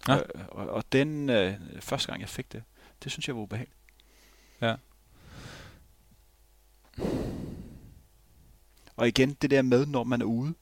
[0.07, 0.15] Ja.
[0.15, 2.63] Øh, og, og den øh, første gang, jeg fik det,
[3.03, 3.77] det synes jeg var ubehageligt.
[4.61, 4.75] Ja.
[8.95, 10.53] Og igen, det der med, når man er ude,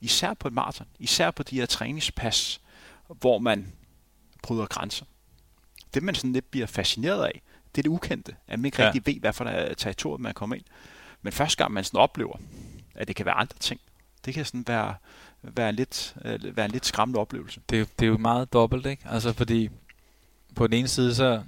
[0.00, 2.60] især på et maraton, især på de her træningspas,
[3.06, 3.72] hvor man
[4.42, 5.06] bryder grænser.
[5.94, 7.42] Det man sådan lidt bliver fascineret af,
[7.74, 8.86] det er det ukendte, at man ikke ja.
[8.86, 10.64] rigtig ved, hvad for der territorium man kommer ind.
[11.22, 12.36] Men første gang man sådan oplever,
[12.94, 13.80] at det kan være andre ting,
[14.24, 14.94] det kan sådan være,
[15.42, 17.60] være, en, lidt, øh, være en lidt skræmmende oplevelse.
[17.70, 19.02] Det, det er jo meget dobbelt, ikke?
[19.06, 19.70] Altså fordi
[20.54, 21.42] på den ene side, så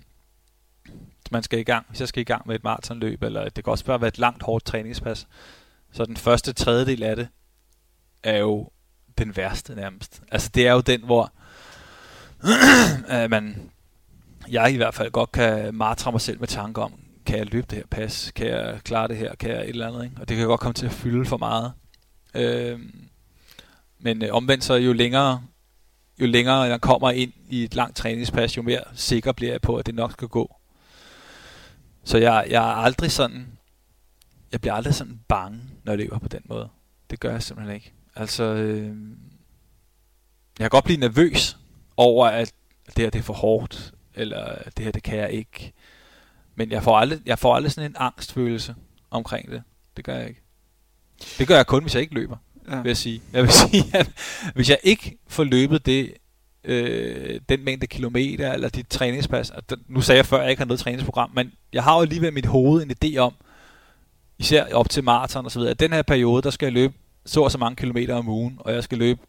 [1.30, 3.70] man skal i gang, hvis jeg skal i gang med et maratonløb, eller det kan
[3.70, 5.28] også bare være et langt, hårdt træningspas,
[5.92, 7.28] så den første tredjedel af det
[8.22, 8.70] er jo
[9.18, 10.22] den værste nærmest.
[10.30, 11.32] Altså det er jo den, hvor
[13.28, 13.71] man
[14.50, 16.92] jeg i hvert fald godt kan martre mig selv med tanker om,
[17.26, 18.32] kan jeg løbe det her pas?
[18.34, 19.34] Kan jeg klare det her?
[19.34, 20.04] Kan jeg et eller andet?
[20.04, 20.16] Ikke?
[20.20, 21.72] Og det kan godt komme til at fylde for meget.
[22.34, 22.80] Øh,
[23.98, 25.42] men øh, omvendt så jo længere,
[26.20, 29.76] jo længere jeg kommer ind i et langt træningspas, jo mere sikker bliver jeg på,
[29.76, 30.56] at det nok skal gå.
[32.04, 33.58] Så jeg, jeg er aldrig sådan,
[34.52, 36.68] jeg bliver aldrig sådan bange, når jeg løber på den måde.
[37.10, 37.92] Det gør jeg simpelthen ikke.
[38.16, 38.96] Altså, øh,
[40.58, 41.56] jeg kan godt blive nervøs
[41.96, 42.52] over, at
[42.86, 45.72] det her det er for hårdt, eller det her, det kan jeg ikke.
[46.54, 48.74] Men jeg får aldrig, jeg får aldrig sådan en angstfølelse
[49.10, 49.62] omkring det.
[49.96, 50.42] Det gør jeg ikke.
[51.38, 52.36] Det gør jeg kun, hvis jeg ikke løber,
[52.70, 52.76] ja.
[52.80, 53.22] vil jeg sige.
[53.32, 54.10] Jeg vil sige, at
[54.54, 56.14] hvis jeg ikke får løbet det,
[56.64, 60.50] øh, den mængde kilometer, eller dit træningspas, og den, nu sagde jeg før, at jeg
[60.50, 63.34] ikke har noget træningsprogram, men jeg har jo alligevel i mit hoved en idé om,
[64.38, 66.94] især op til maraton og så videre, at den her periode, der skal jeg løbe
[67.26, 69.20] så og så mange kilometer om ugen, og jeg skal løbe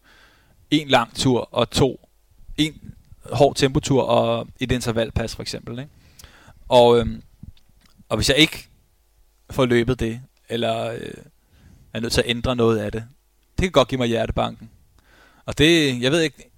[0.70, 2.08] en lang tur og to,
[2.56, 2.93] en
[3.32, 5.78] hård tempotur og et intervalpas for eksempel.
[5.78, 5.90] Ikke?
[6.68, 7.22] Og, øhm,
[8.08, 8.68] og hvis jeg ikke
[9.50, 11.14] får løbet det, eller øh,
[11.94, 13.04] er nødt til at ændre noget af det,
[13.58, 14.70] det kan godt give mig hjertebanken.
[15.46, 16.50] Og det, jeg ved ikke,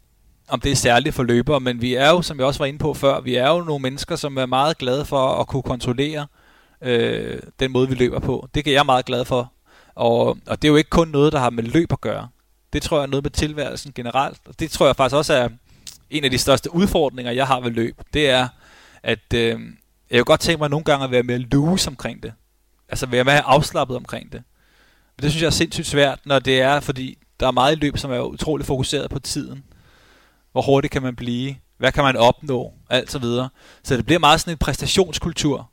[0.48, 2.78] om det er særligt for løbere, men vi er jo, som jeg også var inde
[2.78, 6.26] på før, vi er jo nogle mennesker, som er meget glade for at kunne kontrollere
[6.82, 8.48] øh, den måde, vi løber på.
[8.54, 9.52] Det kan jeg meget glad for.
[9.94, 12.28] Og, og det er jo ikke kun noget, der har med løb at gøre.
[12.72, 14.40] Det tror jeg er noget med tilværelsen generelt.
[14.46, 15.48] Og det tror jeg faktisk også er
[16.10, 18.48] en af de største udfordringer, jeg har ved løb, det er,
[19.02, 19.60] at øh,
[20.10, 22.32] jeg vil godt tænke mig nogle gange at være mere loose omkring det.
[22.88, 24.42] Altså være mere afslappet omkring det.
[25.16, 27.78] Men det synes jeg er sindssygt svært, når det er, fordi der er meget i
[27.78, 29.64] løb, som er utrolig fokuseret på tiden.
[30.52, 31.56] Hvor hurtigt kan man blive?
[31.78, 32.72] Hvad kan man opnå?
[32.90, 33.48] Alt så videre.
[33.82, 35.70] Så det bliver meget sådan en præstationskultur,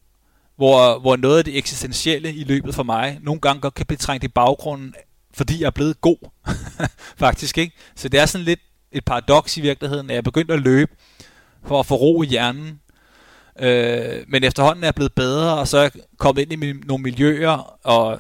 [0.56, 3.98] hvor, hvor noget af det eksistentielle i løbet for mig nogle gange godt kan blive
[3.98, 4.94] trængt i baggrunden,
[5.34, 6.30] fordi jeg er blevet god.
[7.26, 7.76] Faktisk, ikke?
[7.96, 8.60] Så det er sådan lidt
[8.94, 10.92] et paradoks i virkeligheden, at jeg begyndte at løbe
[11.66, 12.80] for at få ro i hjernen,
[13.60, 17.04] Øh, men efterhånden er jeg blevet bedre, og så er jeg kommet ind i nogle
[17.04, 18.20] miljøer, og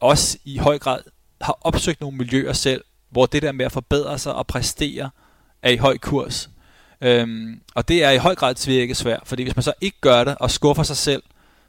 [0.00, 1.00] også i høj grad
[1.40, 5.10] har opsøgt nogle miljøer selv, hvor det der med at forbedre sig og præstere
[5.62, 6.50] er i høj kurs.
[7.00, 10.24] Øhm, og det er i høj grad tvirke svært, fordi hvis man så ikke gør
[10.24, 11.22] det og skuffer sig selv,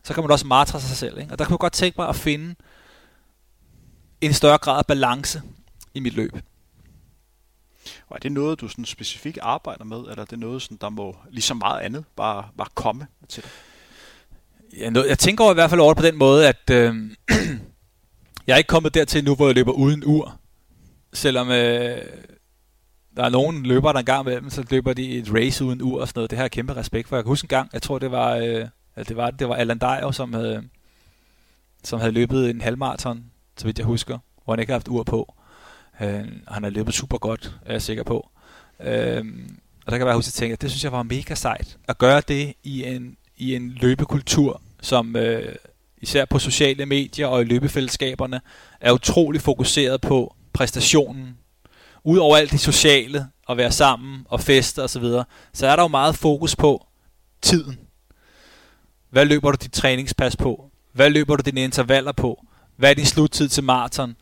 [0.04, 1.20] så kan man også martre sig selv.
[1.20, 1.32] Ikke?
[1.32, 2.56] Og der kan man godt tænke mig at finde
[4.22, 5.42] en større grad af balance
[5.94, 6.36] i mit løb.
[8.08, 10.90] Og er det noget, du sådan specifikt arbejder med, eller er det noget, sådan, der
[10.90, 13.52] må ligesom meget andet bare, bare komme til dig?
[14.78, 16.96] Ja, noget, jeg tænker over i hvert fald over på den måde, at øh,
[18.48, 20.40] jeg er ikke kommet dertil nu, hvor jeg løber uden ur.
[21.14, 22.02] Selvom øh,
[23.18, 26.02] der er nogen løber, der engang med dem, så løber de et race uden ur
[26.02, 26.30] og sådan noget.
[26.30, 27.16] Det har jeg kæmpe respekt for.
[27.16, 28.68] Jeg kan huske en gang, jeg tror det var, øh,
[29.08, 30.64] det var, det var Alan Dyer, som havde,
[31.84, 33.24] som havde løbet en halvmarathon,
[33.58, 35.34] så vidt jeg husker, hvor han ikke havde haft ur på.
[36.02, 38.30] Øh, han har løbet super godt, er jeg sikker på.
[38.80, 39.26] Øh,
[39.86, 41.78] og der kan jeg bare huske at tænke, at det synes jeg var mega sejt.
[41.88, 45.56] At gøre det i en, i en løbekultur, som øh,
[46.02, 48.42] især på sociale medier og i løbefællesskaberne,
[48.82, 51.38] er utrolig fokuseret på præstationen.
[52.04, 55.84] Udover alt det sociale, at være sammen og feste osv., så, videre, så er der
[55.84, 56.88] jo meget fokus på
[57.42, 57.80] tiden.
[59.10, 60.72] Hvad løber du dit træningspas på?
[60.94, 62.46] Hvad løber du dine intervaller på?
[62.76, 64.16] Hvad er din sluttid til maraton?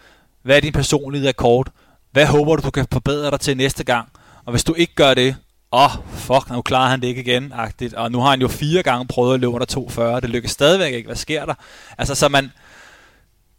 [0.47, 1.71] Hvad er din personlige rekord?
[2.11, 4.09] Hvad håber du, du kan forbedre dig til næste gang?
[4.45, 5.35] Og hvis du ikke gør det,
[5.71, 7.93] åh, oh, fuck, nu klarer han det ikke igen, agtigt.
[7.93, 10.93] Og nu har han jo fire gange prøvet at løbe under 240, det lykkes stadigvæk
[10.93, 11.53] ikke, hvad sker der?
[11.97, 12.51] Altså, så man,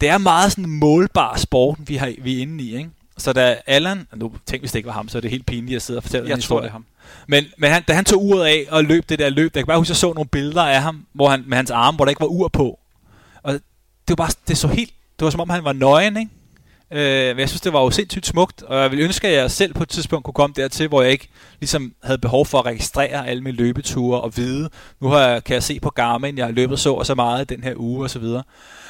[0.01, 2.89] det er meget sådan målbar sport, vi, har, vi er inde i, ikke?
[3.17, 5.75] Så da Allan, nu tænk hvis det ikke var ham, så er det helt pinligt
[5.75, 6.63] at sidde og fortælle Jeg den tror, historie.
[6.63, 6.85] det er ham.
[7.27, 9.67] Men, men han, da han tog uret af og løb det der løb, jeg kan
[9.67, 12.05] bare huske, at jeg så nogle billeder af ham, hvor han, med hans arme, hvor
[12.05, 12.79] der ikke var ur på.
[13.43, 13.61] Og det
[14.07, 16.31] var bare, det så helt, det var som om han var nøgen, ikke?
[16.91, 19.51] Øh, men jeg synes, det var jo sindssygt smukt, og jeg ville ønske, at jeg
[19.51, 21.27] selv på et tidspunkt kunne komme dertil, hvor jeg ikke
[21.59, 24.69] ligesom havde behov for at registrere alle mine løbeture og vide,
[24.99, 27.49] nu har jeg, kan jeg se på Garmin, jeg har løbet så og så meget
[27.49, 28.23] den her uge osv.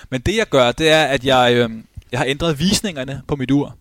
[0.09, 1.69] Men det jeg gør, det er, at jeg, øh,
[2.11, 3.75] jeg har ændret visningerne på mit ur.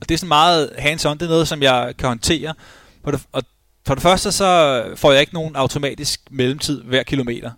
[0.00, 2.54] Og det er sådan meget hands-on, det er noget, som jeg kan håndtere.
[3.04, 3.42] For det, og
[3.86, 7.50] for det første, så får jeg ikke nogen automatisk mellemtid hver kilometer.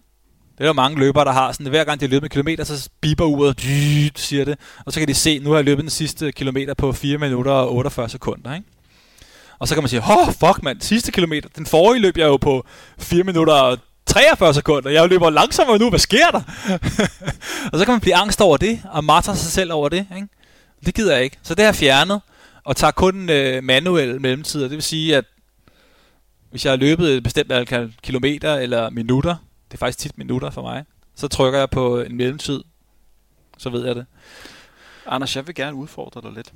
[0.60, 2.88] Det er der mange løbere, der har sådan, hver gang de løber med kilometer, så
[3.00, 5.90] biber uret, dyt, siger det, og så kan de se, nu har jeg løbet den
[5.90, 8.66] sidste kilometer på 4 minutter og 48 sekunder, ikke?
[9.58, 12.26] Og så kan man sige, åh, oh, fuck mand, sidste kilometer, den forrige løb jeg
[12.26, 12.66] jo på
[12.98, 16.42] 4 minutter og 43 sekunder, jeg løber langsommere nu, hvad sker der?
[17.72, 20.28] og så kan man blive angst over det, og martre sig selv over det, ikke?
[20.86, 21.38] Det gider jeg ikke.
[21.42, 22.20] Så det har jeg fjernet,
[22.64, 24.68] og tager kun øh, manuel mellemtider.
[24.68, 25.24] Det vil sige, at
[26.50, 29.36] hvis jeg har løbet et bestemt antal kilometer eller minutter,
[29.70, 30.84] det er faktisk tit minutter for mig,
[31.16, 32.62] så trykker jeg på en mellemtid,
[33.58, 34.06] så ved jeg det.
[35.06, 36.52] Anders, jeg vil gerne udfordre dig lidt.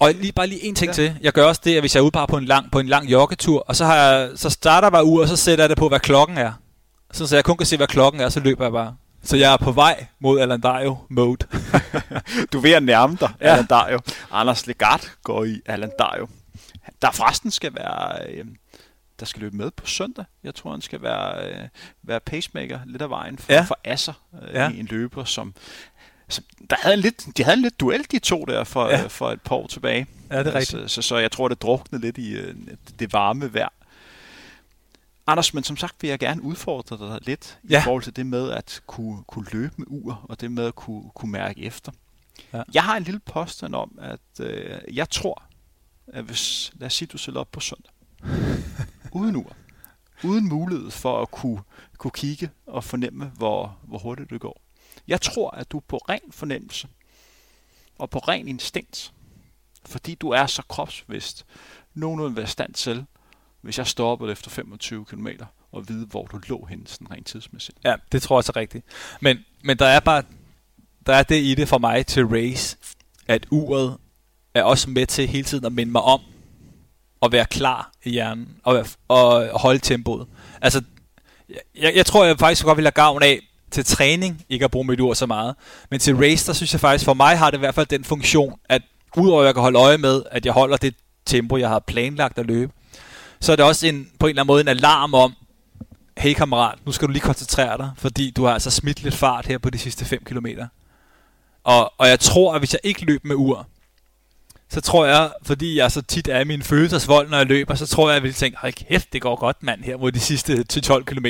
[0.00, 0.92] Og lige, bare lige en ting Ja.
[0.92, 1.16] til.
[1.20, 2.86] Jeg gør også det, at hvis jeg er ude bare på en lang, på en
[2.88, 5.68] lang joggetur, og så, har jeg, så starter jeg bare ud, og så sætter jeg
[5.68, 6.52] det på, hvad klokken er.
[7.12, 8.96] Så, så jeg kun kan se, hvad klokken er, så løber jeg bare.
[9.22, 11.46] Så jeg er på vej mod Alandario mode.
[12.52, 13.46] Du er ved at nærme dig, ja.
[13.46, 13.52] Ja.
[13.52, 13.98] Alan Dario.
[14.30, 16.28] Anders Legard går i Alan Dario.
[17.02, 18.28] Der forresten skal være...
[18.30, 18.44] Øh,
[19.24, 20.24] der skal løbe med på søndag.
[20.42, 21.68] Jeg tror, han skal være, øh,
[22.02, 23.62] være pacemaker lidt af vejen for, ja.
[23.62, 24.12] For Asser.
[24.42, 24.70] Øh, ja.
[24.70, 25.54] En løber, som...
[26.28, 29.04] som der havde en lidt, de havde en lidt duel, de to der, for, ja.
[29.04, 30.06] Øh, for et par år tilbage.
[30.30, 30.90] Ja, det er rigtigt.
[30.90, 32.54] Så, så, så jeg tror, det druknede lidt i øh,
[32.98, 33.72] det varme vejr.
[35.26, 37.80] Anders, men som sagt vil jeg gerne udfordre dig lidt ja.
[37.80, 40.74] i forhold til det med at kunne, kunne løbe med ur, og det med at
[40.74, 41.92] kunne, kunne mærke efter.
[42.52, 42.62] Ja.
[42.74, 45.42] Jeg har en lille påstand om, at øh, jeg tror,
[46.06, 47.92] at hvis, lad os sige, du sætter op på søndag,
[49.14, 49.56] uden ur,
[50.24, 51.62] uden mulighed for at kunne,
[51.98, 54.60] kunne kigge og fornemme, hvor, hvor hurtigt det går.
[55.08, 56.88] Jeg tror, at du på ren fornemmelse
[57.98, 59.12] og på ren instinkt,
[59.86, 61.46] fordi du er så kropsvist,
[61.94, 63.06] nogenlunde være stand til,
[63.60, 65.28] hvis jeg stoppede efter 25 km,
[65.72, 67.78] og vide, hvor du lå henne sådan rent tidsmæssigt.
[67.84, 68.84] Ja, det tror jeg så rigtigt.
[69.20, 70.22] Men, men der er bare
[71.06, 72.76] der er det i det for mig til race,
[73.26, 73.96] at uret
[74.54, 76.20] er også med til hele tiden at minde mig om
[77.24, 80.26] at være klar i hjernen og, være- og holde tempoet.
[80.62, 80.82] Altså,
[81.80, 83.40] jeg, jeg tror, jeg faktisk godt vil have gavn af
[83.70, 85.54] til træning, ikke at bruge mit ur så meget.
[85.90, 88.04] Men til race, der synes jeg faktisk, for mig har det i hvert fald den
[88.04, 88.82] funktion, at
[89.16, 90.94] udover at jeg kan holde øje med, at jeg holder det
[91.26, 92.72] tempo, jeg har planlagt at løbe,
[93.40, 95.34] så er det også en, på en eller anden måde en alarm om,
[96.18, 99.46] hey kammerat, nu skal du lige koncentrere dig, fordi du har altså smidt lidt fart
[99.46, 100.46] her på de sidste 5 km.
[101.64, 103.68] Og, og jeg tror, at hvis jeg ikke løb med ur,
[104.74, 107.86] så tror jeg, fordi jeg så tit er i min følelsesvold, når jeg løber, så
[107.86, 110.20] tror jeg, at jeg ville tænke, hold kæft, det går godt, mand, her mod de
[110.20, 111.26] sidste 12 km.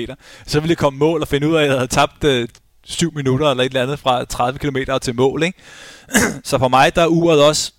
[0.46, 2.48] Så ville jeg komme mål og finde ud af, at jeg havde tabt øh,
[2.84, 5.42] 7 minutter eller et eller andet fra 30 km til mål.
[5.42, 5.58] Ikke?
[6.44, 7.72] så for mig, der er uret også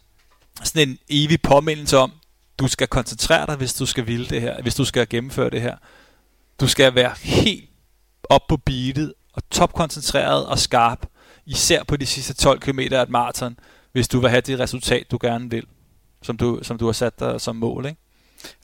[0.64, 2.12] sådan en evig påmindelse om,
[2.60, 5.62] du skal koncentrere dig, hvis du skal ville det her, hvis du skal gennemføre det
[5.62, 5.76] her.
[6.60, 7.70] Du skal være helt
[8.24, 11.06] op på beatet og topkoncentreret og skarp,
[11.46, 13.58] især på de sidste 12 km af et maraton,
[13.96, 15.66] hvis du vil have det resultat, du gerne vil,
[16.22, 17.86] som du, som du har sat dig som mål.
[17.86, 17.98] Ikke?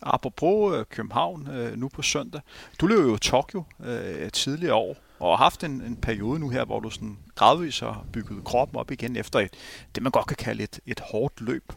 [0.02, 2.42] Apropos øh, København øh, nu på søndag.
[2.82, 6.66] Du løb jo Tokyo øh, tidligere år, og har haft en, en periode nu her,
[6.66, 9.54] hvor du sådan gradvist har bygget kroppen op igen efter et,
[9.96, 11.74] det man godt kan kalde et, et hårdt løb.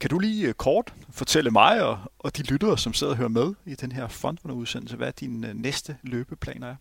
[0.00, 3.28] Kan du lige øh, kort fortælle mig og, og de lyttere, som sidder og hører
[3.28, 6.76] med i den her frontrunner-udsendelse, hvad dine øh, næste løbeplaner er?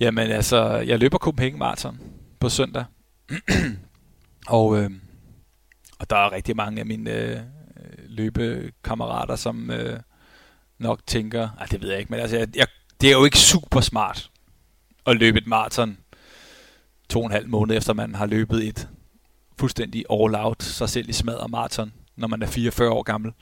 [0.00, 2.00] Jamen altså, jeg løber Copenhagen Marathon
[2.40, 2.84] på søndag.
[4.48, 4.90] og, øh,
[5.98, 7.38] og der er rigtig mange af mine øh,
[8.08, 10.00] løbekammerater, som øh,
[10.78, 12.66] nok tænker, ah, det ved jeg ikke, men altså, jeg, jeg,
[13.00, 14.30] det er jo ikke super smart
[15.06, 15.98] at løbe et maraton
[17.08, 18.88] to og en halv måned efter man har løbet et
[19.58, 23.32] fuldstændig all out sig selv i smadret maraton, når man er 44 år gammel.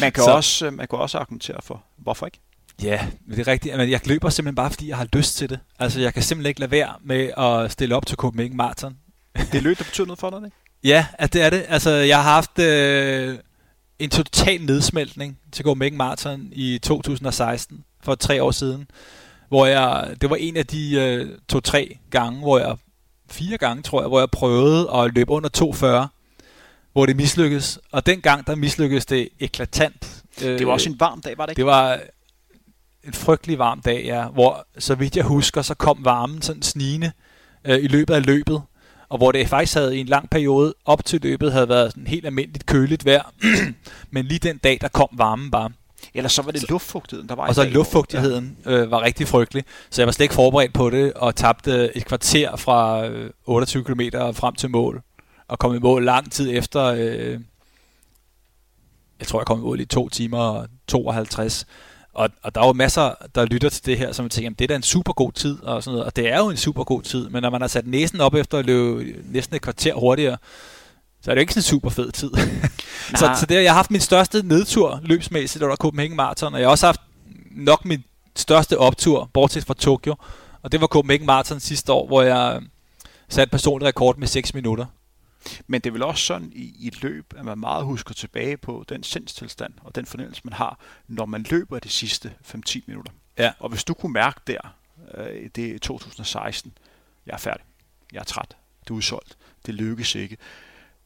[0.00, 2.40] man, kan så, også, øh, man kan også argumentere for, hvorfor ikke?
[2.82, 3.76] Ja, det er rigtigt.
[3.76, 5.58] Men jeg løber simpelthen bare, fordi jeg har lyst til det.
[5.78, 8.96] Altså, jeg kan simpelthen ikke lade være med at stille op til Copenhagen Marathon.
[9.52, 10.56] det løb, der betyder noget for dig, ikke?
[10.84, 11.64] Ja, at det er det.
[11.68, 13.38] Altså, jeg har haft øh,
[13.98, 18.88] en total nedsmeltning til Copenhagen Marathon i 2016, for tre år siden.
[19.48, 22.76] Hvor jeg, det var en af de øh, to-tre gange, hvor jeg,
[23.30, 26.08] fire gange tror jeg, hvor jeg prøvede at løbe under 240
[26.92, 27.78] hvor det mislykkedes.
[27.92, 30.22] Og dengang, der mislykkedes det eklatant.
[30.40, 31.58] Det var også en varm dag, var det ikke?
[31.58, 32.00] Det var
[33.04, 37.12] en frygtelig varm dag, ja, hvor, så vidt jeg husker, så kom varmen sådan snigende
[37.64, 38.62] øh, i løbet af løbet,
[39.08, 42.06] og hvor det faktisk havde i en lang periode op til løbet havde været sådan
[42.06, 43.32] helt almindeligt køligt vejr,
[44.10, 45.70] men lige den dag, der kom varmen bare.
[46.14, 49.28] Eller så var det så, luftfugtigheden, der var Og så dag, luftfugtigheden øh, var rigtig
[49.28, 53.30] frygtelig, så jeg var slet ikke forberedt på det, og tabte et kvarter fra øh,
[53.46, 54.00] 28 km
[54.32, 55.02] frem til mål,
[55.48, 57.40] og kom i mål lang tid efter, øh,
[59.18, 61.66] jeg tror jeg kom i mål i 2 timer og 52,
[62.14, 64.68] og, og der er jo masser, der lytter til det her, som tænker, det er
[64.68, 66.06] da en super god tid, og sådan noget.
[66.06, 68.34] Og det er jo en super god tid, men når man har sat næsen op
[68.34, 70.36] efter at løbe næsten et kvarter hurtigere,
[71.22, 72.30] så er det jo ikke sådan en super fed tid.
[73.18, 76.66] så, så det, jeg har haft min største nedtur løbsmæssigt under Copenhagen Marathon, og jeg
[76.66, 77.00] har også haft
[77.50, 78.04] nok min
[78.36, 80.14] største optur, bortset fra Tokyo,
[80.62, 82.60] og det var Copenhagen Marathon sidste år, hvor jeg
[83.28, 84.86] satte personlig rekord med 6 minutter.
[85.66, 88.56] Men det er vel også sådan i, i et løb, at man meget husker tilbage
[88.56, 93.12] på den sindstilstand og den fornemmelse, man har, når man løber de sidste 5-10 minutter.
[93.38, 93.52] Ja.
[93.58, 94.60] Og hvis du kunne mærke der,
[95.14, 96.72] øh, det er 2016,
[97.26, 97.64] jeg er færdig,
[98.12, 99.36] jeg er træt, det er udsolgt,
[99.66, 100.36] det lykkes ikke,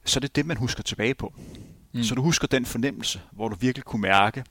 [0.04, 1.34] så det er det, man husker tilbage på.
[1.92, 2.02] Mm.
[2.02, 4.44] Så du husker den fornemmelse, hvor du virkelig kunne mærke,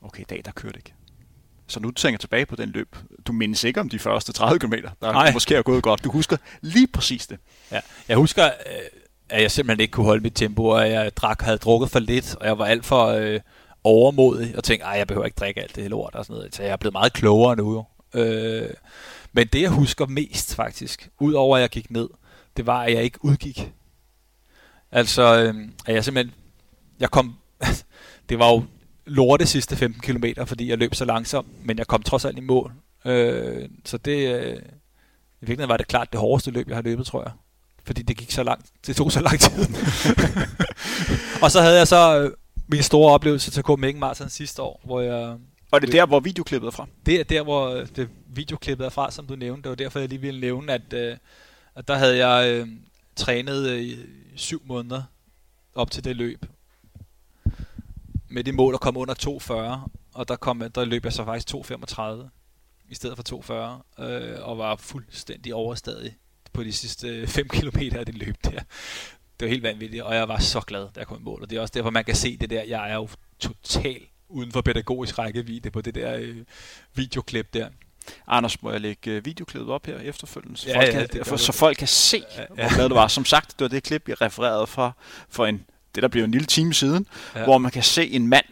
[0.00, 0.94] okay, i dag der kørte ikke.
[1.68, 2.96] Så nu tænker tilbage på den løb.
[3.26, 5.32] Du mindes ikke om de første 30 km, der Nej.
[5.32, 6.04] måske er gået godt.
[6.04, 7.38] Du husker lige præcis det.
[7.72, 7.80] Ja.
[8.08, 8.52] Jeg husker, øh,
[9.28, 12.36] at jeg simpelthen ikke kunne holde mit tempo, og jeg drak, havde drukket for lidt,
[12.40, 13.40] og jeg var alt for øh,
[13.84, 16.54] overmodig, og tænkte, at jeg behøver ikke drikke alt det lort og sådan noget.
[16.54, 17.84] Så jeg er blevet meget klogere nu jo.
[18.20, 18.70] Øh,
[19.32, 22.08] men det, jeg husker mest faktisk, udover at jeg gik ned,
[22.56, 23.72] det var, at jeg ikke udgik.
[24.92, 25.54] Altså, øh,
[25.86, 26.34] at jeg simpelthen,
[27.00, 27.36] jeg kom,
[28.28, 28.64] det var jo
[29.08, 32.40] lorte sidste 15 km, fordi jeg løb så langsomt, men jeg kom trods alt i
[32.40, 32.72] mål.
[33.04, 37.06] Øh, så det, øh, i virkeligheden var det klart det hårdeste løb, jeg har løbet,
[37.06, 37.32] tror jeg.
[37.84, 39.66] Fordi det gik så langt, det tog så lang tid.
[41.42, 42.30] og så havde jeg så øh,
[42.66, 45.36] min store oplevelse til Copenhagen Marathon sidste år, hvor jeg...
[45.70, 46.86] Og det er der, hvor videoklippet er fra?
[47.06, 49.62] Det er der, hvor øh, det videoklippet er fra, som du nævnte.
[49.62, 51.16] Det var derfor, jeg lige ville nævne, at, øh,
[51.74, 52.68] at der havde jeg øh,
[53.16, 53.96] trænet øh, i
[54.36, 55.02] syv måneder
[55.74, 56.46] op til det løb
[58.28, 61.54] med det mål at komme under 2.40, og der, kom, der løb jeg så faktisk
[61.54, 62.02] 2.35
[62.88, 66.16] i stedet for 2.40, øh, og var fuldstændig overstadig
[66.52, 68.60] på de sidste 5 km af det løb der.
[69.40, 71.50] Det var helt vanvittigt, og jeg var så glad, da jeg kom i mål, og
[71.50, 72.62] det er også derfor, man kan se det der.
[72.62, 76.36] Jeg er jo totalt uden for pædagogisk rækkevidde på det der øh,
[76.94, 77.68] videoklip der.
[78.26, 81.36] Anders, må jeg lægge øh, videoklippet op her efterfølgende, så, ja, folk, ja, kan, for,
[81.36, 82.46] så folk kan se, ja, ja.
[82.48, 83.08] hvor glad du var.
[83.08, 84.96] Som sagt, det var det klip, jeg refererede for,
[85.28, 85.64] for en
[85.98, 87.44] det der blev en lille time siden, ja.
[87.44, 88.44] hvor man kan se en mand,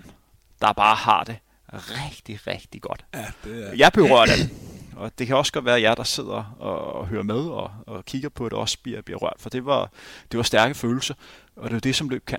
[0.61, 1.37] der bare har det
[1.71, 3.05] rigtig, rigtig godt.
[3.15, 3.75] Ja, det er...
[3.75, 4.51] Jeg blev rørt af det.
[4.97, 7.71] Og det kan også godt være, at jer, der sidder og, og hører med og,
[7.87, 9.37] og kigger på det, også bliver, bliver rørt.
[9.39, 9.91] For det var,
[10.33, 11.15] det var stærke følelser,
[11.57, 12.39] og det er det, som løb kan.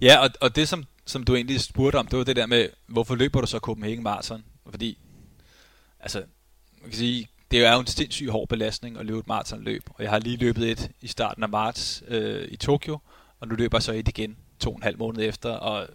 [0.00, 2.68] Ja, og, og det, som, som du egentlig spurgte om, det var det der med,
[2.86, 4.44] hvorfor løber du så Copenhagen Marathon?
[4.70, 4.98] Fordi,
[6.00, 6.18] altså,
[6.80, 10.02] man kan sige, det er jo en sindssygt hård belastning at løbe et maratonløb, og
[10.02, 12.98] jeg har lige løbet et i starten af marts øh, i Tokyo,
[13.40, 15.88] og nu løber jeg så et igen to og en halv måned efter, og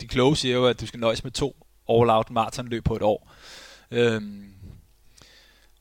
[0.00, 3.32] de kloge siger jo, at du skal nøjes med to all-out maratonløb på et år.
[3.90, 4.52] Øhm,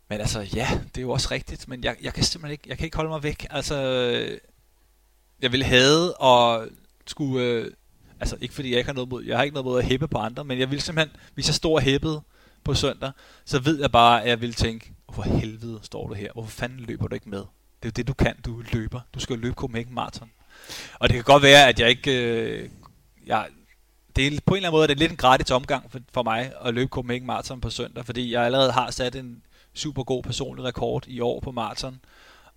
[0.09, 2.77] men altså, ja, det er jo også rigtigt, men jeg, jeg kan simpelthen ikke, jeg
[2.77, 3.47] kan ikke holde mig væk.
[3.49, 4.37] Altså, øh,
[5.41, 6.67] jeg vil have og
[7.07, 7.71] skulle, øh,
[8.19, 10.07] altså ikke fordi jeg ikke har noget mod, jeg har ikke noget mod at hæppe
[10.07, 12.21] på andre, men jeg vil simpelthen, hvis jeg står hæppet
[12.63, 13.11] på søndag,
[13.45, 16.31] så ved jeg bare, at jeg vil tænke, hvor helvede står du her?
[16.33, 17.39] Hvorfor fanden løber du ikke med?
[17.39, 18.35] Det er jo det, du kan.
[18.45, 18.99] Du løber.
[19.13, 20.31] Du skal jo løbe Copenhagen Marathon.
[20.99, 22.11] Og det kan godt være, at jeg ikke...
[22.11, 22.69] Øh,
[23.25, 23.47] jeg,
[24.15, 26.23] det er på en eller anden måde det er lidt en gratis omgang for, for
[26.23, 29.41] mig at løbe Copenhagen Marathon på søndag, fordi jeg allerede har sat en
[29.73, 31.99] super god personlig rekord i år på maraton.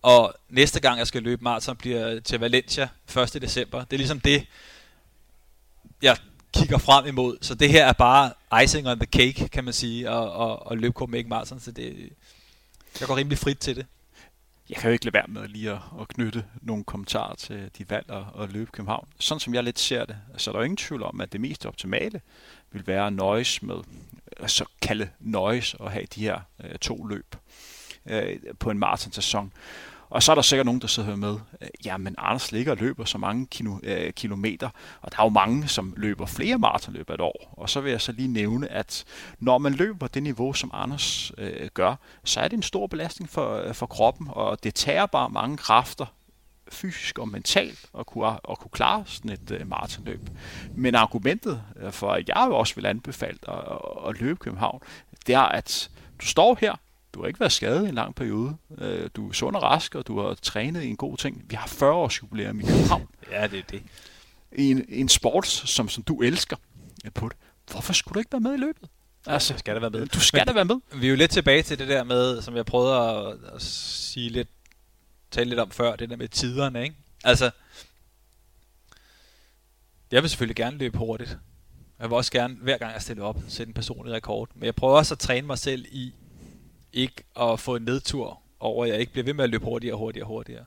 [0.03, 2.89] Og næste gang jeg skal løbe maraton bliver til Valencia
[3.35, 3.43] 1.
[3.43, 3.85] december.
[3.85, 4.47] Det er ligesom det,
[6.03, 6.17] jeg
[6.55, 7.39] kigger frem imod.
[7.41, 8.33] Så det her er bare
[8.65, 11.61] icing on the cake, kan man sige, og, og, og løbe Copenhagen Marathon.
[11.61, 12.13] Så det,
[13.01, 13.87] jeg går rimelig frit til det.
[14.71, 17.91] Jeg kan jo ikke lade være med lige at, at knytte nogle kommentarer til de
[17.91, 19.09] valg at, at løbe København.
[19.19, 21.41] Sådan som jeg lidt ser det, så er der jo ingen tvivl om, at det
[21.41, 22.21] mest optimale
[22.71, 23.77] vil være at nøjes med,
[24.47, 27.37] så kalde nøjes at have de her øh, to løb
[28.07, 29.53] øh, på en maratonsæson.
[30.11, 33.05] Og så er der sikkert nogen, der sidder med, øh, jamen Anders ligger og løber
[33.05, 34.69] så mange kilo, øh, kilometer,
[35.01, 37.55] og der er jo mange, som løber flere maratonløb et år.
[37.57, 39.05] Og så vil jeg så lige nævne, at
[39.39, 41.95] når man løber det niveau, som Anders øh, gør,
[42.25, 45.57] så er det en stor belastning for, øh, for kroppen, og det tager bare mange
[45.57, 46.07] kræfter
[46.73, 50.31] fysisk og mentalt at kunne, at kunne klare sådan et øh, maratonløb.
[50.75, 53.79] Men argumentet øh, for, at jeg også vil anbefale at,
[54.09, 54.81] at løbe København,
[55.27, 55.91] det er, at
[56.21, 56.75] du står her,
[57.15, 58.57] du har ikke været skadet i en lang periode.
[58.79, 61.45] Øh, du er sund og rask, og du har trænet i en god ting.
[61.49, 63.09] Vi har 40 års jubilæum i København.
[63.33, 63.83] ja, det er det.
[64.53, 66.57] I en, en sport, som, som du elsker
[67.15, 67.37] på det.
[67.71, 68.89] Hvorfor skulle du ikke være med i løbet?
[69.27, 70.07] Altså, skal der være med.
[70.07, 70.77] Du skal Men, da være med.
[70.95, 74.31] Vi er jo lidt tilbage til det der med, som jeg prøvede at, at sige
[74.31, 74.49] lidt,
[75.31, 76.97] tale lidt om før, det der med tiderne, ikke?
[77.25, 77.51] Altså,
[80.11, 81.39] jeg vil selvfølgelig gerne løbe hurtigt.
[81.99, 84.49] Jeg vil også gerne, hver gang jeg stiller op, sætte en personlig rekord.
[84.55, 86.15] Men jeg prøver også at træne mig selv i
[86.93, 89.95] ikke at få en nedtur over, at jeg ikke bliver ved med at løbe hurtigere
[89.95, 90.65] og hurtigere og hurtigere.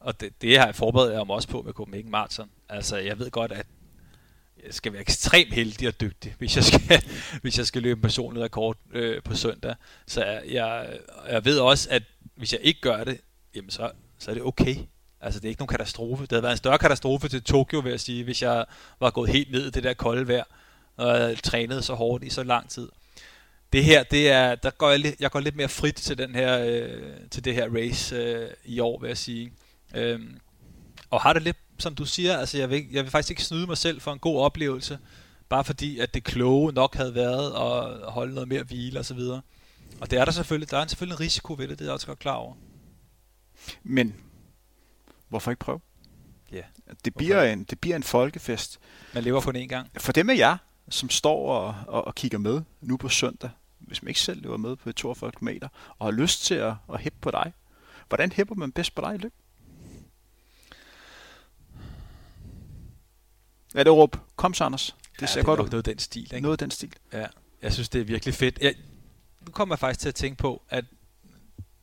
[0.00, 2.50] Og det, det har jeg forberedt mig også på med Copenhagen Marathon.
[2.68, 3.66] Altså, jeg ved godt, at
[4.64, 7.04] jeg skal være ekstremt heldig og dygtig, hvis jeg skal,
[7.42, 9.74] hvis jeg skal løbe en personlig rekord øh, på søndag.
[10.06, 10.98] Så jeg,
[11.30, 12.02] jeg ved også, at
[12.36, 13.20] hvis jeg ikke gør det,
[13.54, 14.76] jamen så, så er det okay.
[15.20, 16.22] Altså, det er ikke nogen katastrofe.
[16.22, 18.64] Det havde været en større katastrofe til Tokyo, vil jeg sige, hvis jeg
[19.00, 20.44] var gået helt ned i det der kolde vejr,
[20.96, 22.88] og jeg trænet så hårdt i så lang tid
[23.72, 26.34] det her, det er, der går jeg, lidt, jeg går lidt mere frit til, den
[26.34, 29.52] her, øh, til det her race øh, i år, vil jeg sige.
[29.94, 30.38] Øhm,
[31.10, 33.66] og har det lidt, som du siger, altså jeg vil, jeg vil faktisk ikke snyde
[33.66, 34.98] mig selv for en god oplevelse,
[35.48, 39.14] bare fordi, at det kloge nok havde været at holde noget mere hvile og så
[39.14, 39.40] videre.
[40.00, 41.94] Og det er der selvfølgelig, der er selvfølgelig en risiko ved det, det er jeg
[41.94, 42.54] også godt klar over.
[43.82, 44.14] Men,
[45.28, 45.80] hvorfor ikke prøve?
[46.52, 46.56] Ja.
[46.56, 46.66] Yeah.
[47.04, 48.78] Det bliver, en, det bliver en folkefest.
[49.14, 49.88] Man lever kun én gang.
[49.96, 50.56] For dem af jer,
[50.88, 53.50] som står og, og, og kigger med nu på søndag,
[53.92, 55.48] hvis man ikke selv løber med på 42 km,
[55.98, 57.52] og har lyst til at, at hæppe på dig,
[58.08, 59.32] hvordan hæpper man bedst på dig i løb?
[63.74, 64.16] Er det råb?
[64.36, 64.96] Kom så, Anders.
[65.12, 65.64] Det ja, ser det godt ud.
[65.64, 66.40] Noget af den stil, ikke?
[66.40, 66.92] Noget af den stil.
[67.12, 67.26] Ja,
[67.62, 68.58] jeg synes, det er virkelig fedt.
[68.60, 68.74] Jeg,
[69.46, 70.84] nu kommer jeg faktisk til at tænke på, at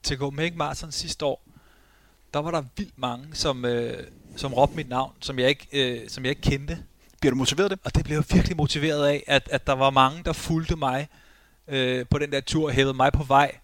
[0.03, 1.43] til Copenhagen Marathon sidste år,
[2.33, 6.09] der var der vildt mange, som, øh, som råbte mit navn, som jeg ikke, øh,
[6.09, 6.83] som jeg ikke kendte.
[7.19, 7.85] Bliver du motiveret af det?
[7.85, 11.07] Og det blev jeg virkelig motiveret af, at, at der var mange, der fulgte mig
[11.69, 13.55] øh, på den der tur, hævede mig på vej,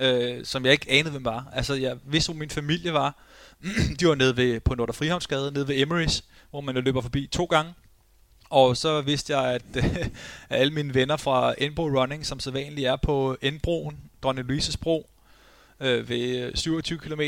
[0.00, 1.48] øh, som jeg ikke anede, hvem var.
[1.52, 3.24] Altså, jeg vidste, hvor min familie var.
[4.00, 7.44] De var nede ved, på Nordre Frihavnsgade, nede ved Emery's, hvor man løber forbi to
[7.44, 7.74] gange.
[8.50, 10.06] Og så vidste jeg, at øh,
[10.50, 15.10] alle mine venner fra Enbro Running, som så vanligt er på Enbroen, Dronning Louises Bro,
[15.80, 17.22] øh, ved øh, 27 km.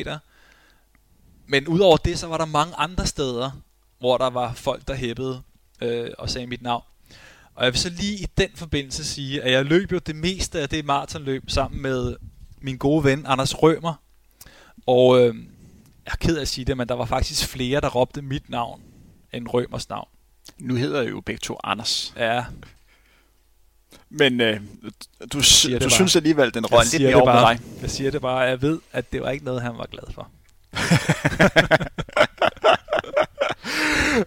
[1.46, 3.50] Men udover det, så var der mange andre steder,
[3.98, 5.42] hvor der var folk, der hæppede
[5.82, 6.82] øh, og sagde mit navn.
[7.60, 10.60] Og jeg vil så lige i den forbindelse sige, at jeg løb jo det meste
[10.60, 12.16] af det maratonløb sammen med
[12.60, 13.94] min gode ven Anders Rømer.
[14.86, 15.34] Og øh,
[16.06, 18.50] jeg er ked af at sige det, men der var faktisk flere, der råbte mit
[18.50, 18.82] navn
[19.32, 20.08] end Rømers navn.
[20.58, 22.14] Nu hedder jeg jo begge to Anders.
[22.16, 22.44] Ja.
[24.10, 24.60] Men øh,
[25.32, 25.38] du,
[25.80, 27.62] du synes alligevel, den røg lidt mere over bare, dig.
[27.82, 30.30] Jeg siger det bare, jeg ved, at det var ikke noget, han var glad for.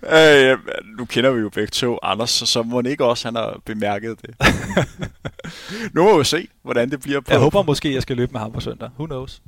[0.17, 0.57] øh,
[0.97, 4.21] nu kender vi jo begge to Anders, så, så må ikke også han har bemærket
[4.21, 4.35] det.
[5.95, 7.31] nu må vi se, hvordan det bliver på.
[7.31, 8.89] Jeg håber måske, jeg skal løbe med ham på søndag.
[8.95, 9.41] Who knows?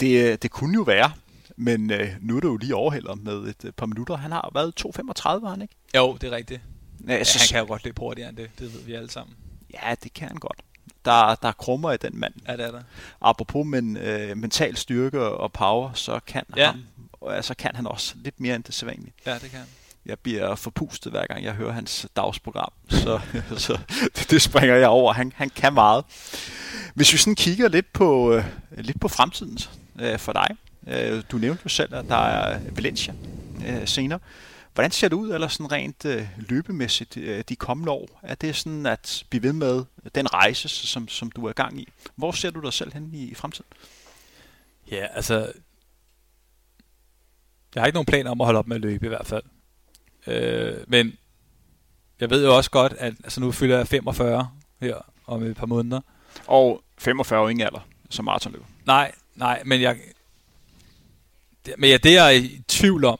[0.00, 1.10] Det, øh, det kunne jo være,
[1.56, 4.16] men øh, nu er det jo lige overhældet med et øh, par minutter.
[4.16, 4.86] Han har været
[5.42, 5.74] 2.35, han ikke?
[5.96, 6.60] Jo, det er rigtigt.
[7.08, 9.36] Ja, så, han kan jo godt løbe hurtigere end det, det ved vi alle sammen.
[9.74, 10.58] Ja, det kan han godt.
[11.04, 12.34] der, der er krummer i den mand.
[12.48, 12.82] Ja, det er der.
[13.20, 16.66] Apropos men, øh, mental styrke og power, så kan Ja.
[16.66, 16.84] ham,
[17.20, 19.12] og så kan han også lidt mere end det sædvanlige.
[19.26, 19.68] Ja, det kan han.
[20.06, 23.20] Jeg bliver forpustet hver gang jeg hører hans dagsprogram, så,
[23.66, 23.78] så
[24.16, 25.12] det, det springer jeg over.
[25.12, 26.04] Han, han kan meget.
[26.94, 28.44] Hvis vi sådan kigger lidt på, øh,
[28.76, 29.58] lidt på fremtiden
[30.00, 30.48] øh, for dig.
[30.86, 33.14] Øh, du nævnte jo selv, at der er Valencia
[33.66, 34.18] øh, senere.
[34.74, 38.20] Hvordan ser det ud, eller sådan rent øh, løbemæssigt øh, de kommende år?
[38.22, 39.84] Er det sådan at blive ved med
[40.14, 41.88] den rejse, som, som du er i gang i?
[42.16, 43.66] Hvor ser du dig selv hen i, i fremtiden?
[44.90, 45.52] Ja, altså...
[47.76, 49.42] Jeg har ikke nogen planer om at holde op med at løbe i hvert fald.
[50.26, 51.12] Øh, men
[52.20, 54.48] jeg ved jo også godt, at altså nu fylder jeg 45
[54.80, 54.96] her
[55.26, 56.00] om et par måneder.
[56.46, 58.64] Og 45 år ingen alder som maratonløber.
[58.86, 59.96] Nej, nej, men jeg...
[61.66, 63.18] Det, men ja, det jeg er i tvivl om,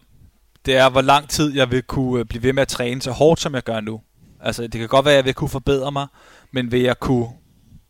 [0.67, 3.11] det er, hvor lang tid jeg vil kunne øh, blive ved med at træne så
[3.11, 4.01] hårdt, som jeg gør nu.
[4.41, 6.07] Altså, det kan godt være, at jeg vil kunne forbedre mig,
[6.51, 7.29] men vil jeg kunne,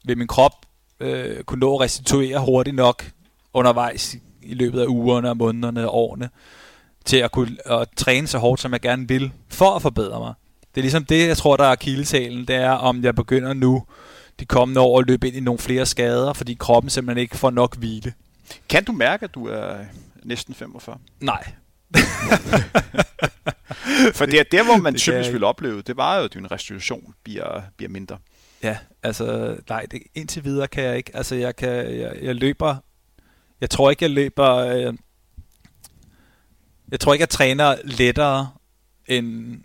[0.05, 0.66] vil min krop
[1.01, 3.10] øh, kunne nå at restituere hurtigt nok
[3.52, 6.30] undervejs i, i løbet af ugerne, og månederne og årene,
[7.07, 10.35] til at kunne at træne så hårdt, som jeg gerne vil, for at forbedre mig.
[10.74, 13.83] Det er ligesom det, jeg tror, der er kildetalen, det er, om jeg begynder nu
[14.41, 17.51] de kommende år at løbe ind i nogle flere skader, fordi kroppen simpelthen ikke får
[17.51, 18.12] nok hvile.
[18.69, 19.77] Kan du mærke, at du er
[20.24, 20.99] næsten 45?
[21.20, 21.53] Nej.
[24.15, 26.51] For det er der, hvor man det typisk vil opleve, det var jo, at din
[26.51, 28.19] restitution bliver, bliver mindre.
[28.62, 31.11] Ja, altså, nej, det, indtil videre kan jeg ikke.
[31.16, 32.77] Altså, jeg kan, jeg, jeg løber,
[33.61, 34.95] jeg tror ikke, jeg løber, øh,
[36.92, 38.48] jeg tror ikke, jeg træner lettere
[39.06, 39.56] end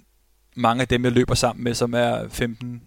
[0.56, 2.82] mange af dem, jeg løber sammen med, som er 15,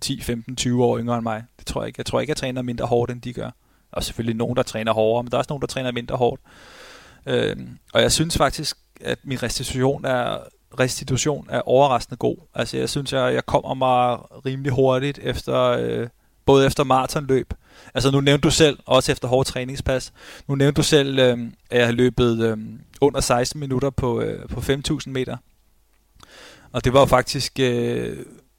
[0.00, 1.44] 10, 15, 20 år yngre end mig.
[1.58, 1.98] Det tror jeg ikke.
[1.98, 3.50] Jeg tror ikke, jeg træner mindre hårdt, end de gør.
[3.92, 6.40] Og selvfølgelig nogen, der træner hårdere, men der er også nogen, der træner mindre hårdt.
[7.26, 7.56] Øh,
[7.92, 10.38] og jeg synes faktisk, at min restitution er,
[10.80, 12.36] restitution er overraskende god.
[12.54, 16.08] Altså jeg synes, jeg, jeg kommer mig rimelig hurtigt efter, øh,
[16.44, 17.54] både efter maratonløb.
[17.94, 20.12] Altså nu nævnte du selv, også efter hårdt træningspas,
[20.48, 21.38] nu nævnte du selv, øh,
[21.70, 22.56] at jeg har løbet øh,
[23.00, 25.36] under 16 minutter på, øh, på 5.000 meter.
[26.72, 28.16] Og det var jo faktisk øh,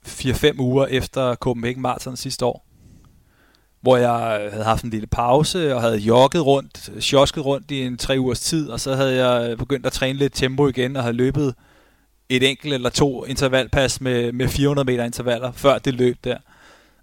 [0.08, 2.66] 4-5 uger efter Copenhagen Marathon sidste år
[3.86, 7.82] hvor jeg øh, havde haft en lille pause og havde jogget rundt, sjosket rundt i
[7.82, 10.96] en tre ugers tid, og så havde jeg øh, begyndt at træne lidt tempo igen
[10.96, 11.56] og havde løbet
[12.30, 16.38] et enkelt eller to intervalpas med, med 400 meter intervaller før det løb der.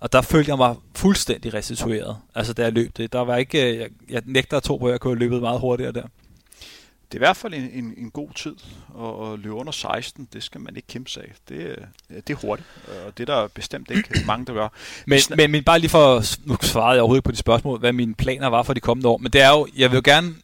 [0.03, 3.13] Og der følte jeg mig fuldstændig restitueret, altså da jeg løb det.
[3.13, 5.61] Der var ikke, jeg, jeg nægter at tro på, at jeg kunne have løbet meget
[5.61, 6.03] hurtigere der.
[6.03, 8.55] Det er i hvert fald en, en, en god tid
[9.01, 10.29] at, at løbe under 16.
[10.33, 11.33] Det skal man ikke kæmpe sig af.
[11.49, 11.77] Det, øh,
[12.17, 12.69] det er hurtigt,
[13.07, 14.69] og det er der bestemt ikke mange, der gør.
[15.07, 17.93] Men, men, men bare lige for, nu svarede jeg overhovedet ikke på de spørgsmål, hvad
[17.93, 20.35] mine planer var for de kommende år, men det er jo, jeg vil jo gerne,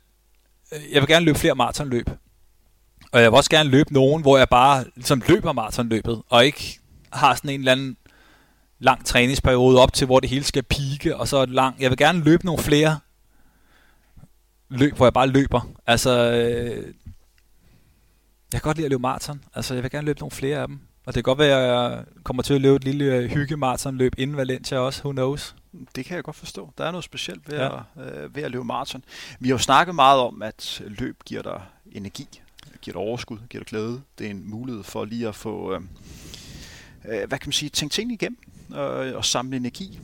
[0.73, 2.11] øh, jeg vil gerne løbe flere maratonløb.
[3.13, 6.79] Og jeg vil også gerne løbe nogen, hvor jeg bare ligesom løber maratonløbet, og ikke
[7.13, 7.97] har sådan en eller anden
[8.79, 11.81] lang træningsperiode op til, hvor det hele skal pike, og så lang.
[11.81, 12.99] Jeg vil gerne løbe nogle flere
[14.69, 15.71] løb, hvor jeg bare løber.
[15.87, 16.77] Altså, øh,
[18.53, 19.45] jeg kan godt lide at løbe maraton.
[19.55, 20.81] Altså, jeg vil gerne løbe nogle flere af dem.
[21.07, 24.13] Og det kan godt være, at jeg kommer til at løbe et lille øh, hygge-maratonløb
[24.19, 25.01] inden Valencia også.
[25.03, 25.57] Who knows?
[25.95, 26.73] Det kan jeg godt forstå.
[26.79, 27.77] Der er noget specielt ved, Ja.
[27.77, 27.83] at,
[28.23, 29.05] øh, ved at løbe maraton.
[29.41, 32.41] Vi har jo snakket meget om, at løb giver dig energi,
[32.83, 34.03] giver dig overskud, giver dig glæde.
[34.19, 35.81] Det er en mulighed for lige at få, øh,
[37.09, 38.39] øh, hvad kan man sige, tænkt ting igennem
[38.75, 39.99] øh, og samle energi.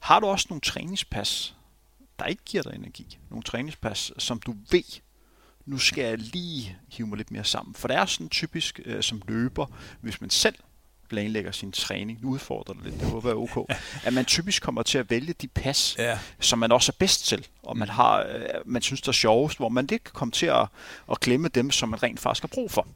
[0.00, 1.54] Har du også nogle træningspas,
[2.18, 3.18] der ikke giver dig energi?
[3.30, 5.00] Nogle træningspas, som du ved,
[5.66, 7.74] nu skal jeg lige hive mig lidt mere sammen.
[7.74, 9.66] For det er sådan typisk øh, som løber,
[10.00, 10.54] hvis man selv
[11.08, 13.70] planlægger sin træning, nu udfordrer det lidt, det håber jeg er ok,
[14.06, 16.18] at man typisk kommer til at vælge de pas, Ja.
[16.40, 19.56] som man også er bedst til, og man har, øh, man synes, der er sjovest,
[19.58, 20.66] hvor man lidt kan komme til at,
[21.10, 22.86] at glemme dem, som man rent faktisk har brug for.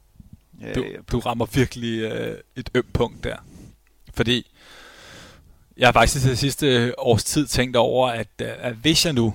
[0.74, 3.36] Du, Øh, du rammer virkelig øh, et ømt punkt der.
[4.14, 4.50] Fordi
[5.82, 9.34] jeg har faktisk det sidste års tid tænkt over, at, øh, at hvis jeg nu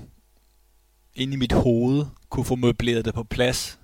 [1.14, 3.78] inde i mit hoved kunne få møbleret det på plads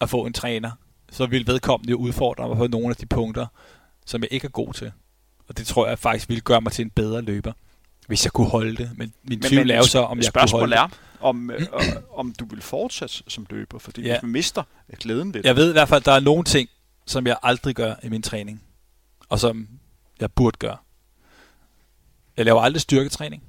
[0.00, 0.70] at få en træner,
[1.10, 3.46] så ville vedkommende udfordre mig på nogle af de punkter,
[4.06, 4.92] som jeg ikke er god til.
[5.48, 7.52] Og det tror jeg faktisk ville gøre mig til en bedre løber,
[8.06, 8.90] hvis jeg kunne holde det.
[8.96, 10.88] Men min tvivl er jo så, om jeg kunne holde er,
[11.20, 11.68] om, øh, øh,
[12.14, 14.18] om du vil fortsætte som løber, fordi Ja.
[14.22, 14.62] man mister
[15.00, 16.68] glæden ved det, Jeg ved i hvert fald, at der er nogle ting,
[17.06, 18.62] som jeg aldrig gør i min træning,
[19.28, 19.68] og som
[20.20, 20.76] jeg burde gøre.
[22.36, 23.42] Jeg laver aldrig styrketræning.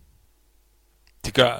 [1.25, 1.57] Det gør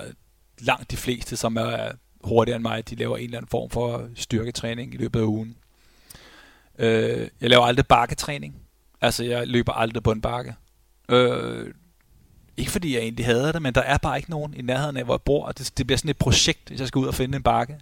[0.60, 1.92] langt de fleste, som er
[2.24, 2.90] hurtigere end mig.
[2.90, 5.58] De laver en eller anden form for styrketræning i løbet af ugen.
[6.80, 8.56] Øh, jeg laver aldrig bakketræning.
[9.02, 10.56] Altså, jeg løber aldrig på en bakke.
[11.10, 11.74] Øh,
[12.58, 15.04] ikke fordi jeg egentlig hader det, men der er bare ikke nogen i nærheden af,
[15.04, 15.46] hvor jeg bor.
[15.46, 17.80] og Det, det bliver sådan et projekt, hvis jeg skal ud og finde en bakke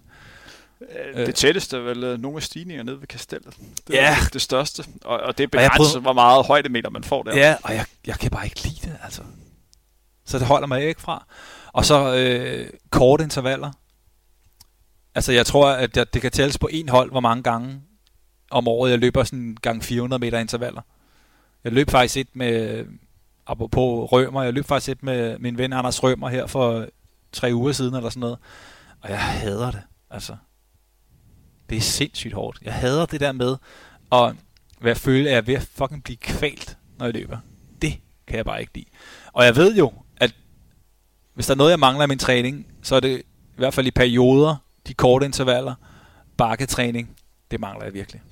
[1.14, 3.54] øh, det tætteste er vel øh, nogle af stigningerne nede ved kastellet.
[3.86, 4.10] Det Ja.
[4.10, 7.22] er det største, og, og det er jeg begrænset, prøvede- hvor meget højdemeter man får
[7.22, 7.36] der.
[7.36, 9.22] Ja, og jeg, jeg kan bare ikke lide det, altså.
[10.24, 11.26] Så det holder mig ikke fra.
[11.72, 13.72] Og så øh, korte intervaller.
[15.14, 17.80] Altså jeg tror, at jeg, det kan tælles på en hold, hvor mange gange
[18.50, 20.82] om året jeg løber sådan gang 400 meter intervaller.
[21.64, 22.84] Jeg løb faktisk et med,
[23.46, 26.86] apropos Rømer, jeg løb faktisk et med min ven Anders Rømer her for
[27.32, 28.38] tre uger siden eller sådan noget.
[29.00, 29.82] Og jeg hader det.
[30.10, 30.36] Altså,
[31.72, 32.58] det er sindssygt hårdt.
[32.62, 33.56] Jeg hader det der med
[34.12, 34.34] at
[34.80, 37.38] være føle, at jeg er ved at fucking blive kvalt, når jeg løber.
[37.82, 38.86] Det kan jeg bare ikke lide.
[39.32, 40.34] Og jeg ved jo, at
[41.34, 43.86] hvis der er noget, jeg mangler i min træning, så er det i hvert fald
[43.86, 45.74] i perioder, de korte intervaller,
[46.36, 47.16] bakketræning,
[47.50, 48.22] det mangler jeg virkelig.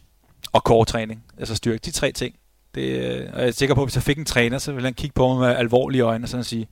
[0.52, 1.78] Og core-træning, altså styrke.
[1.84, 2.34] De tre ting.
[2.74, 4.86] Det, øh, og jeg er sikker på, at hvis jeg fik en træner, så ville
[4.86, 6.68] han kigge på mig med alvorlige øjne og sådan sige,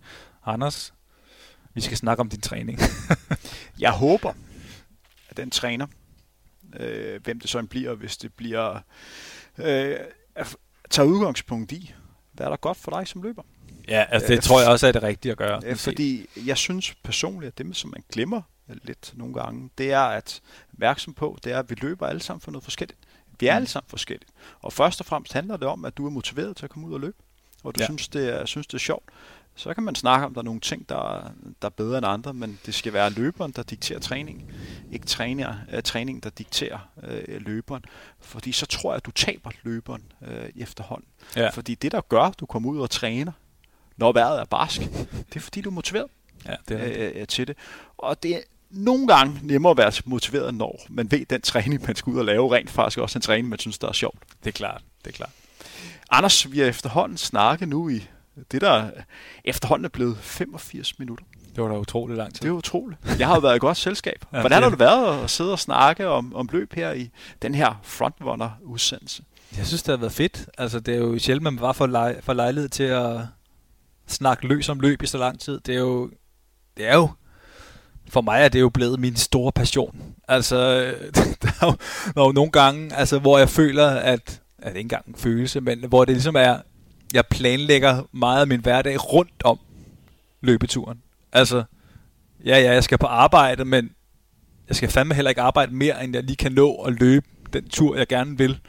[0.47, 0.95] Anders,
[1.75, 2.79] vi skal snakke om din træning.
[3.79, 4.33] jeg håber,
[5.31, 5.87] at den træner,
[6.77, 8.81] øh, hvem det så end bliver, hvis det bliver,
[9.59, 9.97] øh,
[10.91, 11.95] tager udgangspunkt i,
[12.33, 13.43] hvad er der godt for dig som løber.
[13.89, 15.61] Ja, altså det øh, tror jeg også er det rigtige at gøre.
[15.65, 20.01] Øh, fordi jeg synes personligt, at det, som man glemmer lidt nogle gange, det er
[20.01, 20.41] at
[20.73, 22.99] opmærksom på, det er, at vi løber alle sammen for noget forskelligt.
[23.41, 23.57] Vi er mm.
[23.57, 24.29] alle sammen forskellige.
[24.61, 26.95] Og først og fremmest handler det om, at du er motiveret til at komme ud
[26.95, 27.17] og løbe.
[27.65, 27.87] Og du ja.
[27.87, 29.05] synes, det er, synes, det er sjovt.
[29.59, 31.33] Så kan man snakke om, at der er nogle ting, der,
[31.63, 34.51] der er bedre end andre, men det skal være løberen, der dikterer træningen.
[34.93, 37.85] Ikke træner, uh, træningen, der dikterer uh, løberen.
[38.21, 41.09] Fordi så tror jeg, at du taber løberen uh, efterhånden.
[41.37, 41.49] Ja.
[41.49, 43.33] Fordi det, der gør, at du kommer ud og træner,
[43.97, 44.81] når vejret er barsk,
[45.29, 46.07] det er fordi, du er motiveret
[46.47, 47.57] ja, det er uh, til det.
[47.99, 48.41] Og det er
[48.71, 52.25] nogle gange nemmere at være motiveret, når man ved, den træning, man skal ud og
[52.25, 54.19] lave, rent faktisk også en træning, man synes, der er sjovt.
[54.45, 55.33] Det er klart, det er klart.
[56.11, 58.07] Anders, vi har efterhånden snakket nu i
[58.53, 58.91] det, der
[59.45, 61.25] efterhånden er blevet 85 minutter.
[61.57, 62.41] Det var da utroligt lang tid.
[62.43, 63.01] Det er utroligt.
[63.19, 64.25] Jeg har jo været i godt selskab.
[64.33, 67.11] ja, Hvordan har du været at sidde og snakke om, om løb her i
[67.43, 69.23] den her Frontrunner-udsendelse?
[69.57, 70.47] Jeg synes, det har været fedt.
[70.59, 73.21] Altså, det er jo sjældent, man var for, lej- for lejlighed til at
[74.07, 75.61] snakke løs om løb i så lang tid.
[75.67, 76.11] Det er jo,
[76.77, 77.09] det er jo
[78.11, 80.15] for mig er det jo blevet min store passion.
[80.29, 80.57] Altså,
[81.43, 81.71] der er jo,
[82.15, 85.15] der er jo nogle gange, altså, hvor jeg føler, at, at det ikke engang en
[85.15, 86.59] følelse, men hvor det ligesom er,
[87.15, 89.59] jeg planlægger meget af min hverdag rundt om
[90.41, 91.03] løbeturen.
[91.33, 91.65] Altså,
[92.45, 93.91] ja, ja, jeg skal på arbejde, men
[94.69, 97.69] jeg skal fandme heller ikke arbejde mere, end jeg lige kan nå at løbe den
[97.69, 98.61] tur, jeg gerne vil.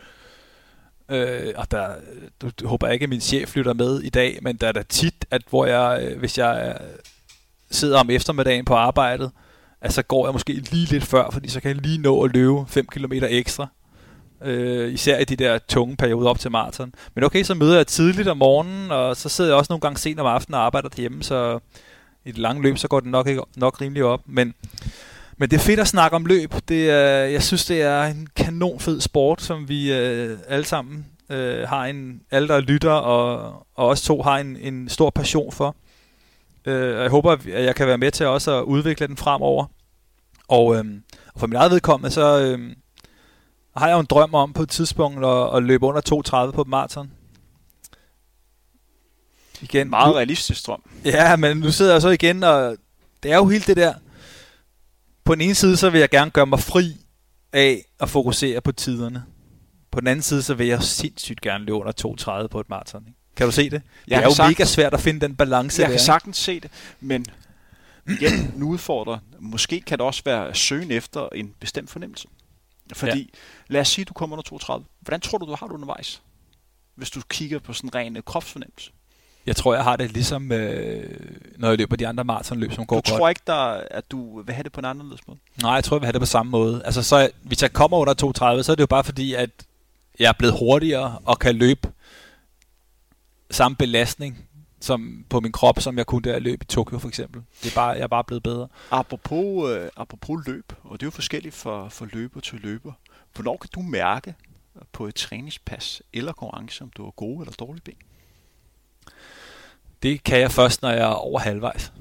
[1.09, 1.95] Øh, og der,
[2.41, 4.83] du, du håber ikke, at min chef flytter med i dag, men der er da
[4.83, 6.87] tit, at hvor jeg, øh, hvis jeg øh,
[7.71, 9.31] sidder om eftermiddagen på arbejdet,
[9.81, 12.33] at så går jeg måske lige lidt før, fordi så kan jeg lige nå at
[12.33, 13.67] løbe 5 km ekstra.
[14.45, 16.93] Øh, især i de der tunge perioder op til maraton.
[17.15, 19.97] Men okay, så møder jeg tidligt om morgenen, og så sidder jeg også nogle gange
[19.97, 21.59] sent om aftenen og arbejder derhjemme, så
[22.25, 24.21] i det lange løb, så går det nok, ikke, nok rimelig op.
[24.25, 24.53] Men,
[25.37, 26.53] men det er fedt at snakke om løb.
[26.67, 31.05] Det er, jeg synes, det er en kanon fed sport, som vi øh, alle sammen
[31.29, 35.51] øh, har en, alle der lytter, og, og os to har en, en stor passion
[35.51, 35.75] for.
[36.65, 39.65] Øh, og jeg håber, at jeg kan være med til også at udvikle den fremover.
[40.47, 40.85] Og, øh,
[41.33, 42.75] og for min eget vedkommende, så øh,
[43.79, 46.61] har jeg jo en drøm om på et tidspunkt at, at løbe under 2.30 på
[46.61, 47.11] et maraton.
[49.61, 49.89] Igen.
[49.89, 50.83] Meget realistisk drøm.
[51.05, 52.77] Ja, men nu sidder jeg så igen, og
[53.23, 53.93] det er jo helt det der.
[55.23, 56.97] På den ene side, så vil jeg gerne gøre mig fri
[57.53, 59.23] af at fokusere på tiderne.
[59.91, 63.03] På den anden side, så vil jeg sindssygt gerne løbe under 2.30 på et maraton.
[63.07, 63.19] Ikke?
[63.35, 63.71] Kan du se det?
[63.71, 66.37] Jeg det er jo sagt, mega svært at finde den balance Jeg der, kan sagtens
[66.37, 67.25] se det, men
[68.07, 69.17] igen, nu udfordrer.
[69.39, 72.27] Måske kan det også være søgen efter en bestemt fornemmelse.
[72.93, 73.73] Fordi, ja.
[73.73, 74.85] lad os sige, du kommer under 32.
[74.99, 76.21] Hvordan tror du, du har det undervejs?
[76.95, 78.91] Hvis du kigger på sådan en ren kropsfornemmelse.
[79.45, 81.19] Jeg tror, jeg har det ligesom, øh,
[81.57, 83.31] når jeg løber de andre maratonløb, som går Du tror godt.
[83.31, 85.39] ikke, der, at du vil have det på en anden måde?
[85.61, 86.81] Nej, jeg tror, jeg vil have det på samme måde.
[86.85, 89.49] Altså, så, hvis jeg kommer under 32, så er det jo bare fordi, at
[90.19, 91.91] jeg er blevet hurtigere og kan løbe
[93.51, 94.48] samme belastning
[94.81, 97.41] som på min krop, som jeg kunne der løb i Tokyo for eksempel.
[97.63, 98.67] Det er bare, jeg er bare blevet bedre.
[98.91, 102.93] Apropos, øh, apropos løb, og det er jo forskelligt for, for løber til løber.
[103.33, 104.35] Hvornår kan du mærke
[104.91, 107.95] på et træningspas eller konkurrence, om du har gode eller dårlige ben?
[110.03, 111.93] Det kan jeg først, når jeg er over halvvejs.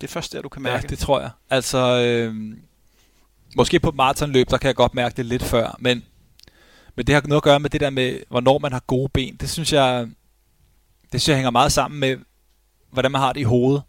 [0.00, 1.30] Det er først der, du kan mærke Ja, det tror jeg.
[1.50, 2.56] Altså, øh,
[3.56, 6.04] måske på et maratonløb, der kan jeg godt mærke det lidt før, men,
[6.94, 9.36] men det har noget at gøre med det der med, hvornår man har gode ben.
[9.36, 10.08] Det synes jeg,
[11.16, 12.16] det synes jeg hænger meget sammen med,
[12.90, 13.82] hvordan man har det i hovedet.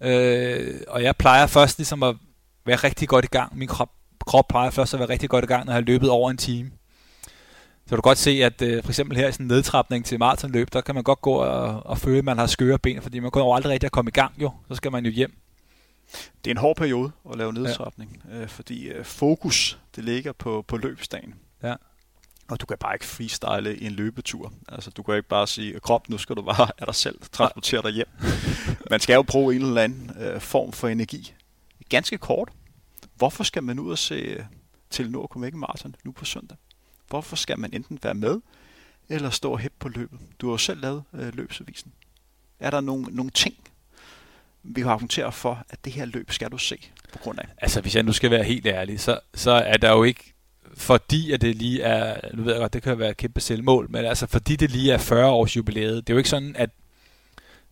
[0.00, 2.16] Øh, og jeg plejer først ligesom at
[2.66, 3.58] være rigtig godt i gang.
[3.58, 3.90] Min krop,
[4.26, 6.36] krop plejer først at være rigtig godt i gang, når jeg har løbet over en
[6.36, 6.70] time.
[7.86, 10.18] Så du kan godt se, at øh, for eksempel her i sådan en nedtrapning til
[10.18, 13.18] maratonløb, der kan man godt gå og, og føle, at man har skøre ben, fordi
[13.18, 14.50] man kan jo aldrig rigtig at komme i gang jo.
[14.68, 15.38] Så skal man jo hjem.
[16.44, 18.36] Det er en hård periode at lave nedtrapning, ja.
[18.36, 21.34] øh, fordi øh, fokus det ligger på, på løbsdagen.
[21.62, 21.74] Ja.
[22.48, 24.52] Og du kan bare ikke freestyle i en løbetur.
[24.68, 27.82] Altså, du kan ikke bare sige, krop, nu skal du bare af dig selv transportere
[27.82, 28.08] dig hjem.
[28.90, 31.34] Man skal jo bruge en eller anden øh, form for energi.
[31.88, 32.48] Ganske kort.
[33.14, 34.44] Hvorfor skal man ud og se
[34.90, 36.56] til Nord Copenhagen Marathon nu på søndag?
[37.08, 38.40] Hvorfor skal man enten være med,
[39.08, 40.18] eller stå og på løbet?
[40.40, 41.92] Du har jo selv lavet øh, løbsavisen.
[42.60, 43.54] Er der nogle, nogle ting,
[44.62, 47.48] vi kan argumentere for, at det her løb skal du se på grund af?
[47.58, 50.34] Altså, hvis jeg nu skal være helt ærlig, så, så er der jo ikke
[50.76, 53.86] fordi at det lige er, nu ved jeg godt, det kan være et kæmpe selvmål,
[53.90, 56.70] men altså fordi det lige er 40 års jubilæet, det er jo ikke sådan, at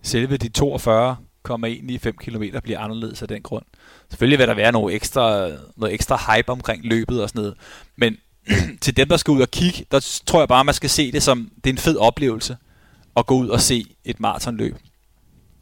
[0.02, 3.64] selve de 42,195 km bliver anderledes af den grund.
[4.10, 7.55] Selvfølgelig vil der være noget ekstra, noget ekstra hype omkring løbet og sådan noget,
[7.97, 8.16] men
[8.82, 11.23] til dem, der skal ud og kigge, der tror jeg bare, man skal se det
[11.23, 12.56] som, det er en fed oplevelse
[13.16, 14.77] at gå ud og se et maratonløb.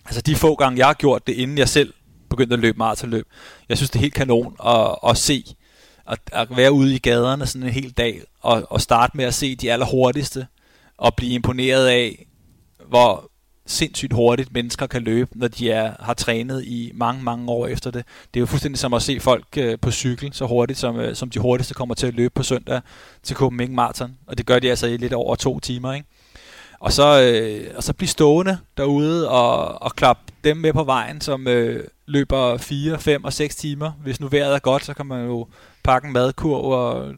[0.05, 1.95] Altså de få gange, jeg har gjort det, inden jeg selv
[2.31, 3.27] begyndte at løbe maratonløb,
[3.69, 5.45] jeg synes, det er helt kanon at, at se,
[6.09, 9.35] at, at være ude i gaderne sådan en hel dag, og, og starte med at
[9.35, 10.47] se de allerhurtigste,
[10.99, 12.27] og blive imponeret af,
[12.89, 13.31] hvor
[13.67, 17.91] sindssygt hurtigt mennesker kan løbe, når de er, har trænet i mange, mange år efter
[17.91, 18.05] det.
[18.35, 21.15] Det er jo fuldstændig som at se folk øh, på cykel så hurtigt, som, øh,
[21.15, 22.81] som de hurtigste kommer til at løbe på søndag
[23.23, 24.19] til Copenhagen Marathon.
[24.27, 25.93] Og det gør de altså i lidt over to timer.
[25.93, 26.09] Ikke?
[26.81, 31.21] Og så, øh, og så blive stående derude og, og klappe dem med på vejen,
[31.21, 33.93] som øh, løber 4, 5 og 6 timer.
[34.03, 35.47] Hvis nu vejret er godt, så kan man jo
[35.83, 37.15] pakke en madkurv og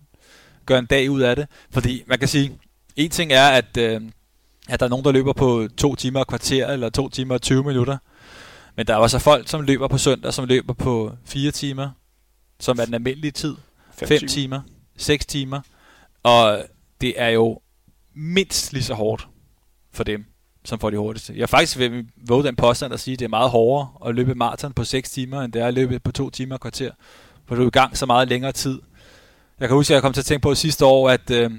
[0.66, 1.46] gøre en dag ud af det.
[1.70, 2.58] Fordi man kan sige,
[2.96, 4.00] en ting er, at, øh,
[4.68, 7.42] at der er nogen, der løber på to timer og kvarter, eller to timer og
[7.42, 7.98] 20 minutter.
[8.76, 11.90] Men der er også folk, som løber på søndag, som løber på 4 timer,
[12.60, 13.56] som er den almindelige tid.
[13.92, 14.28] 5 timer.
[14.28, 14.60] timer,
[14.96, 15.60] 6 timer.
[16.22, 16.64] Og
[17.00, 17.60] det er jo
[18.14, 19.28] mindst lige så hårdt
[19.96, 20.24] for dem,
[20.64, 21.32] som får de hurtigste.
[21.36, 24.34] Jeg faktisk vil våge den påstand at sige, at det er meget hårdere at løbe
[24.34, 26.90] maraton på 6 timer, end det er at løbe på 2 timer og kvarter.
[27.46, 28.82] For du er i gang så meget længere tid.
[29.60, 31.50] Jeg kan huske, at jeg kom til at tænke på sidste år, at øh,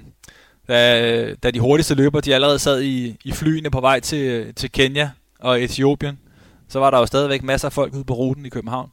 [0.68, 4.72] da, da de hurtigste løber, de allerede sad i, i flyene på vej til, til
[4.72, 6.20] Kenya og Etiopien,
[6.68, 8.92] så var der jo stadigvæk masser af folk ude på ruten i København.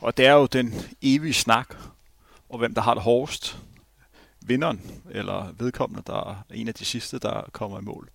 [0.00, 1.74] Og det er jo den evige snak,
[2.48, 3.58] og hvem der har det hårdest
[4.46, 8.08] vinderen, eller vedkommende, der er en af de sidste, der kommer i mål.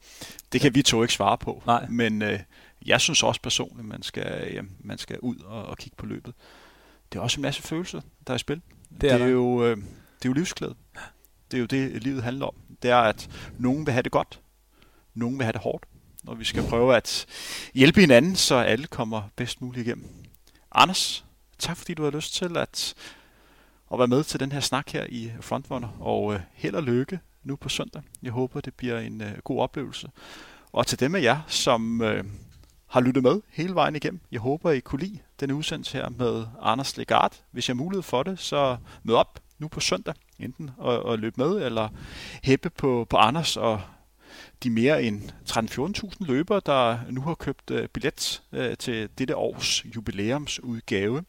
[0.52, 1.64] Det kan vi to ikke svare på.
[1.66, 1.88] Nej.
[1.90, 2.40] Men øh,
[2.86, 6.34] jeg synes også personligt, man skal, øh, man skal ud og, og kigge på løbet.
[7.12, 8.62] Det er også en masse følelser, der er i spil.
[9.02, 10.76] Det er, det er jo, øh, det er jo livsglæde.
[11.52, 12.56] Det er jo det, livet handler om.
[12.84, 14.40] Det er, at nogen vil have det godt,
[15.14, 15.86] nogen vil have det hårdt,
[16.28, 17.26] og vi skal prøve at
[17.74, 20.08] hjælpe hinanden, så alle kommer bedst muligt igennem.
[20.72, 21.26] Anders,
[21.60, 22.94] tak fordi du har lyst til at
[23.94, 27.20] at være med til den her snak her i Frontrunner, og øh, held og lykke
[27.44, 28.02] nu på søndag.
[28.24, 30.10] Jeg håber, det bliver en øh, god oplevelse.
[30.72, 32.24] Og til dem af jer, som øh,
[32.88, 36.46] har lyttet med hele vejen igennem, jeg håber, I kunne lide den udsendelse her med
[36.62, 37.34] Anders Legard.
[37.52, 41.20] Hvis jeg har mulighed for det, så mød op nu på søndag, enten at, at
[41.20, 41.90] løbe med, eller
[42.44, 43.82] hæppe på, på Anders og
[44.64, 49.86] de mere end 13-14.000 løbere, der nu har købt øh, billet øh, til dette års
[49.96, 51.24] jubilæumsudgave.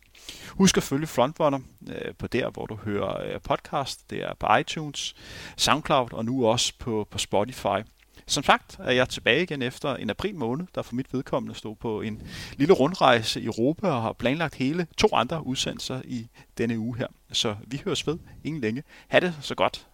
[0.48, 4.10] Husk at følge Frontrunner øh, på der, hvor du hører podcast.
[4.10, 5.14] Det er på iTunes,
[5.56, 7.86] SoundCloud og nu også på, på Spotify.
[8.26, 11.76] Som sagt er jeg tilbage igen efter en april måned, der for mit vedkommende stod
[11.76, 12.22] på en
[12.56, 16.28] lille rundrejse i Europa og har planlagt hele to andre udsendelser i
[16.58, 17.06] denne uge her.
[17.32, 18.82] Så vi høres ved ingen længe.
[19.08, 19.86] Ha' det så godt.